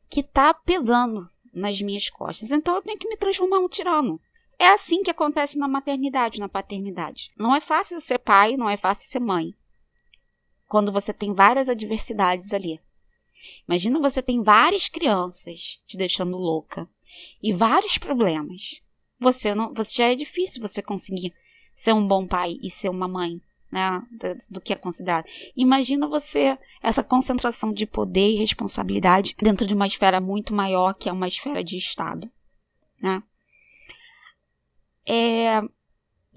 que 0.09 0.23
tá 0.23 0.53
pesando 0.53 1.29
nas 1.53 1.81
minhas 1.81 2.09
costas. 2.09 2.51
Então 2.51 2.75
eu 2.75 2.81
tenho 2.81 2.97
que 2.97 3.07
me 3.07 3.17
transformar 3.17 3.59
um 3.59 3.69
tirano. 3.69 4.19
É 4.57 4.69
assim 4.69 5.03
que 5.03 5.11
acontece 5.11 5.57
na 5.57 5.67
maternidade, 5.67 6.39
na 6.39 6.49
paternidade. 6.49 7.31
Não 7.37 7.55
é 7.55 7.61
fácil 7.61 7.99
ser 7.99 8.19
pai, 8.19 8.55
não 8.57 8.69
é 8.69 8.77
fácil 8.77 9.07
ser 9.07 9.19
mãe. 9.19 9.55
Quando 10.67 10.91
você 10.91 11.13
tem 11.13 11.33
várias 11.33 11.69
adversidades 11.69 12.53
ali. 12.53 12.79
Imagina 13.67 13.99
você 13.99 14.21
tem 14.21 14.41
várias 14.41 14.87
crianças 14.87 15.81
te 15.85 15.97
deixando 15.97 16.37
louca 16.37 16.89
e 17.41 17.53
vários 17.53 17.97
problemas. 17.97 18.81
Você 19.19 19.53
não, 19.53 19.73
você 19.73 19.95
já 19.95 20.11
é 20.11 20.15
difícil 20.15 20.61
você 20.61 20.81
conseguir 20.81 21.33
ser 21.75 21.93
um 21.93 22.07
bom 22.07 22.25
pai 22.27 22.57
e 22.61 22.69
ser 22.69 22.89
uma 22.89 23.07
mãe, 23.07 23.41
né, 23.73 24.03
do, 24.11 24.53
do, 24.53 24.61
que 24.61 24.71
é 24.71 24.75
considerado. 24.75 25.25
Imagina 25.57 26.07
você 26.07 26.55
essa 26.81 27.03
concentração 27.03 27.73
de 27.73 27.87
poder 27.87 28.29
e 28.29 28.35
responsabilidade 28.35 29.35
dentro 29.41 29.65
de 29.65 29.73
uma 29.73 29.87
esfera 29.87 30.21
muito 30.21 30.53
maior 30.53 30.93
que 30.93 31.09
é 31.09 31.11
uma 31.11 31.27
esfera 31.27 31.63
de 31.63 31.75
Estado, 31.75 32.29
né? 33.01 33.23
É, 35.05 35.59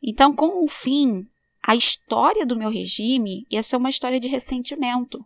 então, 0.03 0.34
com 0.34 0.64
o 0.64 0.68
fim, 0.68 1.28
a 1.62 1.76
história 1.76 2.47
do 2.47 2.57
meu 2.57 2.70
regime 2.70 3.47
ia 3.51 3.62
ser 3.62 3.76
uma 3.76 3.91
história 3.91 4.18
de 4.18 4.28
ressentimento. 4.28 5.22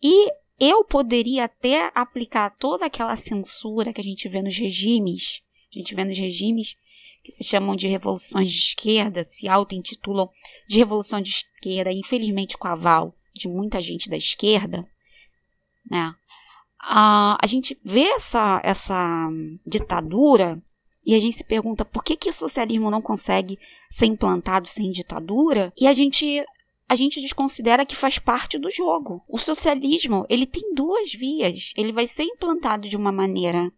E 0.00 0.32
eu 0.58 0.84
poderia 0.84 1.44
até 1.44 1.90
aplicar 1.94 2.50
toda 2.50 2.86
aquela 2.86 3.16
censura 3.16 3.92
que 3.92 4.00
a 4.00 4.04
gente 4.04 4.28
vê 4.28 4.40
nos 4.40 4.56
regimes, 4.56 5.42
a 5.74 5.78
gente 5.78 5.94
vê 5.96 6.04
nos 6.04 6.16
regimes 6.16 6.76
que 7.22 7.32
se 7.32 7.44
chamam 7.44 7.76
de 7.76 7.86
revoluções 7.86 8.50
de 8.50 8.58
esquerda, 8.58 9.24
se 9.24 9.48
auto-intitulam 9.48 10.28
de 10.68 10.78
revolução 10.78 11.20
de 11.20 11.30
esquerda, 11.30 11.92
infelizmente 11.92 12.56
com 12.56 12.66
aval 12.66 13.14
de 13.34 13.48
muita 13.48 13.80
gente 13.80 14.08
da 14.08 14.16
esquerda, 14.16 14.86
né? 15.90 16.14
a 16.82 17.46
gente 17.46 17.78
vê 17.84 18.04
essa, 18.04 18.60
essa 18.64 19.28
ditadura 19.66 20.62
e 21.04 21.14
a 21.14 21.18
gente 21.18 21.36
se 21.36 21.44
pergunta 21.44 21.84
por 21.84 22.02
que, 22.02 22.16
que 22.16 22.30
o 22.30 22.32
socialismo 22.32 22.90
não 22.90 23.02
consegue 23.02 23.58
ser 23.90 24.06
implantado 24.06 24.68
sem 24.68 24.90
ditadura 24.90 25.72
e 25.78 25.86
a 25.86 25.92
gente 25.92 26.44
a 26.88 26.96
gente 26.96 27.20
desconsidera 27.20 27.86
que 27.86 27.94
faz 27.94 28.18
parte 28.18 28.58
do 28.58 28.68
jogo. 28.68 29.22
O 29.28 29.38
socialismo, 29.38 30.26
ele 30.28 30.44
tem 30.44 30.74
duas 30.74 31.12
vias. 31.12 31.72
Ele 31.76 31.92
vai 31.92 32.04
ser 32.08 32.24
implantado 32.24 32.88
de 32.88 32.96
uma 32.96 33.12
maneira 33.12 33.72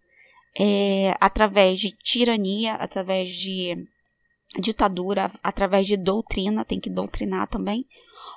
é, 0.59 1.17
através 1.21 1.79
de 1.79 1.93
tirania, 1.93 2.75
através 2.75 3.31
de 3.31 3.87
ditadura, 4.59 5.31
através 5.43 5.87
de 5.87 5.97
doutrina, 5.97 6.65
tem 6.65 6.79
que 6.79 6.91
doutrinar 6.91 7.49
também, 7.49 7.87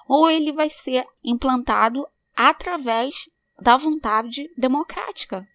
ou 0.08 0.30
ele 0.30 0.52
vai 0.52 0.70
ser 0.70 1.06
implantado 1.24 2.08
através 2.36 3.30
da 3.60 3.78
vontade 3.78 4.50
democrática. 4.58 5.48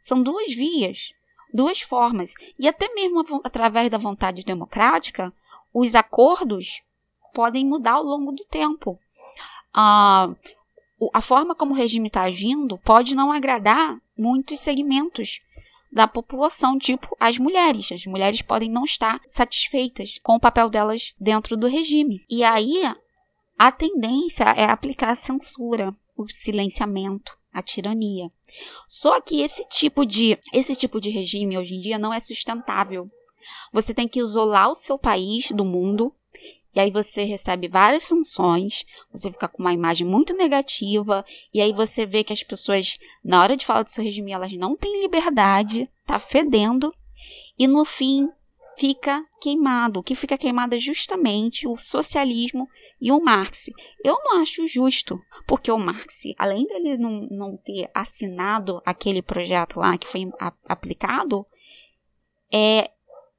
São 0.00 0.22
duas 0.22 0.52
vias. 0.52 1.12
duas 1.52 1.80
formas. 1.80 2.34
E 2.58 2.66
até 2.66 2.92
mesmo 2.94 3.24
através 3.44 3.88
da 3.88 3.96
vontade 3.96 4.44
democrática, 4.44 5.32
os 5.72 5.94
acordos 5.94 6.82
podem 7.32 7.64
mudar 7.64 7.92
ao 7.92 8.02
longo 8.02 8.32
do 8.32 8.44
tempo. 8.44 8.98
Ah, 9.72 10.34
a 11.12 11.20
forma 11.20 11.54
como 11.54 11.72
o 11.72 11.76
regime 11.76 12.08
está 12.08 12.22
agindo 12.22 12.78
pode 12.78 13.14
não 13.14 13.32
agradar 13.32 13.98
muitos 14.16 14.60
segmentos 14.60 15.40
da 15.94 16.08
população, 16.08 16.76
tipo 16.76 17.16
as 17.20 17.38
mulheres. 17.38 17.92
As 17.92 18.04
mulheres 18.04 18.42
podem 18.42 18.68
não 18.68 18.84
estar 18.84 19.20
satisfeitas 19.26 20.18
com 20.24 20.34
o 20.34 20.40
papel 20.40 20.68
delas 20.68 21.14
dentro 21.20 21.56
do 21.56 21.68
regime. 21.68 22.20
E 22.28 22.42
aí 22.42 22.82
a 23.56 23.70
tendência 23.70 24.44
é 24.44 24.64
aplicar 24.64 25.10
a 25.10 25.16
censura, 25.16 25.94
o 26.16 26.28
silenciamento, 26.28 27.38
a 27.52 27.62
tirania. 27.62 28.28
Só 28.88 29.20
que 29.20 29.40
esse 29.40 29.64
tipo 29.68 30.04
de 30.04 30.36
esse 30.52 30.74
tipo 30.74 31.00
de 31.00 31.10
regime 31.10 31.56
hoje 31.56 31.76
em 31.76 31.80
dia 31.80 31.96
não 31.96 32.12
é 32.12 32.18
sustentável. 32.18 33.08
Você 33.72 33.94
tem 33.94 34.08
que 34.08 34.18
isolar 34.18 34.70
o 34.70 34.74
seu 34.74 34.98
país 34.98 35.52
do 35.52 35.64
mundo 35.64 36.12
e 36.74 36.80
aí 36.80 36.90
você 36.90 37.24
recebe 37.24 37.68
várias 37.68 38.04
sanções, 38.04 38.84
você 39.12 39.30
fica 39.30 39.48
com 39.48 39.62
uma 39.62 39.72
imagem 39.72 40.06
muito 40.06 40.34
negativa, 40.34 41.24
e 41.52 41.60
aí 41.60 41.72
você 41.72 42.04
vê 42.04 42.24
que 42.24 42.32
as 42.32 42.42
pessoas, 42.42 42.98
na 43.24 43.42
hora 43.42 43.56
de 43.56 43.64
falar 43.64 43.82
do 43.82 43.90
seu 43.90 44.02
regime, 44.02 44.32
elas 44.32 44.52
não 44.52 44.76
têm 44.76 45.02
liberdade, 45.02 45.88
tá 46.06 46.18
fedendo, 46.18 46.92
e 47.58 47.66
no 47.66 47.84
fim 47.84 48.28
fica 48.76 49.24
queimado. 49.40 50.00
O 50.00 50.02
que 50.02 50.14
fica 50.14 50.36
queimado 50.36 50.74
é 50.74 50.78
justamente 50.78 51.66
o 51.66 51.76
socialismo 51.76 52.68
e 53.00 53.12
o 53.12 53.22
Marx. 53.22 53.70
Eu 54.02 54.18
não 54.24 54.40
acho 54.40 54.66
justo, 54.66 55.18
porque 55.46 55.70
o 55.70 55.78
Marx, 55.78 56.22
além 56.38 56.66
dele 56.66 56.98
não, 56.98 57.28
não 57.30 57.56
ter 57.56 57.88
assinado 57.94 58.82
aquele 58.84 59.22
projeto 59.22 59.78
lá 59.78 59.96
que 59.96 60.08
foi 60.08 60.28
aplicado, 60.64 61.46
é, 62.52 62.90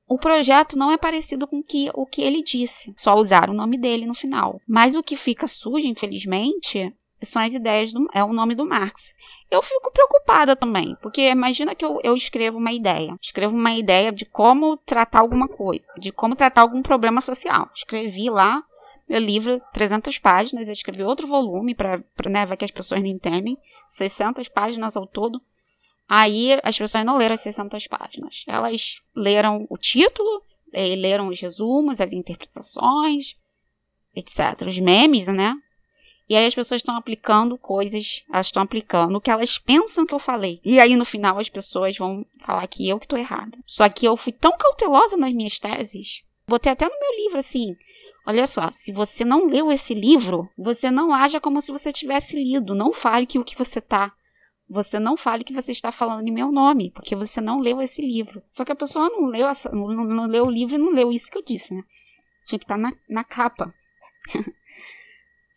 o 0.07 0.17
projeto 0.17 0.77
não 0.77 0.91
é 0.91 0.97
parecido 0.97 1.47
com 1.47 1.63
que, 1.63 1.89
o 1.93 2.05
que 2.05 2.21
ele 2.21 2.43
disse, 2.43 2.93
só 2.95 3.15
usar 3.15 3.49
o 3.49 3.53
nome 3.53 3.77
dele 3.77 4.05
no 4.05 4.13
final. 4.13 4.59
Mas 4.67 4.95
o 4.95 5.03
que 5.03 5.17
fica 5.17 5.47
sujo, 5.47 5.87
infelizmente, 5.87 6.93
são 7.21 7.41
as 7.41 7.53
ideias, 7.53 7.91
do, 7.91 8.07
é 8.13 8.23
o 8.23 8.33
nome 8.33 8.55
do 8.55 8.65
Marx. 8.65 9.13
Eu 9.49 9.63
fico 9.63 9.91
preocupada 9.91 10.55
também, 10.55 10.95
porque 11.01 11.29
imagina 11.29 11.73
que 11.73 11.83
eu, 11.83 11.99
eu 12.03 12.15
escrevo 12.15 12.57
uma 12.57 12.71
ideia. 12.71 13.15
Escrevo 13.21 13.55
uma 13.55 13.73
ideia 13.73 14.11
de 14.11 14.25
como 14.25 14.77
tratar 14.77 15.19
alguma 15.19 15.47
coisa, 15.47 15.83
de 15.97 16.11
como 16.11 16.35
tratar 16.35 16.61
algum 16.61 16.81
problema 16.81 17.21
social. 17.21 17.69
Escrevi 17.73 18.29
lá 18.29 18.63
meu 19.07 19.19
livro, 19.19 19.61
300 19.71 20.17
páginas, 20.17 20.67
eu 20.67 20.73
escrevi 20.73 21.03
outro 21.03 21.27
volume 21.27 21.75
para 21.75 22.01
né, 22.27 22.55
que 22.57 22.65
as 22.65 22.71
pessoas 22.71 23.01
não 23.01 23.07
entendem, 23.07 23.57
600 23.87 24.49
páginas 24.49 24.97
ao 24.97 25.05
todo. 25.05 25.39
Aí 26.07 26.59
as 26.63 26.77
pessoas 26.77 27.03
não 27.03 27.17
leram 27.17 27.35
as 27.35 27.41
600 27.41 27.87
páginas. 27.87 28.43
Elas 28.47 28.97
leram 29.15 29.65
o 29.69 29.77
título, 29.77 30.41
eh, 30.73 30.95
leram 30.95 31.29
os 31.29 31.39
resumos, 31.39 31.99
as 31.99 32.13
interpretações, 32.13 33.35
etc. 34.15 34.67
Os 34.67 34.79
memes, 34.79 35.27
né? 35.27 35.55
E 36.27 36.35
aí 36.35 36.45
as 36.45 36.55
pessoas 36.55 36.79
estão 36.79 36.95
aplicando 36.95 37.57
coisas, 37.57 38.23
elas 38.31 38.47
estão 38.47 38.61
aplicando 38.61 39.15
o 39.15 39.21
que 39.21 39.29
elas 39.29 39.59
pensam 39.59 40.05
que 40.05 40.13
eu 40.13 40.19
falei. 40.19 40.59
E 40.63 40.79
aí 40.79 40.95
no 40.95 41.05
final 41.05 41.37
as 41.37 41.49
pessoas 41.49 41.97
vão 41.97 42.25
falar 42.39 42.65
que 42.67 42.87
eu 42.87 42.99
que 42.99 43.05
estou 43.05 43.17
errada. 43.17 43.57
Só 43.65 43.87
que 43.89 44.05
eu 44.05 44.17
fui 44.17 44.31
tão 44.33 44.57
cautelosa 44.57 45.17
nas 45.17 45.31
minhas 45.31 45.59
teses, 45.59 46.23
botei 46.47 46.71
até 46.71 46.85
no 46.85 46.99
meu 46.99 47.23
livro 47.23 47.39
assim, 47.39 47.75
Olha 48.27 48.47
só, 48.47 48.71
se 48.71 48.91
você 48.91 49.23
não 49.23 49.45
leu 49.45 49.71
esse 49.71 49.93
livro, 49.93 50.49
você 50.57 50.89
não 50.89 51.13
haja 51.13 51.39
como 51.39 51.61
se 51.61 51.71
você 51.71 51.93
tivesse 51.93 52.35
lido. 52.35 52.73
Não 52.73 52.91
fale 52.91 53.27
que 53.27 53.37
o 53.37 53.43
que 53.43 53.55
você 53.55 53.77
está 53.77 54.11
você 54.69 54.99
não 54.99 55.15
fale 55.15 55.43
que 55.43 55.53
você 55.53 55.71
está 55.71 55.91
falando 55.91 56.27
em 56.27 56.31
meu 56.31 56.51
nome, 56.51 56.91
porque 56.91 57.15
você 57.15 57.39
não 57.39 57.59
leu 57.59 57.81
esse 57.81 58.01
livro. 58.01 58.41
Só 58.51 58.65
que 58.65 58.71
a 58.71 58.75
pessoa 58.75 59.09
não 59.09 59.27
leu, 59.27 59.47
essa, 59.47 59.69
não, 59.69 59.87
não 59.87 60.27
leu 60.27 60.45
o 60.45 60.51
livro 60.51 60.75
e 60.75 60.79
não 60.79 60.91
leu 60.91 61.11
isso 61.11 61.29
que 61.29 61.37
eu 61.37 61.43
disse, 61.43 61.73
né? 61.73 61.81
Tinha 62.45 62.59
que 62.59 62.65
estar 62.65 62.75
tá 62.75 62.81
na, 62.81 62.93
na 63.09 63.23
capa. 63.23 63.73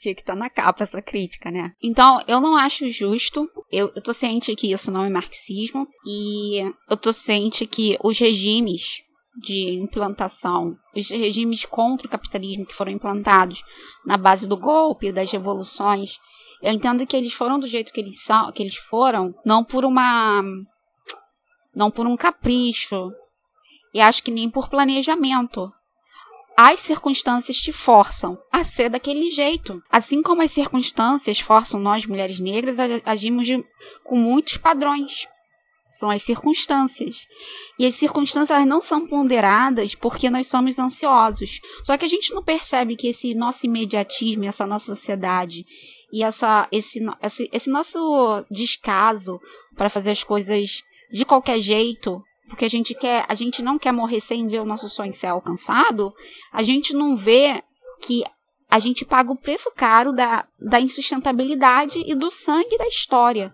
Tinha 0.01 0.15
que 0.15 0.21
estar 0.21 0.35
tá 0.35 0.39
na 0.39 0.51
capa 0.51 0.85
essa 0.85 1.03
crítica, 1.03 1.51
né? 1.51 1.73
Então, 1.83 2.23
eu 2.29 2.41
não 2.41 2.55
acho 2.55 2.89
justo. 2.89 3.49
Eu, 3.73 3.91
eu 3.97 4.03
tô 4.03 4.13
ciente 4.13 4.55
que 4.55 4.71
isso 4.71 4.91
não 4.91 5.05
é 5.05 5.11
marxismo. 5.11 5.89
E 6.07 6.61
eu 6.89 6.97
tô 6.97 7.13
ciente 7.13 7.67
que 7.67 7.99
os 8.03 8.19
regimes 8.19 9.03
de 9.43 9.75
implantação, 9.75 10.77
os 10.95 11.09
regimes 11.11 11.65
contra 11.65 12.07
o 12.07 12.11
capitalismo 12.11 12.67
que 12.67 12.75
foram 12.75 12.93
implantados 12.93 13.63
na 14.05 14.17
base 14.17 14.49
do 14.49 14.57
golpe, 14.57 15.13
das 15.13 15.31
revoluções, 15.31 16.19
eu 16.63 16.73
entendo 16.73 17.07
que 17.07 17.17
eles 17.17 17.33
foram 17.33 17.59
do 17.59 17.67
jeito 17.67 17.93
que 17.93 18.01
eles 18.01 18.23
são, 18.23 18.51
que 18.53 18.63
eles 18.63 18.77
foram, 18.77 19.35
não 19.45 19.63
por 19.65 19.85
uma 19.85 20.43
não 21.75 21.91
por 21.91 22.07
um 22.07 22.17
capricho. 22.17 23.13
E 23.95 24.01
acho 24.01 24.23
que 24.23 24.31
nem 24.31 24.51
por 24.51 24.69
planejamento. 24.69 25.71
As 26.57 26.81
circunstâncias 26.81 27.57
te 27.57 27.73
forçam 27.73 28.37
a 28.51 28.65
ser 28.65 28.91
daquele 28.91 29.31
jeito. 29.31 29.81
Assim 29.89 30.21
como 30.21 30.43
as 30.43 30.51
circunstâncias 30.51 31.39
forçam 31.39 31.79
nós, 31.79 32.05
mulheres 32.05 32.41
negras, 32.41 32.81
a 32.81 32.85
agimos 33.05 33.47
de, 33.47 33.65
com 34.03 34.17
muitos 34.17 34.57
padrões. 34.57 35.27
São 35.91 36.11
as 36.11 36.23
circunstâncias. 36.23 37.27
E 37.79 37.87
as 37.87 37.95
circunstâncias 37.95 38.67
não 38.67 38.81
são 38.81 39.07
ponderadas 39.07 39.95
porque 39.95 40.29
nós 40.29 40.49
somos 40.49 40.79
ansiosos. 40.81 41.61
Só 41.85 41.97
que 41.97 42.05
a 42.05 42.09
gente 42.09 42.35
não 42.35 42.43
percebe 42.43 42.97
que 42.97 43.07
esse 43.07 43.35
nosso 43.35 43.65
imediatismo, 43.65 44.45
essa 44.45 44.67
nossa 44.67 44.95
sociedade 44.95 45.65
e 46.13 46.23
essa, 46.23 46.67
esse, 46.73 47.01
esse, 47.23 47.51
esse 47.53 47.71
nosso 47.71 48.45
descaso 48.51 49.39
para 49.77 49.91
fazer 49.91 50.11
as 50.11 50.25
coisas 50.25 50.83
de 51.13 51.25
qualquer 51.25 51.61
jeito, 51.61 52.21
porque 52.49 52.65
a 52.65 52.71
gente 52.71 52.95
quer, 52.95 53.25
a 53.29 53.35
gente 53.35 53.63
não 53.63 53.79
quer 53.79 53.93
morrer 53.93 54.21
sem 54.21 54.49
ver 54.49 54.61
o 54.61 54.65
nosso 54.65 54.89
sonho 54.89 55.13
ser 55.13 55.27
alcançado, 55.27 56.13
a 56.53 56.63
gente 56.63 56.95
não 56.95 57.17
vê 57.17 57.63
que 58.01 58.25
a 58.71 58.79
gente 58.79 59.05
paga 59.05 59.33
o 59.33 59.37
preço 59.37 59.71
caro 59.75 60.13
da, 60.13 60.47
da 60.59 60.81
insustentabilidade 60.81 62.03
e 62.07 62.15
do 62.15 62.31
sangue 62.31 62.77
da 62.77 62.87
história. 62.87 63.53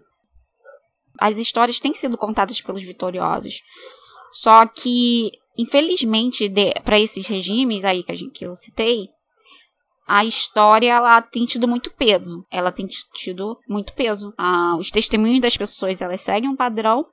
As 1.18 1.38
histórias 1.38 1.78
têm 1.78 1.94
sido 1.94 2.18
contadas 2.18 2.60
pelos 2.60 2.82
vitoriosos. 2.82 3.60
Só 4.32 4.66
que, 4.66 5.30
infelizmente, 5.56 6.52
para 6.84 6.98
esses 6.98 7.26
regimes 7.28 7.84
aí 7.84 8.02
que, 8.02 8.10
a 8.10 8.16
gente, 8.16 8.32
que 8.32 8.44
eu 8.44 8.56
citei, 8.56 9.08
a 10.06 10.24
história 10.24 10.92
ela 10.92 11.20
tem 11.22 11.46
tido 11.46 11.66
muito 11.66 11.90
peso. 11.90 12.44
Ela 12.50 12.70
tem 12.70 12.86
tido 13.14 13.58
muito 13.68 13.92
peso. 13.94 14.32
Ah, 14.36 14.76
os 14.78 14.90
testemunhos 14.90 15.40
das 15.40 15.56
pessoas 15.56 16.02
elas 16.02 16.20
seguem 16.20 16.50
um 16.50 16.56
padrão. 16.56 17.06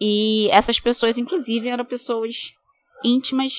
E 0.00 0.48
essas 0.50 0.80
pessoas, 0.80 1.18
inclusive, 1.18 1.68
eram 1.68 1.84
pessoas 1.84 2.52
íntimas 3.04 3.54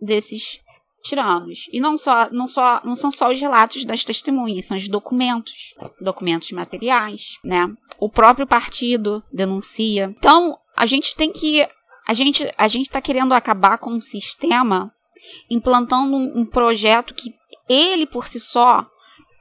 desses 0.00 0.58
tiranos. 1.02 1.68
E 1.72 1.80
não 1.80 1.96
só, 1.96 2.30
não 2.30 2.48
só, 2.48 2.80
não 2.84 2.94
são 2.94 3.10
só 3.10 3.30
os 3.30 3.38
relatos 3.38 3.84
das 3.84 4.04
testemunhas, 4.04 4.66
são 4.66 4.76
os 4.76 4.88
documentos, 4.88 5.74
documentos 6.00 6.50
materiais, 6.52 7.38
né? 7.44 7.66
O 7.98 8.08
próprio 8.08 8.46
partido 8.46 9.22
denuncia. 9.32 10.14
Então, 10.18 10.58
a 10.76 10.86
gente 10.86 11.14
tem 11.14 11.32
que 11.32 11.66
a 12.06 12.14
gente 12.14 12.50
a 12.56 12.68
gente 12.68 12.86
está 12.86 13.00
querendo 13.00 13.32
acabar 13.32 13.78
com 13.78 13.90
um 13.90 14.00
sistema 14.00 14.92
implantando 15.50 16.16
um, 16.16 16.40
um 16.40 16.44
projeto 16.44 17.14
que 17.14 17.34
ele 17.72 18.06
por 18.06 18.26
si 18.26 18.40
só 18.40 18.86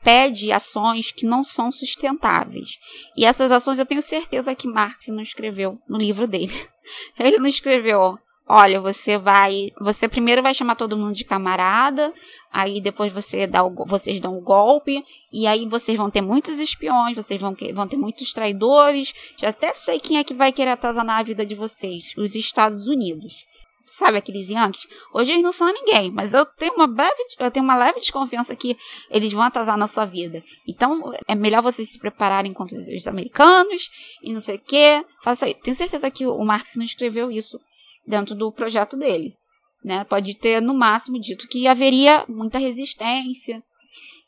pede 0.04 0.52
ações 0.52 1.12
que 1.12 1.26
não 1.26 1.44
são 1.44 1.72
sustentáveis. 1.72 2.78
E 3.16 3.26
essas 3.26 3.52
ações 3.52 3.80
eu 3.80 3.86
tenho 3.86 4.02
certeza 4.02 4.56
que 4.56 4.68
Marx 4.68 5.08
não 5.08 5.22
escreveu 5.22 5.78
no 5.88 5.98
livro 5.98 6.28
dele. 6.28 6.54
Ele 7.20 7.38
não 7.38 7.48
escreveu, 7.48 8.18
olha, 8.48 8.82
você 8.82 9.16
vai, 9.16 9.70
você 9.80 10.08
primeiro 10.08 10.42
vai 10.42 10.56
chamar 10.56 10.76
todo 10.76 10.98
mundo 10.98 11.14
de 11.14 11.24
camarada, 11.24 12.12
aí 12.52 12.82
depois 12.82 13.14
você 13.14 13.46
dá 13.46 13.64
o, 13.64 13.86
vocês 13.86 14.20
dão 14.20 14.36
o 14.36 14.42
golpe, 14.42 15.06
e 15.32 15.46
aí 15.46 15.68
vocês 15.68 15.96
vão 15.96 16.10
ter 16.10 16.22
muitos 16.22 16.58
espiões, 16.58 17.16
vocês 17.16 17.40
vão, 17.40 17.56
vão 17.76 17.88
ter 17.88 17.98
muitos 17.98 18.34
traidores. 18.34 19.14
Já 19.38 19.50
até 19.50 19.74
sei 19.76 20.00
quem 20.00 20.18
é 20.18 20.24
que 20.24 20.34
vai 20.34 20.52
querer 20.52 20.72
atazanar 20.72 21.20
a 21.20 21.24
vida 21.24 21.46
de 21.46 21.54
vocês, 21.54 22.16
os 22.18 22.34
Estados 22.34 22.88
Unidos. 22.88 23.46
Sabe 23.96 24.18
aqueles 24.18 24.50
Yankees? 24.50 24.88
Hoje 25.14 25.32
eles 25.32 25.44
não 25.44 25.52
são 25.52 25.72
ninguém, 25.74 26.12
mas 26.12 26.34
eu 26.34 26.46
tenho 26.46 26.74
uma 26.74 26.88
breve, 26.88 27.16
eu 27.40 27.52
tenho 27.52 27.64
uma 27.64 27.76
leve 27.76 28.00
desconfiança 28.00 28.56
que 28.56 28.78
eles 29.10 29.34
vão 29.34 29.42
atrasar 29.42 29.78
na 29.78 29.88
sua 29.88 30.06
vida. 30.06 30.44
Então 30.68 31.12
é 31.28 31.36
melhor 31.36 31.62
vocês 31.62 31.90
se 31.90 32.00
prepararem 32.00 32.54
contra 32.54 32.78
os 32.78 33.08
americanos 33.08 33.90
e 34.24 34.34
não 34.34 34.42
sei 34.42 34.56
o 34.56 34.60
quê. 34.60 35.04
Faça 35.24 35.46
aí. 35.46 35.54
Tenho 35.54 35.76
certeza 35.76 36.10
que 36.10 36.26
o 36.26 36.44
Marx 36.46 36.76
não 36.76 36.86
escreveu 36.86 37.32
isso 37.32 37.60
dentro 38.06 38.36
do 38.36 38.52
projeto 38.52 38.96
dele. 38.96 39.36
Né? 39.84 40.04
Pode 40.04 40.36
ter, 40.36 40.62
no 40.62 40.74
máximo, 40.74 41.20
dito 41.20 41.48
que 41.48 41.68
haveria 41.68 42.26
muita 42.28 42.58
resistência 42.58 43.64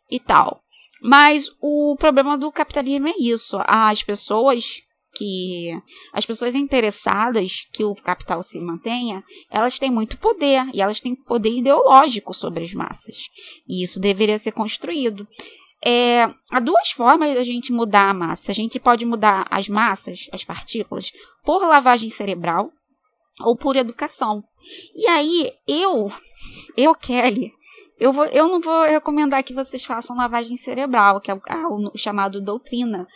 e 0.09 0.19
tal. 0.19 0.61
Mas 1.01 1.49
o 1.59 1.95
problema 1.97 2.37
do 2.37 2.51
capitalismo 2.51 3.07
é 3.07 3.13
isso. 3.19 3.57
As 3.65 4.03
pessoas 4.03 4.81
que 5.21 5.79
as 6.11 6.25
pessoas 6.25 6.55
interessadas 6.55 7.67
que 7.71 7.83
o 7.83 7.93
capital 7.93 8.41
se 8.41 8.59
mantenha, 8.59 9.23
elas 9.51 9.77
têm 9.77 9.91
muito 9.91 10.17
poder 10.17 10.65
e 10.73 10.81
elas 10.81 10.99
têm 10.99 11.15
poder 11.15 11.55
ideológico 11.55 12.33
sobre 12.33 12.63
as 12.63 12.73
massas. 12.73 13.17
E 13.69 13.83
isso 13.83 13.99
deveria 13.99 14.39
ser 14.39 14.51
construído. 14.51 15.27
É, 15.85 16.23
há 16.49 16.59
duas 16.59 16.89
formas 16.89 17.35
da 17.35 17.43
gente 17.43 17.71
mudar 17.71 18.09
a 18.09 18.13
massa. 18.15 18.51
A 18.51 18.55
gente 18.55 18.79
pode 18.79 19.05
mudar 19.05 19.45
as 19.51 19.67
massas, 19.67 20.27
as 20.31 20.43
partículas, 20.43 21.11
por 21.45 21.59
lavagem 21.67 22.09
cerebral, 22.09 22.69
ou 23.41 23.55
por 23.55 23.75
educação. 23.75 24.43
E 24.95 25.07
aí, 25.07 25.51
eu, 25.67 26.11
eu, 26.75 26.95
Kelly, 26.95 27.51
eu, 27.99 28.11
vou, 28.11 28.25
eu 28.25 28.47
não 28.47 28.59
vou 28.59 28.85
recomendar 28.85 29.43
que 29.43 29.53
vocês 29.53 29.85
façam 29.85 30.17
lavagem 30.17 30.57
cerebral, 30.57 31.21
que 31.21 31.29
é 31.29 31.35
o, 31.35 31.91
o 31.93 31.97
chamado 31.97 32.41
doutrina. 32.41 33.07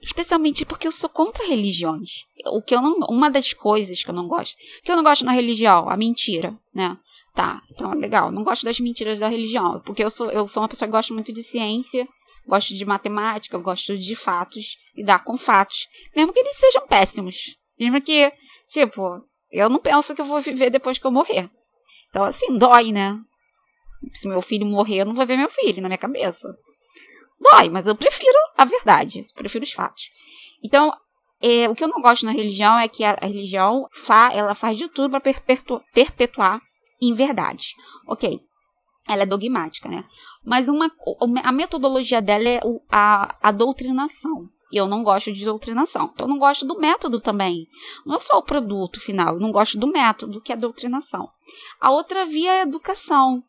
Especialmente 0.00 0.64
porque 0.64 0.86
eu 0.86 0.92
sou 0.92 1.08
contra 1.08 1.46
religiões. 1.46 2.24
O 2.46 2.62
que 2.62 2.74
eu 2.74 2.80
não, 2.80 2.98
uma 3.08 3.30
das 3.30 3.52
coisas 3.52 4.02
que 4.02 4.10
eu 4.10 4.14
não 4.14 4.28
gosto, 4.28 4.56
que 4.82 4.90
eu 4.90 4.96
não 4.96 5.02
gosto 5.02 5.24
na 5.24 5.32
religião, 5.32 5.88
a 5.88 5.96
mentira, 5.96 6.54
né? 6.72 6.96
Tá, 7.34 7.62
então 7.70 7.92
é 7.92 7.96
legal. 7.96 8.30
Não 8.30 8.44
gosto 8.44 8.64
das 8.64 8.80
mentiras 8.80 9.18
da 9.18 9.28
religião, 9.28 9.80
porque 9.84 10.02
eu 10.02 10.10
sou, 10.10 10.30
eu 10.30 10.46
sou 10.46 10.62
uma 10.62 10.68
pessoa 10.68 10.88
que 10.88 10.92
gosta 10.92 11.12
muito 11.12 11.32
de 11.32 11.42
ciência, 11.42 12.08
gosto 12.46 12.74
de 12.74 12.84
matemática, 12.84 13.58
gosto 13.58 13.98
de 13.98 14.14
fatos, 14.14 14.76
lidar 14.96 15.22
com 15.24 15.36
fatos, 15.36 15.86
mesmo 16.16 16.32
que 16.32 16.40
eles 16.40 16.56
sejam 16.56 16.86
péssimos. 16.86 17.56
Mesmo 17.78 18.00
que, 18.00 18.32
tipo, 18.66 19.22
eu 19.50 19.68
não 19.68 19.78
penso 19.78 20.14
que 20.14 20.20
eu 20.20 20.24
vou 20.24 20.40
viver 20.40 20.70
depois 20.70 20.98
que 20.98 21.06
eu 21.06 21.12
morrer. 21.12 21.50
Então, 22.10 22.24
assim, 22.24 22.56
dói, 22.56 22.90
né? 22.92 23.18
Se 24.14 24.26
meu 24.26 24.40
filho 24.40 24.66
morrer, 24.66 25.02
eu 25.02 25.06
não 25.06 25.14
vou 25.14 25.26
ver 25.26 25.36
meu 25.36 25.50
filho 25.50 25.82
na 25.82 25.88
minha 25.88 25.98
cabeça. 25.98 26.48
Dói, 27.40 27.68
mas 27.68 27.86
eu 27.86 27.94
prefiro 27.94 28.38
a 28.56 28.64
verdade, 28.64 29.22
prefiro 29.34 29.64
os 29.64 29.72
fatos. 29.72 30.10
Então, 30.62 30.92
é, 31.40 31.68
o 31.68 31.74
que 31.74 31.84
eu 31.84 31.88
não 31.88 32.02
gosto 32.02 32.26
na 32.26 32.32
religião 32.32 32.78
é 32.78 32.88
que 32.88 33.04
a, 33.04 33.16
a 33.20 33.26
religião 33.26 33.88
fa, 33.92 34.32
ela 34.32 34.54
faz 34.54 34.76
de 34.76 34.88
tudo 34.88 35.10
para 35.10 35.20
perpetuar 35.92 36.60
inverdades. 37.00 37.74
Ok, 38.06 38.40
ela 39.08 39.22
é 39.22 39.26
dogmática, 39.26 39.88
né? 39.88 40.04
Mas 40.44 40.68
uma, 40.68 40.90
a 41.44 41.52
metodologia 41.52 42.20
dela 42.20 42.48
é 42.48 42.60
a, 42.90 43.36
a 43.40 43.52
doutrinação. 43.52 44.48
E 44.70 44.76
eu 44.76 44.86
não 44.86 45.02
gosto 45.02 45.32
de 45.32 45.44
doutrinação. 45.44 46.12
Eu 46.18 46.28
não 46.28 46.38
gosto 46.38 46.66
do 46.66 46.78
método 46.78 47.20
também. 47.20 47.66
Não 48.04 48.16
é 48.16 48.20
só 48.20 48.36
o 48.36 48.42
produto 48.42 49.00
final, 49.00 49.34
eu 49.34 49.40
não 49.40 49.50
gosto 49.50 49.78
do 49.78 49.86
método, 49.86 50.42
que 50.42 50.52
é 50.52 50.54
a 50.54 50.58
doutrinação. 50.58 51.30
A 51.80 51.90
outra 51.90 52.26
via 52.26 52.52
é 52.52 52.60
a 52.60 52.62
educação. 52.64 53.42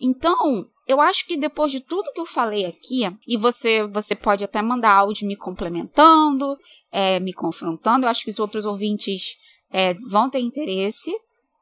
Então, 0.00 0.68
eu 0.86 1.00
acho 1.00 1.26
que 1.26 1.36
depois 1.36 1.72
de 1.72 1.80
tudo 1.80 2.12
que 2.12 2.20
eu 2.20 2.26
falei 2.26 2.66
aqui, 2.66 3.02
e 3.26 3.36
você 3.36 3.86
você 3.86 4.14
pode 4.14 4.44
até 4.44 4.60
mandar 4.60 4.92
áudio 4.92 5.26
me 5.26 5.36
complementando, 5.36 6.56
é, 6.92 7.18
me 7.20 7.32
confrontando, 7.32 8.04
eu 8.04 8.10
acho 8.10 8.24
que 8.24 8.30
os 8.30 8.38
outros 8.38 8.64
ouvintes 8.64 9.36
é, 9.70 9.94
vão 9.94 10.28
ter 10.28 10.40
interesse 10.40 11.10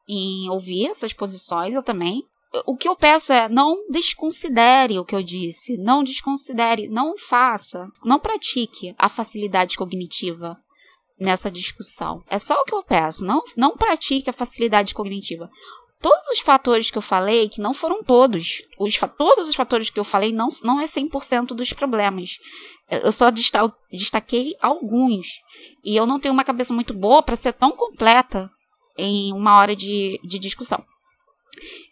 em 0.07 0.49
ouvir 0.49 0.87
essas 0.87 1.13
posições, 1.13 1.73
eu 1.73 1.83
também. 1.83 2.23
O 2.67 2.77
que 2.77 2.87
eu 2.87 2.95
peço 2.95 3.33
é 3.33 3.49
não 3.49 3.87
desconsidere 3.89 4.99
o 4.99 5.05
que 5.05 5.15
eu 5.15 5.23
disse, 5.23 5.75
não 5.77 6.03
desconsidere, 6.03 6.87
não 6.87 7.17
faça, 7.17 7.87
não 8.05 8.19
pratique 8.19 8.93
a 8.95 9.09
facilidade 9.09 9.75
cognitiva 9.75 10.55
nessa 11.19 11.49
discussão. 11.49 12.23
É 12.29 12.37
só 12.37 12.53
o 12.61 12.65
que 12.65 12.75
eu 12.75 12.83
peço, 12.83 13.25
não, 13.25 13.41
não 13.57 13.75
pratique 13.75 14.29
a 14.29 14.33
facilidade 14.33 14.93
cognitiva 14.93 15.49
todos 16.03 16.27
os 16.27 16.41
fatores 16.41 16.91
que 16.91 16.97
eu 16.97 17.01
falei, 17.01 17.47
que 17.47 17.61
não 17.61 17.73
foram 17.73 18.03
todos, 18.03 18.61
os, 18.77 18.99
todos 19.17 19.47
os 19.47 19.55
fatores 19.55 19.89
que 19.89 19.97
eu 19.97 20.03
falei 20.03 20.33
não, 20.33 20.49
não 20.61 20.81
é 20.81 20.83
100% 20.83 21.47
dos 21.55 21.71
problemas. 21.71 22.37
Eu 22.89 23.11
só 23.13 23.29
destaquei 23.89 24.53
alguns. 24.61 25.27
E 25.83 25.95
eu 25.95 26.05
não 26.05 26.19
tenho 26.19 26.33
uma 26.33 26.43
cabeça 26.43 26.73
muito 26.73 26.93
boa 26.93 27.23
para 27.23 27.37
ser 27.37 27.53
tão 27.53 27.71
completa 27.71 28.51
em 28.97 29.31
uma 29.31 29.57
hora 29.57 29.73
de, 29.75 30.19
de 30.23 30.37
discussão. 30.37 30.83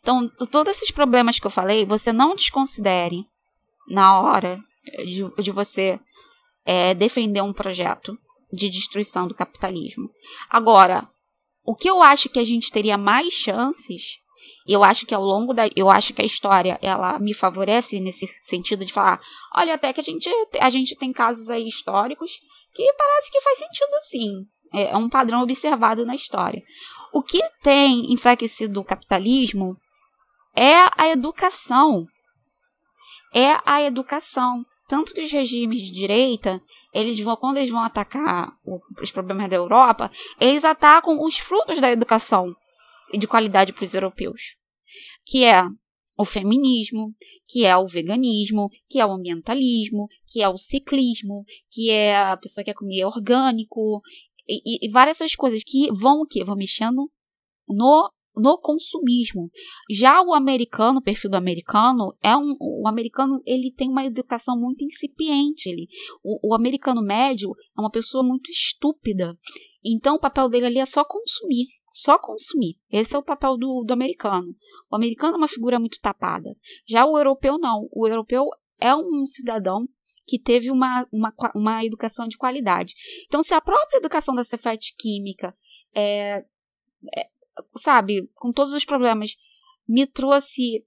Então, 0.02 0.30
todos 0.52 0.76
esses 0.76 0.92
problemas 0.92 1.40
que 1.40 1.48
eu 1.48 1.52
falei, 1.52 1.86
você 1.86 2.12
não 2.12 2.36
desconsidere 2.36 3.24
na 3.88 4.20
hora 4.20 4.60
de, 5.06 5.42
de 5.42 5.52
você 5.52 5.98
é, 6.66 6.94
defender 6.94 7.42
um 7.42 7.54
projeto 7.54 8.18
de 8.52 8.70
destruição 8.70 9.26
do 9.26 9.34
capitalismo. 9.34 10.10
Agora, 10.50 11.08
o 11.64 11.76
que 11.76 11.90
eu 11.90 12.02
acho 12.02 12.30
que 12.30 12.40
a 12.40 12.44
gente 12.44 12.72
teria 12.72 12.98
mais 12.98 13.34
chances, 13.34 14.20
eu 14.68 14.84
acho 14.84 15.06
que 15.06 15.14
ao 15.14 15.24
longo 15.24 15.54
da. 15.54 15.64
Eu 15.76 15.90
acho 15.90 16.14
que 16.14 16.22
a 16.22 16.26
história 16.26 16.80
ela 16.82 17.20
me 17.20 17.34
favorece 17.34 18.00
nesse 18.00 18.28
sentido 18.42 18.86
de 18.86 18.94
falar: 18.94 19.20
olha, 19.56 19.74
até 19.74 19.92
que 19.94 20.00
a 20.00 20.04
gente, 20.04 20.30
a 20.60 20.70
gente 20.70 20.96
tem 20.96 21.12
casos 21.12 21.50
aí 21.50 21.68
históricos 21.68 22.32
que 22.74 22.94
parece 22.94 23.32
que 23.32 23.42
faz 23.42 23.60
sentido 23.60 24.02
sim. 24.10 24.46
É, 24.74 24.92
é 24.92 24.98
um 24.98 25.10
padrão 25.10 25.42
observado 25.42 26.06
na 26.06 26.16
história. 26.16 26.62
O 27.14 27.22
que 27.22 27.42
tem 27.62 28.12
enfraquecido 28.14 28.80
o 28.80 28.86
capitalismo 28.86 29.76
é 30.56 30.90
a 30.98 31.10
educação. 31.10 32.06
É 33.34 33.60
a 33.66 33.82
educação. 33.82 34.66
Tanto 34.88 35.14
que 35.14 35.22
os 35.22 35.32
regimes 35.32 35.82
de 35.82 35.92
direita, 35.92 36.62
eles 36.94 37.20
vão, 37.20 37.36
quando 37.36 37.58
eles 37.58 37.72
vão 37.72 37.82
atacar 37.82 38.54
os 39.02 39.12
problemas 39.12 39.50
da 39.50 39.56
Europa, 39.56 40.12
eles 40.40 40.64
atacam 40.64 41.22
os 41.24 41.38
frutos 41.38 41.80
da 41.80 41.92
educação 41.92 42.54
de 43.14 43.28
qualidade 43.28 43.74
para 43.74 43.84
os 43.84 43.94
europeus, 43.94 44.56
que 45.26 45.44
é 45.44 45.64
o 46.18 46.26
feminismo, 46.26 47.14
que 47.48 47.66
é 47.66 47.76
o 47.76 47.88
veganismo, 47.88 48.70
que 48.90 49.00
é 49.00 49.06
o 49.06 49.12
ambientalismo, 49.12 50.08
que 50.28 50.42
é 50.42 50.48
o 50.48 50.58
ciclismo, 50.58 51.44
que 51.70 51.90
é 51.90 52.16
a 52.16 52.38
pessoa 52.38 52.64
que 52.64 52.72
quer 52.72 52.78
comer 52.78 53.06
orgânico, 53.06 54.00
e, 54.48 54.86
e, 54.86 54.90
várias 54.90 55.22
essas 55.22 55.36
coisas 55.36 55.64
que 55.64 55.92
vão 55.94 56.22
o 56.22 56.26
quê? 56.26 56.44
Vão 56.44 56.56
mexendo 56.56 57.10
no 57.68 58.12
no 58.36 58.58
consumismo. 58.58 59.50
Já 59.90 60.22
o 60.22 60.34
americano, 60.34 61.00
o 61.00 61.02
perfil 61.02 61.30
do 61.30 61.38
americano, 61.38 62.16
é 62.22 62.36
um, 62.36 62.56
o 62.60 62.88
americano 62.88 63.42
ele 63.46 63.72
tem 63.72 63.90
uma 63.90 64.06
educação 64.06 64.58
muito 64.58 64.84
incipiente. 64.84 65.70
Ele, 65.70 65.88
o, 66.24 66.52
o 66.52 66.56
americano 66.56 67.02
médio 67.02 67.52
é 67.78 67.82
uma 67.82 67.92
pessoa 67.92 68.24
muito 68.24 68.50
estúpida. 68.50 69.38
Então 69.84 70.16
o 70.16 70.20
papel 70.20 70.50
dele 70.50 70.68
ali 70.68 70.80
é 70.80 70.86
só 70.86 71.04
consumir. 71.04 71.68
Só 71.94 72.18
consumir. 72.18 72.78
Esse 72.90 73.16
é 73.16 73.18
o 73.20 73.24
papel 73.24 73.58
do, 73.58 73.84
do 73.86 73.94
americano. 73.94 74.48
O 74.90 74.96
americano 74.96 75.36
é 75.36 75.38
uma 75.38 75.48
figura 75.48 75.80
muito 75.80 76.00
tapada. 76.02 76.56
Já 76.88 77.06
o 77.06 77.18
europeu 77.18 77.58
não. 77.58 77.90
O 77.92 78.08
europeu 78.08 78.46
é 78.80 78.96
um 78.96 79.26
cidadão 79.26 79.88
que 80.26 80.40
teve 80.40 80.72
uma, 80.72 81.06
uma, 81.12 81.34
uma 81.54 81.86
educação 81.86 82.28
de 82.28 82.38
qualidade. 82.38 82.94
Então, 83.26 83.44
se 83.44 83.54
a 83.54 83.62
própria 83.62 83.98
educação 83.98 84.34
da 84.34 84.44
Cefet 84.44 84.96
Química 84.98 85.56
é, 85.94 86.46
é, 87.16 87.30
sabe, 87.78 88.30
com 88.36 88.52
todos 88.52 88.74
os 88.74 88.86
problemas, 88.86 89.36
me 89.88 90.06
trouxe, 90.06 90.84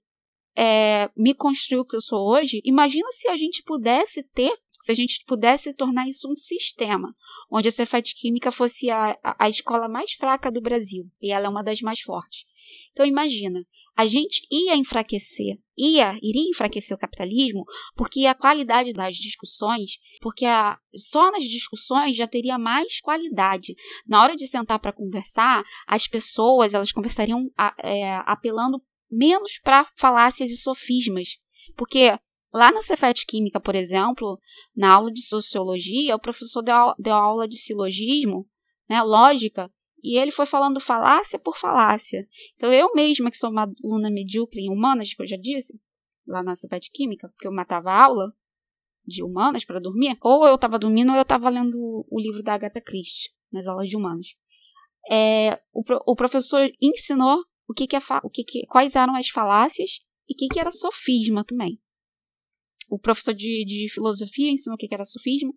é, 0.55 1.09
me 1.15 1.33
construiu 1.33 1.81
o 1.81 1.85
que 1.85 1.95
eu 1.95 2.01
sou 2.01 2.19
hoje, 2.27 2.61
imagina 2.63 3.07
se 3.11 3.27
a 3.27 3.37
gente 3.37 3.63
pudesse 3.63 4.23
ter, 4.23 4.57
se 4.81 4.91
a 4.91 4.95
gente 4.95 5.23
pudesse 5.25 5.73
tornar 5.73 6.07
isso 6.07 6.31
um 6.31 6.35
sistema, 6.35 7.11
onde 7.49 7.67
a 7.67 7.71
Cefet 7.71 8.15
Química 8.15 8.51
fosse 8.51 8.89
a, 8.89 9.17
a, 9.23 9.45
a 9.45 9.49
escola 9.49 9.87
mais 9.87 10.13
fraca 10.13 10.51
do 10.51 10.61
Brasil, 10.61 11.09
e 11.21 11.31
ela 11.31 11.47
é 11.47 11.49
uma 11.49 11.63
das 11.63 11.81
mais 11.81 11.99
fortes. 11.99 12.45
Então 12.91 13.05
imagina, 13.05 13.63
a 13.95 14.05
gente 14.05 14.47
ia 14.51 14.75
enfraquecer, 14.75 15.57
ia, 15.77 16.17
iria 16.21 16.49
enfraquecer 16.49 16.95
o 16.95 16.99
capitalismo, 16.99 17.63
porque 17.95 18.25
a 18.25 18.35
qualidade 18.35 18.93
das 18.93 19.15
discussões, 19.15 19.99
porque 20.21 20.45
a, 20.45 20.77
só 20.93 21.31
nas 21.31 21.43
discussões 21.43 22.15
já 22.15 22.27
teria 22.27 22.57
mais 22.57 22.99
qualidade. 23.01 23.75
Na 24.07 24.21
hora 24.21 24.35
de 24.35 24.47
sentar 24.47 24.79
para 24.79 24.93
conversar, 24.93 25.63
as 25.87 26.07
pessoas 26.07 26.73
elas 26.73 26.91
conversariam 26.91 27.49
é, 27.83 28.15
apelando 28.25 28.81
menos 29.09 29.59
para 29.63 29.89
falácias 29.95 30.51
e 30.51 30.57
sofismas, 30.57 31.37
porque 31.75 32.17
Lá 32.55 32.71
na 32.71 32.81
Cefet 32.81 33.25
Química, 33.25 33.59
por 33.59 33.75
exemplo, 33.75 34.39
na 34.73 34.93
aula 34.93 35.11
de 35.11 35.21
sociologia, 35.21 36.15
o 36.15 36.19
professor 36.19 36.61
deu, 36.61 36.93
deu 36.97 37.13
aula 37.13 37.49
de 37.49 37.57
silogismo, 37.57 38.47
né, 38.87 39.01
lógica, 39.01 39.69
e 40.05 40.19
ele 40.19 40.31
foi 40.31 40.45
falando 40.45 40.79
falácia 40.79 41.39
por 41.39 41.57
falácia. 41.57 42.27
Então, 42.55 42.71
eu 42.71 42.93
mesma, 42.93 43.31
que 43.31 43.37
sou 43.37 43.49
uma 43.49 43.67
aluna 43.83 44.11
medíocre 44.11 44.61
em 44.61 44.69
humanas, 44.69 45.11
que 45.11 45.21
eu 45.21 45.25
já 45.25 45.35
disse, 45.35 45.73
lá 46.27 46.43
na 46.43 46.55
Cefet 46.55 46.91
Química, 46.91 47.27
porque 47.29 47.47
eu 47.47 47.51
matava 47.51 47.91
aula 47.91 48.31
de 49.03 49.23
humanas 49.23 49.65
para 49.65 49.79
dormir, 49.79 50.15
ou 50.21 50.45
eu 50.45 50.53
estava 50.53 50.77
dormindo 50.77 51.09
ou 51.09 51.15
eu 51.15 51.23
estava 51.23 51.49
lendo 51.49 52.05
o 52.07 52.19
livro 52.19 52.43
da 52.43 52.53
Agatha 52.53 52.79
Christie, 52.79 53.31
nas 53.51 53.65
aulas 53.65 53.89
de 53.89 53.97
humanas. 53.97 54.27
É, 55.09 55.59
o, 55.73 55.83
o, 56.11 56.15
professor 56.15 56.71
ensinou 56.79 57.43
o 57.67 57.73
que, 57.73 57.87
que 57.87 57.95
é 57.95 57.99
o 58.23 58.29
que, 58.29 58.43
que 58.43 58.65
quais 58.67 58.95
eram 58.95 59.15
as 59.15 59.29
falácias 59.29 60.01
e 60.29 60.33
o 60.33 60.37
que, 60.37 60.47
que 60.47 60.59
era 60.59 60.71
sofisma 60.71 61.43
também. 61.43 61.79
O 62.89 62.99
professor 62.99 63.33
de, 63.33 63.65
de 63.65 63.91
filosofia 63.91 64.51
ensinou 64.51 64.75
o 64.75 64.77
que, 64.77 64.87
que 64.87 64.93
era 64.93 65.05
sofisma 65.05 65.51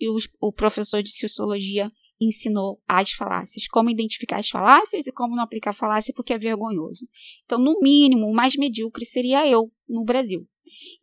e 0.00 0.08
os, 0.08 0.28
o 0.40 0.52
professor 0.52 1.00
de 1.00 1.16
sociologia 1.16 1.90
ensinou 2.20 2.80
as 2.86 3.12
falácias, 3.12 3.68
como 3.68 3.90
identificar 3.90 4.38
as 4.38 4.48
falácias 4.48 5.06
e 5.06 5.12
como 5.12 5.36
não 5.36 5.42
aplicar 5.42 5.72
falácia 5.72 6.12
porque 6.14 6.32
é 6.32 6.38
vergonhoso. 6.38 7.06
Então, 7.44 7.58
no 7.58 7.78
mínimo, 7.80 8.26
o 8.26 8.34
mais 8.34 8.56
medíocre 8.56 9.04
seria 9.04 9.46
eu 9.46 9.68
no 9.88 10.04
Brasil. 10.04 10.46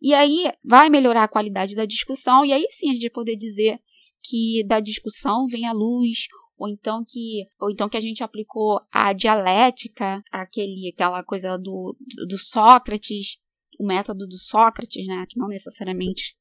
E 0.02 0.14
aí 0.14 0.52
vai 0.64 0.90
melhorar 0.90 1.24
a 1.24 1.28
qualidade 1.28 1.76
da 1.76 1.86
discussão, 1.86 2.46
e 2.46 2.54
aí 2.54 2.68
sim 2.70 2.90
a 2.90 2.94
gente 2.94 3.10
poder 3.10 3.36
dizer 3.36 3.80
que 4.24 4.64
da 4.68 4.80
discussão 4.80 5.48
vem 5.48 5.66
a 5.66 5.72
luz, 5.72 6.28
ou 6.58 6.70
então 6.70 7.04
que 7.08 7.48
ou 7.60 7.70
então 7.70 7.90
que 7.90 7.98
a 7.98 8.02
gente 8.02 8.24
aplicou 8.24 8.80
a 8.92 9.14
dialética, 9.14 10.24
aquele 10.32 10.92
aquela 10.94 11.24
coisa 11.24 11.58
do, 11.58 11.96
do 12.28 12.38
Sócrates, 12.38 13.38
o 13.80 13.86
método 13.86 14.26
do 14.28 14.38
Sócrates, 14.38 15.06
né, 15.06 15.26
que 15.28 15.38
não 15.38 15.48
necessariamente 15.48 16.36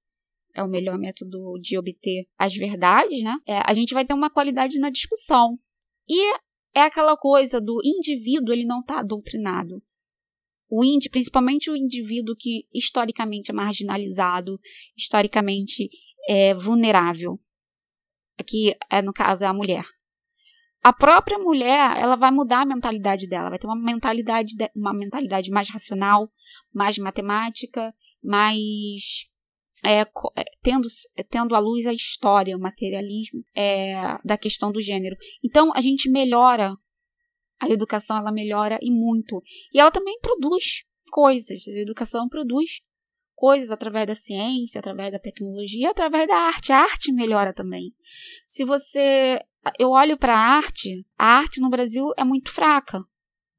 é 0.54 0.62
o 0.62 0.68
melhor 0.68 0.96
método 0.98 1.58
de 1.60 1.76
obter 1.76 2.26
as 2.38 2.54
verdades, 2.54 3.22
né? 3.22 3.36
É, 3.46 3.58
a 3.64 3.74
gente 3.74 3.92
vai 3.92 4.04
ter 4.04 4.14
uma 4.14 4.30
qualidade 4.30 4.78
na 4.78 4.88
discussão. 4.88 5.56
E 6.08 6.34
é 6.74 6.82
aquela 6.82 7.16
coisa 7.16 7.60
do 7.60 7.80
indivíduo, 7.84 8.52
ele 8.52 8.64
não 8.64 8.80
está 8.80 9.02
doutrinado. 9.02 9.82
O 10.68 10.84
índio, 10.84 11.10
principalmente 11.10 11.70
o 11.70 11.76
indivíduo 11.76 12.34
que 12.36 12.66
historicamente 12.72 13.50
é 13.50 13.54
marginalizado, 13.54 14.58
historicamente 14.96 15.88
é 16.28 16.54
vulnerável. 16.54 17.38
Aqui, 18.38 18.74
é, 18.90 19.02
no 19.02 19.12
caso, 19.12 19.44
é 19.44 19.46
a 19.46 19.52
mulher. 19.52 19.84
A 20.82 20.92
própria 20.92 21.38
mulher, 21.38 21.96
ela 21.96 22.16
vai 22.16 22.30
mudar 22.30 22.60
a 22.60 22.66
mentalidade 22.66 23.26
dela, 23.26 23.48
vai 23.50 23.58
ter 23.58 23.66
uma 23.66 23.76
mentalidade, 23.76 24.52
uma 24.74 24.92
mentalidade 24.92 25.50
mais 25.50 25.70
racional, 25.70 26.30
mais 26.74 26.98
matemática, 26.98 27.94
mais 28.22 29.26
é, 29.84 30.00
é, 30.00 30.44
tendo, 30.62 30.88
tendo 31.28 31.54
à 31.54 31.58
luz 31.58 31.86
a 31.86 31.92
história, 31.92 32.56
o 32.56 32.60
materialismo 32.60 33.44
é, 33.54 33.94
da 34.24 34.38
questão 34.38 34.72
do 34.72 34.80
gênero. 34.80 35.14
Então, 35.44 35.70
a 35.74 35.82
gente 35.82 36.10
melhora, 36.10 36.74
a 37.60 37.68
educação 37.68 38.16
ela 38.16 38.32
melhora 38.32 38.78
e 38.80 38.90
muito. 38.90 39.42
E 39.72 39.78
ela 39.78 39.90
também 39.90 40.18
produz 40.20 40.82
coisas, 41.10 41.68
a 41.68 41.80
educação 41.82 42.28
produz 42.28 42.80
coisas 43.34 43.70
através 43.70 44.06
da 44.06 44.14
ciência, 44.14 44.78
através 44.78 45.12
da 45.12 45.18
tecnologia, 45.18 45.90
através 45.90 46.26
da 46.26 46.36
arte. 46.36 46.72
A 46.72 46.78
arte 46.78 47.12
melhora 47.12 47.52
também. 47.52 47.92
Se 48.46 48.64
você. 48.64 49.38
Eu 49.78 49.90
olho 49.90 50.16
para 50.16 50.34
a 50.34 50.56
arte, 50.56 51.06
a 51.18 51.38
arte 51.38 51.60
no 51.60 51.70
Brasil 51.70 52.10
é 52.16 52.24
muito 52.24 52.50
fraca. 52.50 53.02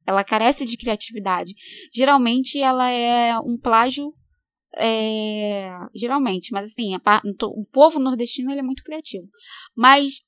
Ela 0.06 0.24
carece 0.24 0.66
de 0.66 0.78
criatividade. 0.78 1.54
Geralmente 1.92 2.60
ela 2.60 2.90
é 2.90 3.38
um 3.40 3.58
plágio 3.60 4.12
é, 4.78 5.72
geralmente, 5.94 6.52
mas 6.52 6.66
assim, 6.66 6.96
a, 6.96 7.22
o 7.44 7.66
povo 7.66 8.00
nordestino 8.00 8.52
ele 8.52 8.60
é 8.60 8.64
muito 8.64 8.84
criativo. 8.84 9.28
Mas 9.76 10.22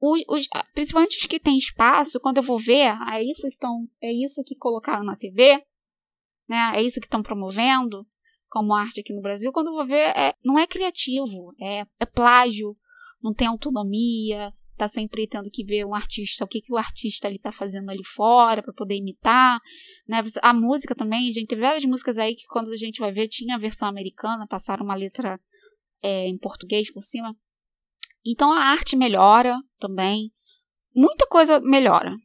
os, 0.00 0.22
os, 0.28 0.48
principalmente 0.74 1.16
os 1.18 1.26
que 1.26 1.38
têm 1.38 1.56
espaço, 1.56 2.20
quando 2.20 2.38
eu 2.38 2.42
vou 2.42 2.58
ver, 2.58 2.92
é 3.12 3.22
isso 3.22 3.48
que 3.48 3.56
é 4.02 4.12
isso 4.12 4.42
que 4.44 4.56
colocaram 4.56 5.04
na 5.04 5.16
TV, 5.16 5.62
né? 6.48 6.72
É 6.74 6.82
isso 6.82 7.00
que 7.00 7.06
estão 7.06 7.22
promovendo 7.22 8.06
como 8.48 8.74
arte 8.74 9.00
aqui 9.00 9.14
no 9.14 9.22
Brasil. 9.22 9.52
Quando 9.52 9.68
eu 9.68 9.74
vou 9.74 9.86
ver, 9.86 10.16
é, 10.16 10.34
não 10.44 10.58
é 10.58 10.66
criativo, 10.66 11.54
é, 11.60 11.86
é 12.00 12.06
plágio, 12.06 12.74
não 13.22 13.32
tem 13.32 13.46
autonomia, 13.46 14.52
tá 14.82 14.88
sempre 14.88 15.28
tendo 15.28 15.48
que 15.48 15.64
ver 15.64 15.86
um 15.86 15.94
artista, 15.94 16.44
o 16.44 16.48
que, 16.48 16.60
que 16.60 16.72
o 16.72 16.76
artista 16.76 17.28
ali 17.28 17.38
tá 17.38 17.52
fazendo 17.52 17.88
ali 17.88 18.04
fora 18.04 18.60
para 18.60 18.72
poder 18.72 18.96
imitar, 18.96 19.60
né? 20.08 20.18
A 20.42 20.52
música 20.52 20.92
também, 20.92 21.30
a 21.30 21.32
gente 21.32 21.54
várias 21.54 21.84
músicas 21.84 22.18
aí 22.18 22.34
que 22.34 22.46
quando 22.46 22.72
a 22.72 22.76
gente 22.76 22.98
vai 22.98 23.12
ver 23.12 23.28
tinha 23.28 23.54
a 23.54 23.58
versão 23.58 23.86
americana, 23.86 24.44
passaram 24.44 24.84
uma 24.84 24.96
letra 24.96 25.38
é, 26.02 26.26
em 26.26 26.36
português 26.36 26.92
por 26.92 27.02
cima. 27.02 27.32
Então 28.26 28.52
a 28.52 28.58
arte 28.58 28.96
melhora 28.96 29.56
também, 29.78 30.32
muita 30.92 31.28
coisa 31.28 31.60
melhora. 31.60 32.16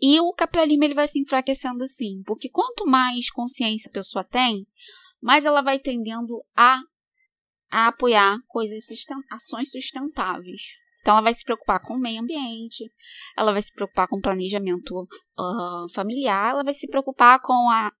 E 0.00 0.18
o 0.18 0.32
capitalismo 0.32 0.82
ele 0.82 0.94
vai 0.94 1.06
se 1.06 1.20
enfraquecendo 1.20 1.84
assim, 1.84 2.20
porque 2.26 2.48
quanto 2.48 2.84
mais 2.84 3.30
consciência 3.30 3.88
a 3.88 3.92
pessoa 3.92 4.24
tem, 4.24 4.66
mais 5.20 5.44
ela 5.44 5.62
vai 5.62 5.78
tendendo 5.78 6.44
a, 6.56 6.80
a 7.70 7.86
apoiar 7.86 8.38
coisas 8.48 8.84
ações 9.30 9.70
sustentáveis. 9.70 10.81
Então, 11.02 11.14
ela 11.14 11.22
vai 11.22 11.34
se 11.34 11.44
preocupar 11.44 11.80
com 11.80 11.94
o 11.94 11.98
meio 11.98 12.22
ambiente, 12.22 12.88
ela 13.36 13.52
vai 13.52 13.60
se 13.60 13.72
preocupar 13.74 14.06
com 14.06 14.18
o 14.18 14.20
planejamento 14.20 14.94
uh, 15.02 15.92
familiar, 15.92 16.50
ela 16.50 16.62
vai 16.62 16.72
se 16.72 16.86
preocupar 16.86 17.40
com 17.40 17.68
a 17.70 17.92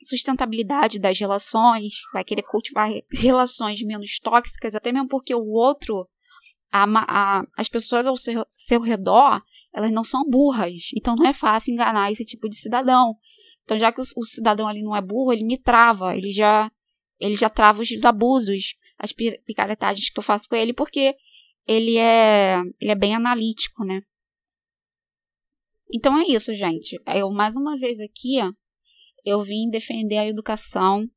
sustentabilidade 0.00 1.00
das 1.00 1.18
relações, 1.18 1.94
vai 2.12 2.22
querer 2.22 2.42
cultivar 2.42 2.88
relações 3.12 3.82
menos 3.82 4.18
tóxicas, 4.20 4.76
até 4.76 4.92
mesmo 4.92 5.08
porque 5.08 5.34
o 5.34 5.44
outro, 5.44 6.08
a, 6.70 6.84
a, 6.84 7.44
as 7.56 7.68
pessoas 7.68 8.06
ao 8.06 8.16
seu, 8.16 8.46
seu 8.50 8.80
redor, 8.80 9.42
elas 9.74 9.90
não 9.90 10.04
são 10.04 10.22
burras, 10.24 10.90
então 10.96 11.16
não 11.16 11.26
é 11.26 11.32
fácil 11.32 11.74
enganar 11.74 12.12
esse 12.12 12.24
tipo 12.24 12.48
de 12.48 12.56
cidadão. 12.56 13.16
Então, 13.64 13.76
já 13.76 13.90
que 13.90 14.00
o, 14.00 14.04
o 14.16 14.24
cidadão 14.24 14.68
ali 14.68 14.84
não 14.84 14.94
é 14.94 15.02
burro, 15.02 15.32
ele 15.32 15.44
me 15.44 15.58
trava, 15.58 16.16
ele 16.16 16.30
já, 16.30 16.70
ele 17.18 17.36
já 17.36 17.50
trava 17.50 17.82
os 17.82 18.04
abusos, 18.04 18.76
as 18.96 19.12
picaretagens 19.12 20.10
que 20.10 20.18
eu 20.18 20.22
faço 20.22 20.48
com 20.48 20.54
ele, 20.54 20.72
porque 20.72 21.16
ele 21.70 21.96
é, 21.96 22.60
ele 22.80 22.90
é 22.90 22.96
bem 22.96 23.14
analítico, 23.14 23.84
né? 23.84 24.02
Então 25.94 26.18
é 26.18 26.24
isso, 26.24 26.52
gente. 26.52 27.00
Eu 27.06 27.30
mais 27.30 27.56
uma 27.56 27.78
vez 27.78 28.00
aqui, 28.00 28.38
eu 29.24 29.40
vim 29.42 29.70
defender 29.70 30.18
a 30.18 30.26
educação 30.26 31.08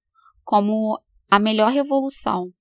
como 0.43 1.01
a 1.28 1.39
melhor 1.39 1.72
revolução. 1.72 2.54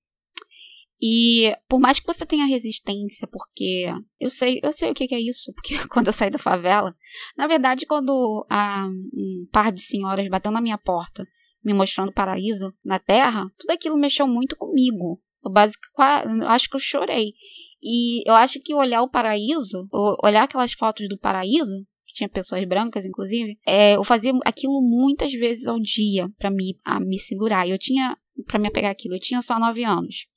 E 0.99 1.55
por 1.67 1.79
mais 1.79 1.99
que 1.99 2.07
você 2.07 2.25
tenha 2.25 2.45
resistência, 2.45 3.27
porque 3.27 3.85
eu 4.19 4.31
sei, 4.31 4.59
eu 4.63 4.71
sei 4.71 4.89
o 4.89 4.93
que 4.95 5.13
é 5.13 5.19
isso, 5.19 5.53
porque 5.53 5.75
quando 5.89 6.07
eu 6.07 6.13
saí 6.13 6.31
da 6.31 6.39
favela, 6.39 6.95
na 7.37 7.45
verdade, 7.45 7.85
quando 7.85 8.43
a, 8.49 8.87
um 8.87 9.47
par 9.51 9.71
de 9.71 9.81
senhoras 9.81 10.27
bateu 10.29 10.51
na 10.51 10.61
minha 10.61 10.79
porta, 10.79 11.27
me 11.63 11.73
mostrando 11.73 12.09
o 12.09 12.13
paraíso 12.13 12.73
na 12.83 12.97
terra, 12.97 13.51
tudo 13.59 13.71
aquilo 13.71 13.97
mexeu 13.97 14.27
muito 14.27 14.55
comigo. 14.55 15.21
Eu, 15.45 15.51
basicamente, 15.51 16.41
eu 16.41 16.47
acho 16.47 16.69
que 16.69 16.75
eu 16.75 16.79
chorei. 16.79 17.33
E 17.83 18.27
eu 18.27 18.33
acho 18.33 18.61
que 18.61 18.73
olhar 18.73 19.01
o 19.01 19.09
paraíso, 19.09 19.87
olhar 20.23 20.43
aquelas 20.43 20.71
fotos 20.71 21.09
do 21.09 21.19
paraíso, 21.19 21.85
que 22.07 22.13
tinha 22.13 22.29
pessoas 22.29 22.63
brancas, 22.63 23.05
inclusive, 23.05 23.59
é, 23.67 23.97
eu 23.97 24.03
fazia 24.05 24.31
aquilo 24.45 24.79
muitas 24.81 25.33
vezes 25.33 25.67
ao 25.67 25.79
dia 25.79 26.29
para 26.37 26.49
me, 26.49 26.79
a 26.85 26.99
me 26.99 27.19
segurar. 27.19 27.67
Eu 27.67 27.77
tinha, 27.77 28.17
para 28.47 28.57
me 28.57 28.69
apegar 28.69 28.91
aquilo, 28.91 29.15
eu 29.15 29.19
tinha 29.19 29.41
só 29.41 29.59
nove 29.59 29.83
anos. 29.83 30.27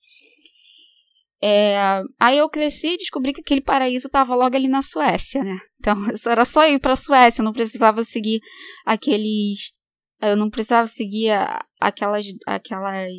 É, 1.40 2.03
aí 2.18 2.38
eu 2.38 2.49
cresci 2.49 2.94
e 2.94 2.97
descobri 2.97 3.32
que 3.32 3.42
aquele 3.42 3.61
paraíso 3.61 4.07
estava 4.07 4.34
logo 4.34 4.57
ali 4.57 4.66
na 4.66 4.82
Suécia, 4.82 5.44
né? 5.44 5.59
Então 5.78 5.94
era 6.28 6.44
só 6.44 6.66
ir 6.66 6.80
para 6.80 6.94
a 6.94 6.97
Suécia, 6.97 7.44
não 7.44 7.53
precisava 7.53 8.03
seguir 8.05 8.40
aqueles. 8.84 9.72
Eu 10.20 10.34
não 10.34 10.49
precisava 10.49 10.88
seguir 10.88 11.30
aquelas, 11.78 12.24
aquelas 12.47 13.12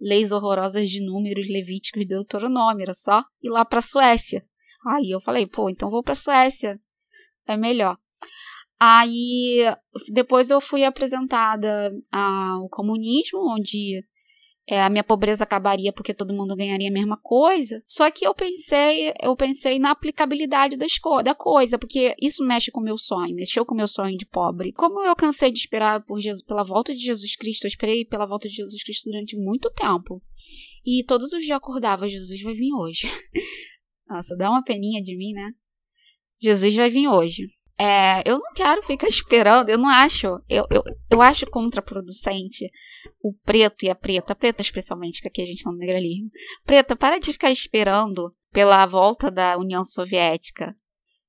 leis 0.00 0.32
horrorosas 0.32 0.88
de 0.90 1.04
números 1.04 1.46
levíticos 1.48 2.02
de 2.02 2.08
Deuteronômio, 2.08 2.82
era 2.82 2.94
só 2.94 3.22
ir 3.42 3.50
lá 3.50 3.64
para 3.64 3.78
a 3.78 3.82
Suécia. 3.82 4.44
Aí 4.86 5.10
eu 5.10 5.20
falei, 5.20 5.46
pô, 5.46 5.68
então 5.68 5.90
vou 5.90 6.02
para 6.02 6.12
a 6.12 6.16
Suécia, 6.16 6.78
é 7.46 7.56
melhor. 7.56 7.96
Aí 8.78 9.64
depois 10.12 10.50
eu 10.50 10.60
fui 10.60 10.84
apresentada 10.84 11.90
ao 12.12 12.68
comunismo, 12.68 13.40
onde 13.54 14.02
é, 14.68 14.82
a 14.82 14.90
minha 14.90 15.04
pobreza 15.04 15.44
acabaria 15.44 15.92
porque 15.92 16.12
todo 16.12 16.34
mundo 16.34 16.56
ganharia 16.56 16.88
a 16.88 16.92
mesma 16.92 17.16
coisa. 17.16 17.80
Só 17.86 18.10
que 18.10 18.26
eu 18.26 18.34
pensei, 18.34 19.12
eu 19.22 19.36
pensei 19.36 19.78
na 19.78 19.92
aplicabilidade 19.92 20.76
das 20.76 20.98
co 20.98 21.22
da 21.22 21.34
coisa, 21.34 21.78
porque 21.78 22.16
isso 22.20 22.44
mexe 22.44 22.70
com 22.72 22.80
o 22.80 22.84
meu 22.84 22.98
sonho, 22.98 23.34
mexeu 23.34 23.64
com 23.64 23.74
o 23.74 23.76
meu 23.76 23.86
sonho 23.86 24.18
de 24.18 24.26
pobre. 24.26 24.72
Como 24.72 25.04
eu 25.04 25.14
cansei 25.14 25.52
de 25.52 25.58
esperar 25.60 26.04
por 26.04 26.20
Jesus, 26.20 26.44
pela 26.44 26.64
volta 26.64 26.92
de 26.92 27.00
Jesus 27.00 27.36
Cristo, 27.36 27.64
eu 27.64 27.68
esperei 27.68 28.04
pela 28.04 28.26
volta 28.26 28.48
de 28.48 28.56
Jesus 28.56 28.82
Cristo 28.82 29.08
durante 29.10 29.36
muito 29.36 29.70
tempo. 29.70 30.20
E 30.84 31.04
todos 31.04 31.32
os 31.32 31.40
dias 31.40 31.56
acordava, 31.56 32.08
Jesus 32.08 32.40
vai 32.42 32.54
vir 32.54 32.72
hoje. 32.74 33.08
Nossa, 34.08 34.36
dá 34.36 34.50
uma 34.50 34.64
peninha 34.64 35.02
de 35.02 35.16
mim, 35.16 35.32
né? 35.32 35.52
Jesus 36.40 36.74
vai 36.74 36.90
vir 36.90 37.08
hoje. 37.08 37.44
É, 37.78 38.22
eu 38.24 38.38
não 38.38 38.52
quero 38.54 38.82
ficar 38.82 39.06
esperando, 39.08 39.68
eu 39.68 39.76
não 39.76 39.88
acho, 39.88 40.26
eu, 40.48 40.66
eu, 40.70 40.82
eu 41.10 41.20
acho 41.20 41.46
contraproducente 41.50 42.70
o 43.22 43.34
preto 43.44 43.84
e 43.84 43.90
a 43.90 43.94
preta, 43.94 44.32
a 44.32 44.36
preta 44.36 44.62
especialmente, 44.62 45.20
que 45.20 45.28
aqui 45.28 45.42
a 45.42 45.46
gente 45.46 45.64
não 45.64 45.74
negralismo. 45.74 46.30
Preta, 46.64 46.96
para 46.96 47.18
de 47.18 47.32
ficar 47.32 47.50
esperando 47.50 48.30
pela 48.50 48.86
volta 48.86 49.30
da 49.30 49.58
União 49.58 49.84
Soviética. 49.84 50.74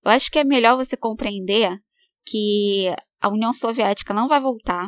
Eu 0.03 0.11
acho 0.11 0.31
que 0.31 0.39
é 0.39 0.43
melhor 0.43 0.77
você 0.77 0.95
compreender 0.95 1.77
que 2.25 2.93
a 3.19 3.29
União 3.29 3.51
Soviética 3.51 4.13
não 4.13 4.27
vai 4.27 4.39
voltar. 4.39 4.87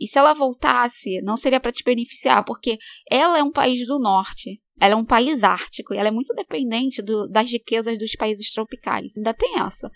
E 0.00 0.06
se 0.06 0.18
ela 0.18 0.34
voltasse, 0.34 1.20
não 1.22 1.36
seria 1.36 1.60
para 1.60 1.72
te 1.72 1.84
beneficiar, 1.84 2.44
porque 2.44 2.76
ela 3.10 3.38
é 3.38 3.42
um 3.42 3.52
país 3.52 3.86
do 3.86 3.98
norte. 3.98 4.60
Ela 4.80 4.94
é 4.94 4.96
um 4.96 5.04
país 5.04 5.42
ártico 5.42 5.94
e 5.94 5.98
ela 5.98 6.08
é 6.08 6.10
muito 6.10 6.34
dependente 6.34 7.02
do, 7.02 7.28
das 7.28 7.50
riquezas 7.50 7.98
dos 7.98 8.14
países 8.14 8.50
tropicais. 8.50 9.16
Ainda 9.16 9.32
tem 9.32 9.58
essa. 9.58 9.90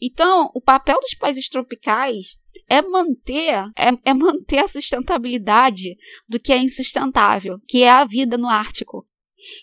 Então, 0.00 0.50
o 0.54 0.60
papel 0.60 0.98
dos 1.00 1.14
países 1.14 1.48
tropicais 1.48 2.38
é 2.68 2.80
manter, 2.82 3.54
é, 3.76 3.90
é 4.04 4.14
manter 4.14 4.58
a 4.58 4.68
sustentabilidade 4.68 5.96
do 6.28 6.38
que 6.38 6.52
é 6.52 6.58
insustentável, 6.58 7.58
que 7.66 7.82
é 7.82 7.90
a 7.90 8.04
vida 8.04 8.38
no 8.38 8.48
Ártico. 8.48 9.04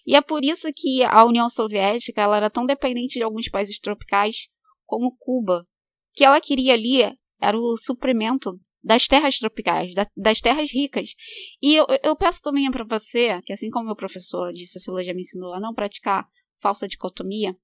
E 0.06 0.16
é 0.16 0.22
por 0.22 0.44
isso 0.44 0.68
que 0.76 1.04
a 1.04 1.24
União 1.24 1.50
Soviética 1.50 2.22
ela 2.22 2.38
era 2.38 2.50
tão 2.50 2.66
dependente 2.66 3.20
de 3.20 3.24
alguns 3.24 3.48
países 3.48 3.80
tropicais 3.80 4.48
como 4.86 5.16
Cuba, 5.18 5.64
que 6.14 6.24
ela 6.24 6.42
queria 6.42 6.74
ali 6.74 7.04
era 7.40 7.58
o 7.58 7.78
suprimento 7.78 8.60
das 8.84 9.08
terras 9.08 9.38
tropicais, 9.40 9.94
da, 9.94 10.08
das 10.16 10.40
terras 10.40 10.72
ricas. 10.72 11.14
E 11.62 11.76
eu, 11.76 11.86
eu 12.04 12.16
peço 12.16 12.42
também 12.42 12.70
para 12.72 12.86
você, 12.86 13.42
que 13.42 13.54
assim 13.54 13.70
como 13.70 13.88
meu 13.88 13.96
professor 13.96 14.54
de 14.54 14.68
sociologia 14.68 15.14
me 15.14 15.22
ensinou 15.22 15.54
a 15.54 15.60
não 15.60 15.74
praticar 15.74 16.26
falsa 16.60 16.88
dicotomia, 16.88 17.56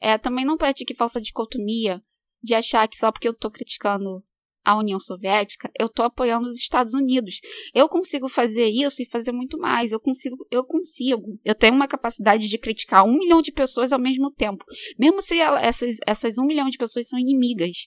é, 0.00 0.18
também 0.18 0.44
não 0.44 0.56
pratique 0.56 0.94
falsa 0.94 1.20
dicotomia 1.20 2.00
de 2.42 2.54
achar 2.54 2.86
que 2.86 2.96
só 2.96 3.10
porque 3.10 3.26
eu 3.26 3.32
estou 3.32 3.50
criticando 3.50 4.22
a 4.64 4.76
União 4.76 5.00
Soviética, 5.00 5.70
eu 5.78 5.86
estou 5.86 6.04
apoiando 6.04 6.46
os 6.46 6.58
Estados 6.58 6.92
Unidos. 6.92 7.40
Eu 7.74 7.88
consigo 7.88 8.28
fazer 8.28 8.66
isso 8.66 9.02
e 9.02 9.08
fazer 9.08 9.32
muito 9.32 9.56
mais. 9.58 9.92
Eu 9.92 10.00
consigo, 10.00 10.46
eu 10.50 10.62
consigo. 10.62 11.38
Eu 11.42 11.54
tenho 11.54 11.74
uma 11.74 11.88
capacidade 11.88 12.46
de 12.46 12.58
criticar 12.58 13.02
um 13.04 13.14
milhão 13.14 13.40
de 13.40 13.50
pessoas 13.50 13.92
ao 13.92 13.98
mesmo 13.98 14.30
tempo, 14.30 14.62
mesmo 14.98 15.22
se 15.22 15.38
ela, 15.38 15.58
essas, 15.60 15.96
essas 16.06 16.36
um 16.36 16.44
milhão 16.44 16.68
de 16.68 16.76
pessoas 16.76 17.08
são 17.08 17.18
inimigas. 17.18 17.86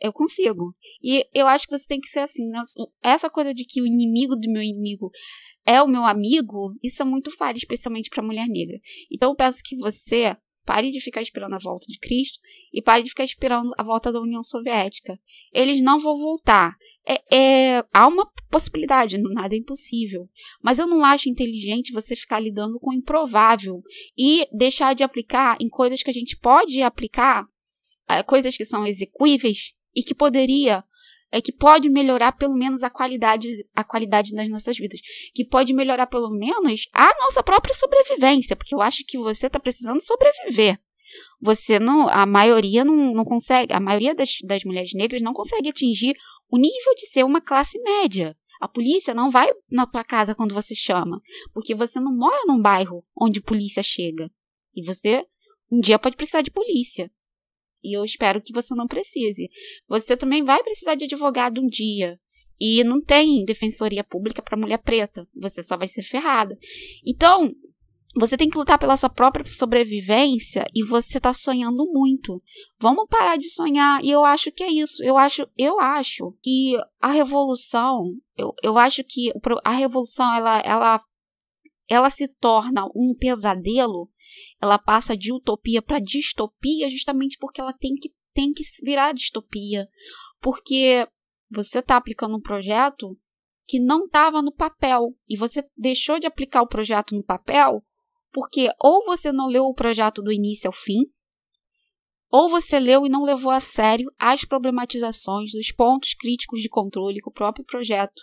Eu 0.00 0.12
consigo. 0.12 0.72
E 1.02 1.26
eu 1.34 1.46
acho 1.46 1.66
que 1.66 1.76
você 1.76 1.86
tem 1.86 2.00
que 2.00 2.08
ser 2.08 2.20
assim. 2.20 2.46
Né? 2.48 2.60
Essa 3.02 3.28
coisa 3.28 3.52
de 3.52 3.64
que 3.64 3.82
o 3.82 3.86
inimigo 3.86 4.34
do 4.36 4.50
meu 4.50 4.62
inimigo 4.62 5.10
é 5.66 5.82
o 5.82 5.88
meu 5.88 6.04
amigo, 6.04 6.72
isso 6.82 7.02
é 7.02 7.04
muito 7.04 7.30
falho, 7.36 7.56
especialmente 7.56 8.08
para 8.08 8.22
mulher 8.22 8.48
negra. 8.48 8.78
Então 9.10 9.30
eu 9.30 9.36
peço 9.36 9.62
que 9.62 9.76
você 9.76 10.36
Pare 10.64 10.92
de 10.92 11.00
ficar 11.00 11.22
esperando 11.22 11.54
a 11.54 11.58
volta 11.58 11.86
de 11.88 11.98
Cristo 11.98 12.38
e 12.72 12.82
pare 12.82 13.02
de 13.02 13.08
ficar 13.08 13.24
esperando 13.24 13.72
a 13.76 13.82
volta 13.82 14.12
da 14.12 14.20
União 14.20 14.42
Soviética. 14.42 15.18
Eles 15.52 15.82
não 15.82 15.98
vão 15.98 16.16
voltar. 16.16 16.76
É, 17.04 17.36
é, 17.36 17.84
há 17.92 18.06
uma 18.06 18.30
possibilidade, 18.50 19.18
nada 19.18 19.54
é 19.54 19.58
impossível. 19.58 20.28
Mas 20.62 20.78
eu 20.78 20.86
não 20.86 21.04
acho 21.04 21.28
inteligente 21.28 21.92
você 21.92 22.14
ficar 22.14 22.38
lidando 22.38 22.78
com 22.78 22.90
o 22.90 22.94
improvável 22.94 23.82
e 24.16 24.46
deixar 24.52 24.94
de 24.94 25.02
aplicar 25.02 25.56
em 25.60 25.68
coisas 25.68 26.02
que 26.02 26.10
a 26.10 26.14
gente 26.14 26.36
pode 26.36 26.82
aplicar, 26.82 27.46
é, 28.08 28.22
coisas 28.22 28.56
que 28.56 28.64
são 28.64 28.86
execuíveis 28.86 29.72
e 29.94 30.02
que 30.02 30.14
poderia 30.14 30.84
é 31.32 31.40
que 31.40 31.52
pode 31.52 31.88
melhorar 31.88 32.32
pelo 32.32 32.54
menos 32.54 32.82
a 32.82 32.90
qualidade, 32.90 33.48
a 33.74 33.84
qualidade 33.84 34.34
das 34.34 34.50
nossas 34.50 34.76
vidas, 34.76 35.00
que 35.32 35.44
pode 35.44 35.72
melhorar 35.72 36.06
pelo 36.06 36.30
menos 36.30 36.88
a 36.92 37.06
nossa 37.20 37.42
própria 37.42 37.72
sobrevivência, 37.72 38.56
porque 38.56 38.74
eu 38.74 38.80
acho 38.80 39.04
que 39.06 39.16
você 39.16 39.46
está 39.46 39.60
precisando 39.60 40.00
sobreviver. 40.00 40.78
Você 41.40 41.78
não, 41.78 42.08
a 42.08 42.26
maioria 42.26 42.84
não, 42.84 43.12
não 43.12 43.24
consegue, 43.24 43.72
a 43.72 43.80
maioria 43.80 44.14
das, 44.14 44.38
das 44.44 44.64
mulheres 44.64 44.92
negras 44.92 45.22
não 45.22 45.32
consegue 45.32 45.68
atingir 45.68 46.16
o 46.48 46.56
nível 46.56 46.94
de 46.96 47.06
ser 47.06 47.24
uma 47.24 47.40
classe 47.40 47.80
média. 47.82 48.36
A 48.60 48.68
polícia 48.68 49.14
não 49.14 49.30
vai 49.30 49.48
na 49.70 49.86
tua 49.86 50.04
casa 50.04 50.34
quando 50.34 50.54
você 50.54 50.74
chama, 50.74 51.20
porque 51.54 51.74
você 51.74 51.98
não 51.98 52.14
mora 52.14 52.42
num 52.46 52.60
bairro 52.60 53.02
onde 53.16 53.40
polícia 53.40 53.82
chega. 53.82 54.30
E 54.74 54.84
você 54.84 55.24
um 55.70 55.80
dia 55.80 55.98
pode 55.98 56.16
precisar 56.16 56.42
de 56.42 56.50
polícia. 56.50 57.10
E 57.82 57.96
eu 57.96 58.04
espero 58.04 58.42
que 58.42 58.52
você 58.52 58.74
não 58.74 58.86
precise. 58.86 59.48
Você 59.88 60.16
também 60.16 60.44
vai 60.44 60.62
precisar 60.62 60.94
de 60.94 61.04
advogado 61.04 61.60
um 61.60 61.68
dia. 61.68 62.18
E 62.60 62.84
não 62.84 63.00
tem 63.00 63.44
defensoria 63.44 64.04
pública 64.04 64.42
para 64.42 64.56
mulher 64.56 64.78
preta. 64.78 65.26
Você 65.34 65.62
só 65.62 65.76
vai 65.76 65.88
ser 65.88 66.02
ferrada. 66.02 66.56
Então, 67.06 67.50
você 68.14 68.36
tem 68.36 68.50
que 68.50 68.58
lutar 68.58 68.78
pela 68.78 68.96
sua 68.96 69.08
própria 69.08 69.48
sobrevivência 69.48 70.66
e 70.74 70.84
você 70.84 71.18
está 71.18 71.32
sonhando 71.32 71.86
muito. 71.92 72.36
Vamos 72.78 73.06
parar 73.08 73.36
de 73.36 73.48
sonhar. 73.48 74.04
E 74.04 74.10
eu 74.10 74.24
acho 74.24 74.50
que 74.50 74.64
é 74.64 74.70
isso. 74.70 75.02
Eu 75.02 75.16
acho, 75.16 75.48
eu 75.56 75.78
acho 75.78 76.34
que 76.42 76.74
a 77.00 77.12
revolução, 77.12 78.10
eu, 78.36 78.52
eu 78.62 78.76
acho 78.76 79.04
que 79.04 79.32
a 79.64 79.70
revolução 79.70 80.34
ela, 80.34 80.60
ela, 80.60 81.00
ela 81.88 82.10
se 82.10 82.26
torna 82.40 82.84
um 82.96 83.14
pesadelo 83.18 84.10
ela 84.60 84.78
passa 84.78 85.16
de 85.16 85.32
utopia 85.32 85.80
para 85.80 85.98
distopia 85.98 86.88
justamente 86.90 87.36
porque 87.38 87.60
ela 87.60 87.72
tem 87.72 87.94
que, 87.94 88.12
tem 88.32 88.52
que 88.52 88.62
virar 88.82 89.12
distopia. 89.12 89.86
Porque 90.40 91.06
você 91.50 91.78
está 91.78 91.96
aplicando 91.96 92.36
um 92.36 92.40
projeto 92.40 93.10
que 93.66 93.78
não 93.78 94.04
estava 94.04 94.42
no 94.42 94.52
papel 94.52 95.14
e 95.28 95.36
você 95.36 95.64
deixou 95.76 96.18
de 96.18 96.26
aplicar 96.26 96.62
o 96.62 96.68
projeto 96.68 97.14
no 97.14 97.24
papel 97.24 97.82
porque 98.32 98.70
ou 98.78 99.04
você 99.04 99.32
não 99.32 99.46
leu 99.46 99.64
o 99.64 99.74
projeto 99.74 100.22
do 100.22 100.32
início 100.32 100.68
ao 100.68 100.72
fim, 100.72 101.02
ou 102.30 102.48
você 102.48 102.78
leu 102.78 103.04
e 103.04 103.08
não 103.08 103.24
levou 103.24 103.50
a 103.50 103.60
sério 103.60 104.10
as 104.18 104.44
problematizações 104.44 105.50
dos 105.50 105.72
pontos 105.72 106.14
críticos 106.14 106.60
de 106.60 106.68
controle 106.68 107.20
que 107.20 107.28
o 107.28 107.32
próprio 107.32 107.64
projeto, 107.64 108.22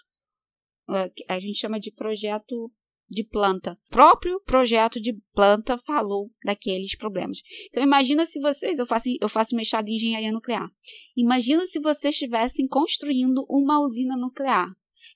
eh, 0.89 1.11
a 1.27 1.39
gente 1.39 1.59
chama 1.59 1.79
de 1.79 1.91
projeto 1.91 2.71
de 3.09 3.23
planta. 3.23 3.75
O 3.87 3.89
próprio 3.89 4.41
projeto 4.41 4.99
de 4.99 5.13
planta 5.33 5.77
falou 5.77 6.29
daqueles 6.43 6.95
problemas. 6.95 7.39
Então 7.69 7.81
imagina 7.81 8.25
se 8.25 8.39
vocês, 8.39 8.79
eu 8.79 8.85
faço, 8.85 9.09
eu 9.19 9.29
faço 9.29 9.55
mestrado 9.55 9.87
em 9.89 9.95
engenharia 9.95 10.31
nuclear. 10.31 10.69
Imagina 11.15 11.65
se 11.65 11.79
vocês 11.79 12.15
estivessem 12.15 12.67
construindo 12.67 13.45
uma 13.49 13.79
usina 13.79 14.17
nuclear. 14.17 14.69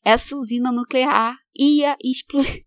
Essa 0.04 0.36
usina 0.36 0.72
nuclear 0.72 1.38
ia 1.56 1.98
explodir. 2.04 2.66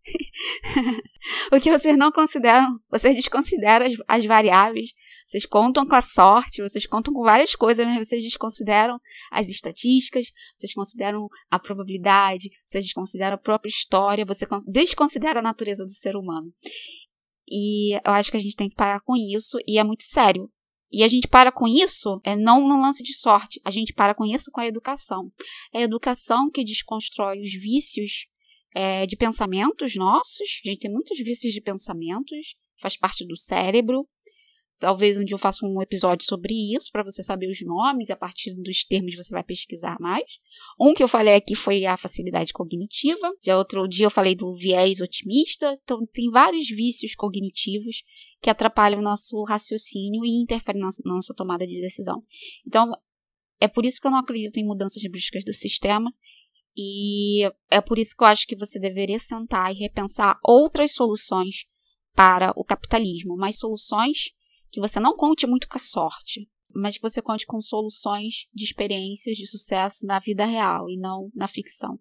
o 1.53 1.61
que 1.61 1.71
vocês 1.71 1.97
não 1.97 2.13
consideram, 2.13 2.79
vocês 2.91 3.17
desconsideram 3.17 3.87
as, 3.87 3.95
as 4.07 4.25
variáveis 4.25 4.93
vocês 5.27 5.47
contam 5.47 5.87
com 5.87 5.95
a 5.95 6.01
sorte, 6.01 6.63
vocês 6.63 6.87
contam 6.87 7.13
com 7.13 7.23
várias 7.23 7.55
coisas, 7.55 7.85
mas 7.87 8.07
vocês 8.07 8.23
desconsideram 8.23 8.99
as 9.31 9.49
estatísticas, 9.49 10.27
vocês 10.57 10.75
consideram 10.75 11.29
a 11.51 11.59
probabilidade, 11.59 12.51
vocês 12.65 12.85
desconsideram 12.85 13.35
a 13.35 13.39
própria 13.39 13.71
história, 13.71 14.25
você 14.25 14.47
desconsidera 14.67 15.39
a 15.39 15.43
natureza 15.43 15.85
do 15.85 15.91
ser 15.91 16.17
humano. 16.17 16.53
E 17.51 17.95
eu 17.95 18.13
acho 18.13 18.31
que 18.31 18.37
a 18.37 18.41
gente 18.41 18.57
tem 18.57 18.69
que 18.69 18.77
parar 18.77 19.01
com 19.01 19.17
isso, 19.17 19.59
e 19.67 19.79
é 19.79 19.85
muito 19.85 20.05
sério. 20.05 20.51
E 20.93 21.03
a 21.03 21.09
gente 21.09 21.27
para 21.27 21.51
com 21.51 21.67
isso, 21.67 22.21
é 22.23 22.37
não 22.37 22.69
no 22.69 22.81
lance 22.81 23.03
de 23.03 23.17
sorte, 23.17 23.61
a 23.65 23.71
gente 23.71 23.93
para 23.93 24.15
com 24.15 24.25
isso 24.25 24.51
com 24.53 24.61
a 24.61 24.67
educação. 24.67 25.29
É 25.73 25.79
a 25.79 25.83
educação 25.83 26.51
que 26.51 26.63
desconstrói 26.63 27.41
os 27.41 27.53
vícios 27.53 28.27
é, 28.75 29.07
de 29.07 29.17
pensamentos 29.17 29.97
nossos, 29.97 30.61
a 30.65 30.69
gente 30.69 30.81
tem 30.81 30.93
muitos 30.93 31.17
vícios 31.19 31.53
de 31.53 31.61
pensamentos, 31.61 32.57
faz 32.79 32.97
parte 32.97 33.27
do 33.27 33.37
cérebro, 33.37 34.07
Talvez 34.79 35.17
um 35.17 35.25
dia 35.25 35.35
eu 35.35 35.39
faça 35.39 35.65
um 35.65 35.81
episódio 35.81 36.27
sobre 36.27 36.53
isso, 36.75 36.91
para 36.91 37.03
você 37.03 37.23
saber 37.23 37.49
os 37.49 37.61
nomes, 37.63 38.09
e 38.09 38.13
a 38.13 38.17
partir 38.17 38.55
dos 38.55 38.85
termos 38.85 39.15
você 39.15 39.31
vai 39.31 39.45
pesquisar 39.45 39.97
mais. 40.01 40.25
Um 40.79 40.93
que 40.93 41.03
eu 41.03 41.09
falei 41.09 41.35
aqui 41.35 41.55
foi 41.55 41.87
a 41.87 41.97
facilidade 41.97 42.53
cognitiva. 42.53 43.33
Já 43.43 43.57
outro 43.57 43.87
dia 43.89 44.07
eu 44.07 44.11
falei 44.11 44.35
do 44.35 44.53
viés 44.53 45.01
otimista. 45.01 45.79
Então, 45.83 46.05
tem 46.13 46.31
vários 46.31 46.69
vícios 46.69 47.15
cognitivos 47.15 48.03
que 48.43 48.51
atrapalham 48.51 49.01
o 49.01 49.03
nosso 49.03 49.43
raciocínio 49.45 50.25
e 50.25 50.43
interferem 50.43 50.83
na 50.83 50.91
nossa 51.05 51.33
tomada 51.35 51.67
de 51.67 51.81
decisão. 51.81 52.21
Então, 52.67 52.93
é 53.61 53.69
por 53.69 53.87
isso 53.87 54.01
que 54.01 54.07
eu 54.07 54.11
não 54.11 54.19
acredito 54.19 54.59
em 54.59 54.67
mudanças 54.67 55.03
bruscas 55.05 55.45
do 55.45 55.55
sistema. 55.55 56.13
E 56.77 57.45
é 57.71 57.81
por 57.81 57.99
isso 57.99 58.17
que 58.17 58.25
eu 58.25 58.27
acho 58.27 58.47
que 58.47 58.57
você 58.57 58.81
deveria 58.81 59.19
sentar 59.19 59.73
e 59.73 59.79
repensar 59.79 60.39
outras 60.43 60.93
soluções 60.93 61.67
para 62.15 62.53
o 62.57 62.65
capitalismo, 62.65 63.37
mais 63.37 63.59
soluções 63.59 64.35
que 64.75 64.81
você 64.81 64.99
não 64.99 65.17
conte 65.17 65.47
muito 65.47 65.69
com 65.69 65.77
a 65.77 65.81
sorte, 65.81 66.51
mas 66.75 66.97
que 66.97 67.03
você 67.03 67.23
conte 67.23 67.47
com 67.47 67.61
soluções 67.61 68.49
de 68.53 68.65
experiências 68.65 69.37
de 69.37 69.47
sucesso 69.47 70.05
na 70.05 70.19
vida 70.19 70.45
real 70.45 70.91
e 70.91 70.97
não 70.97 71.31
na 71.33 71.47
ficção. 71.47 71.97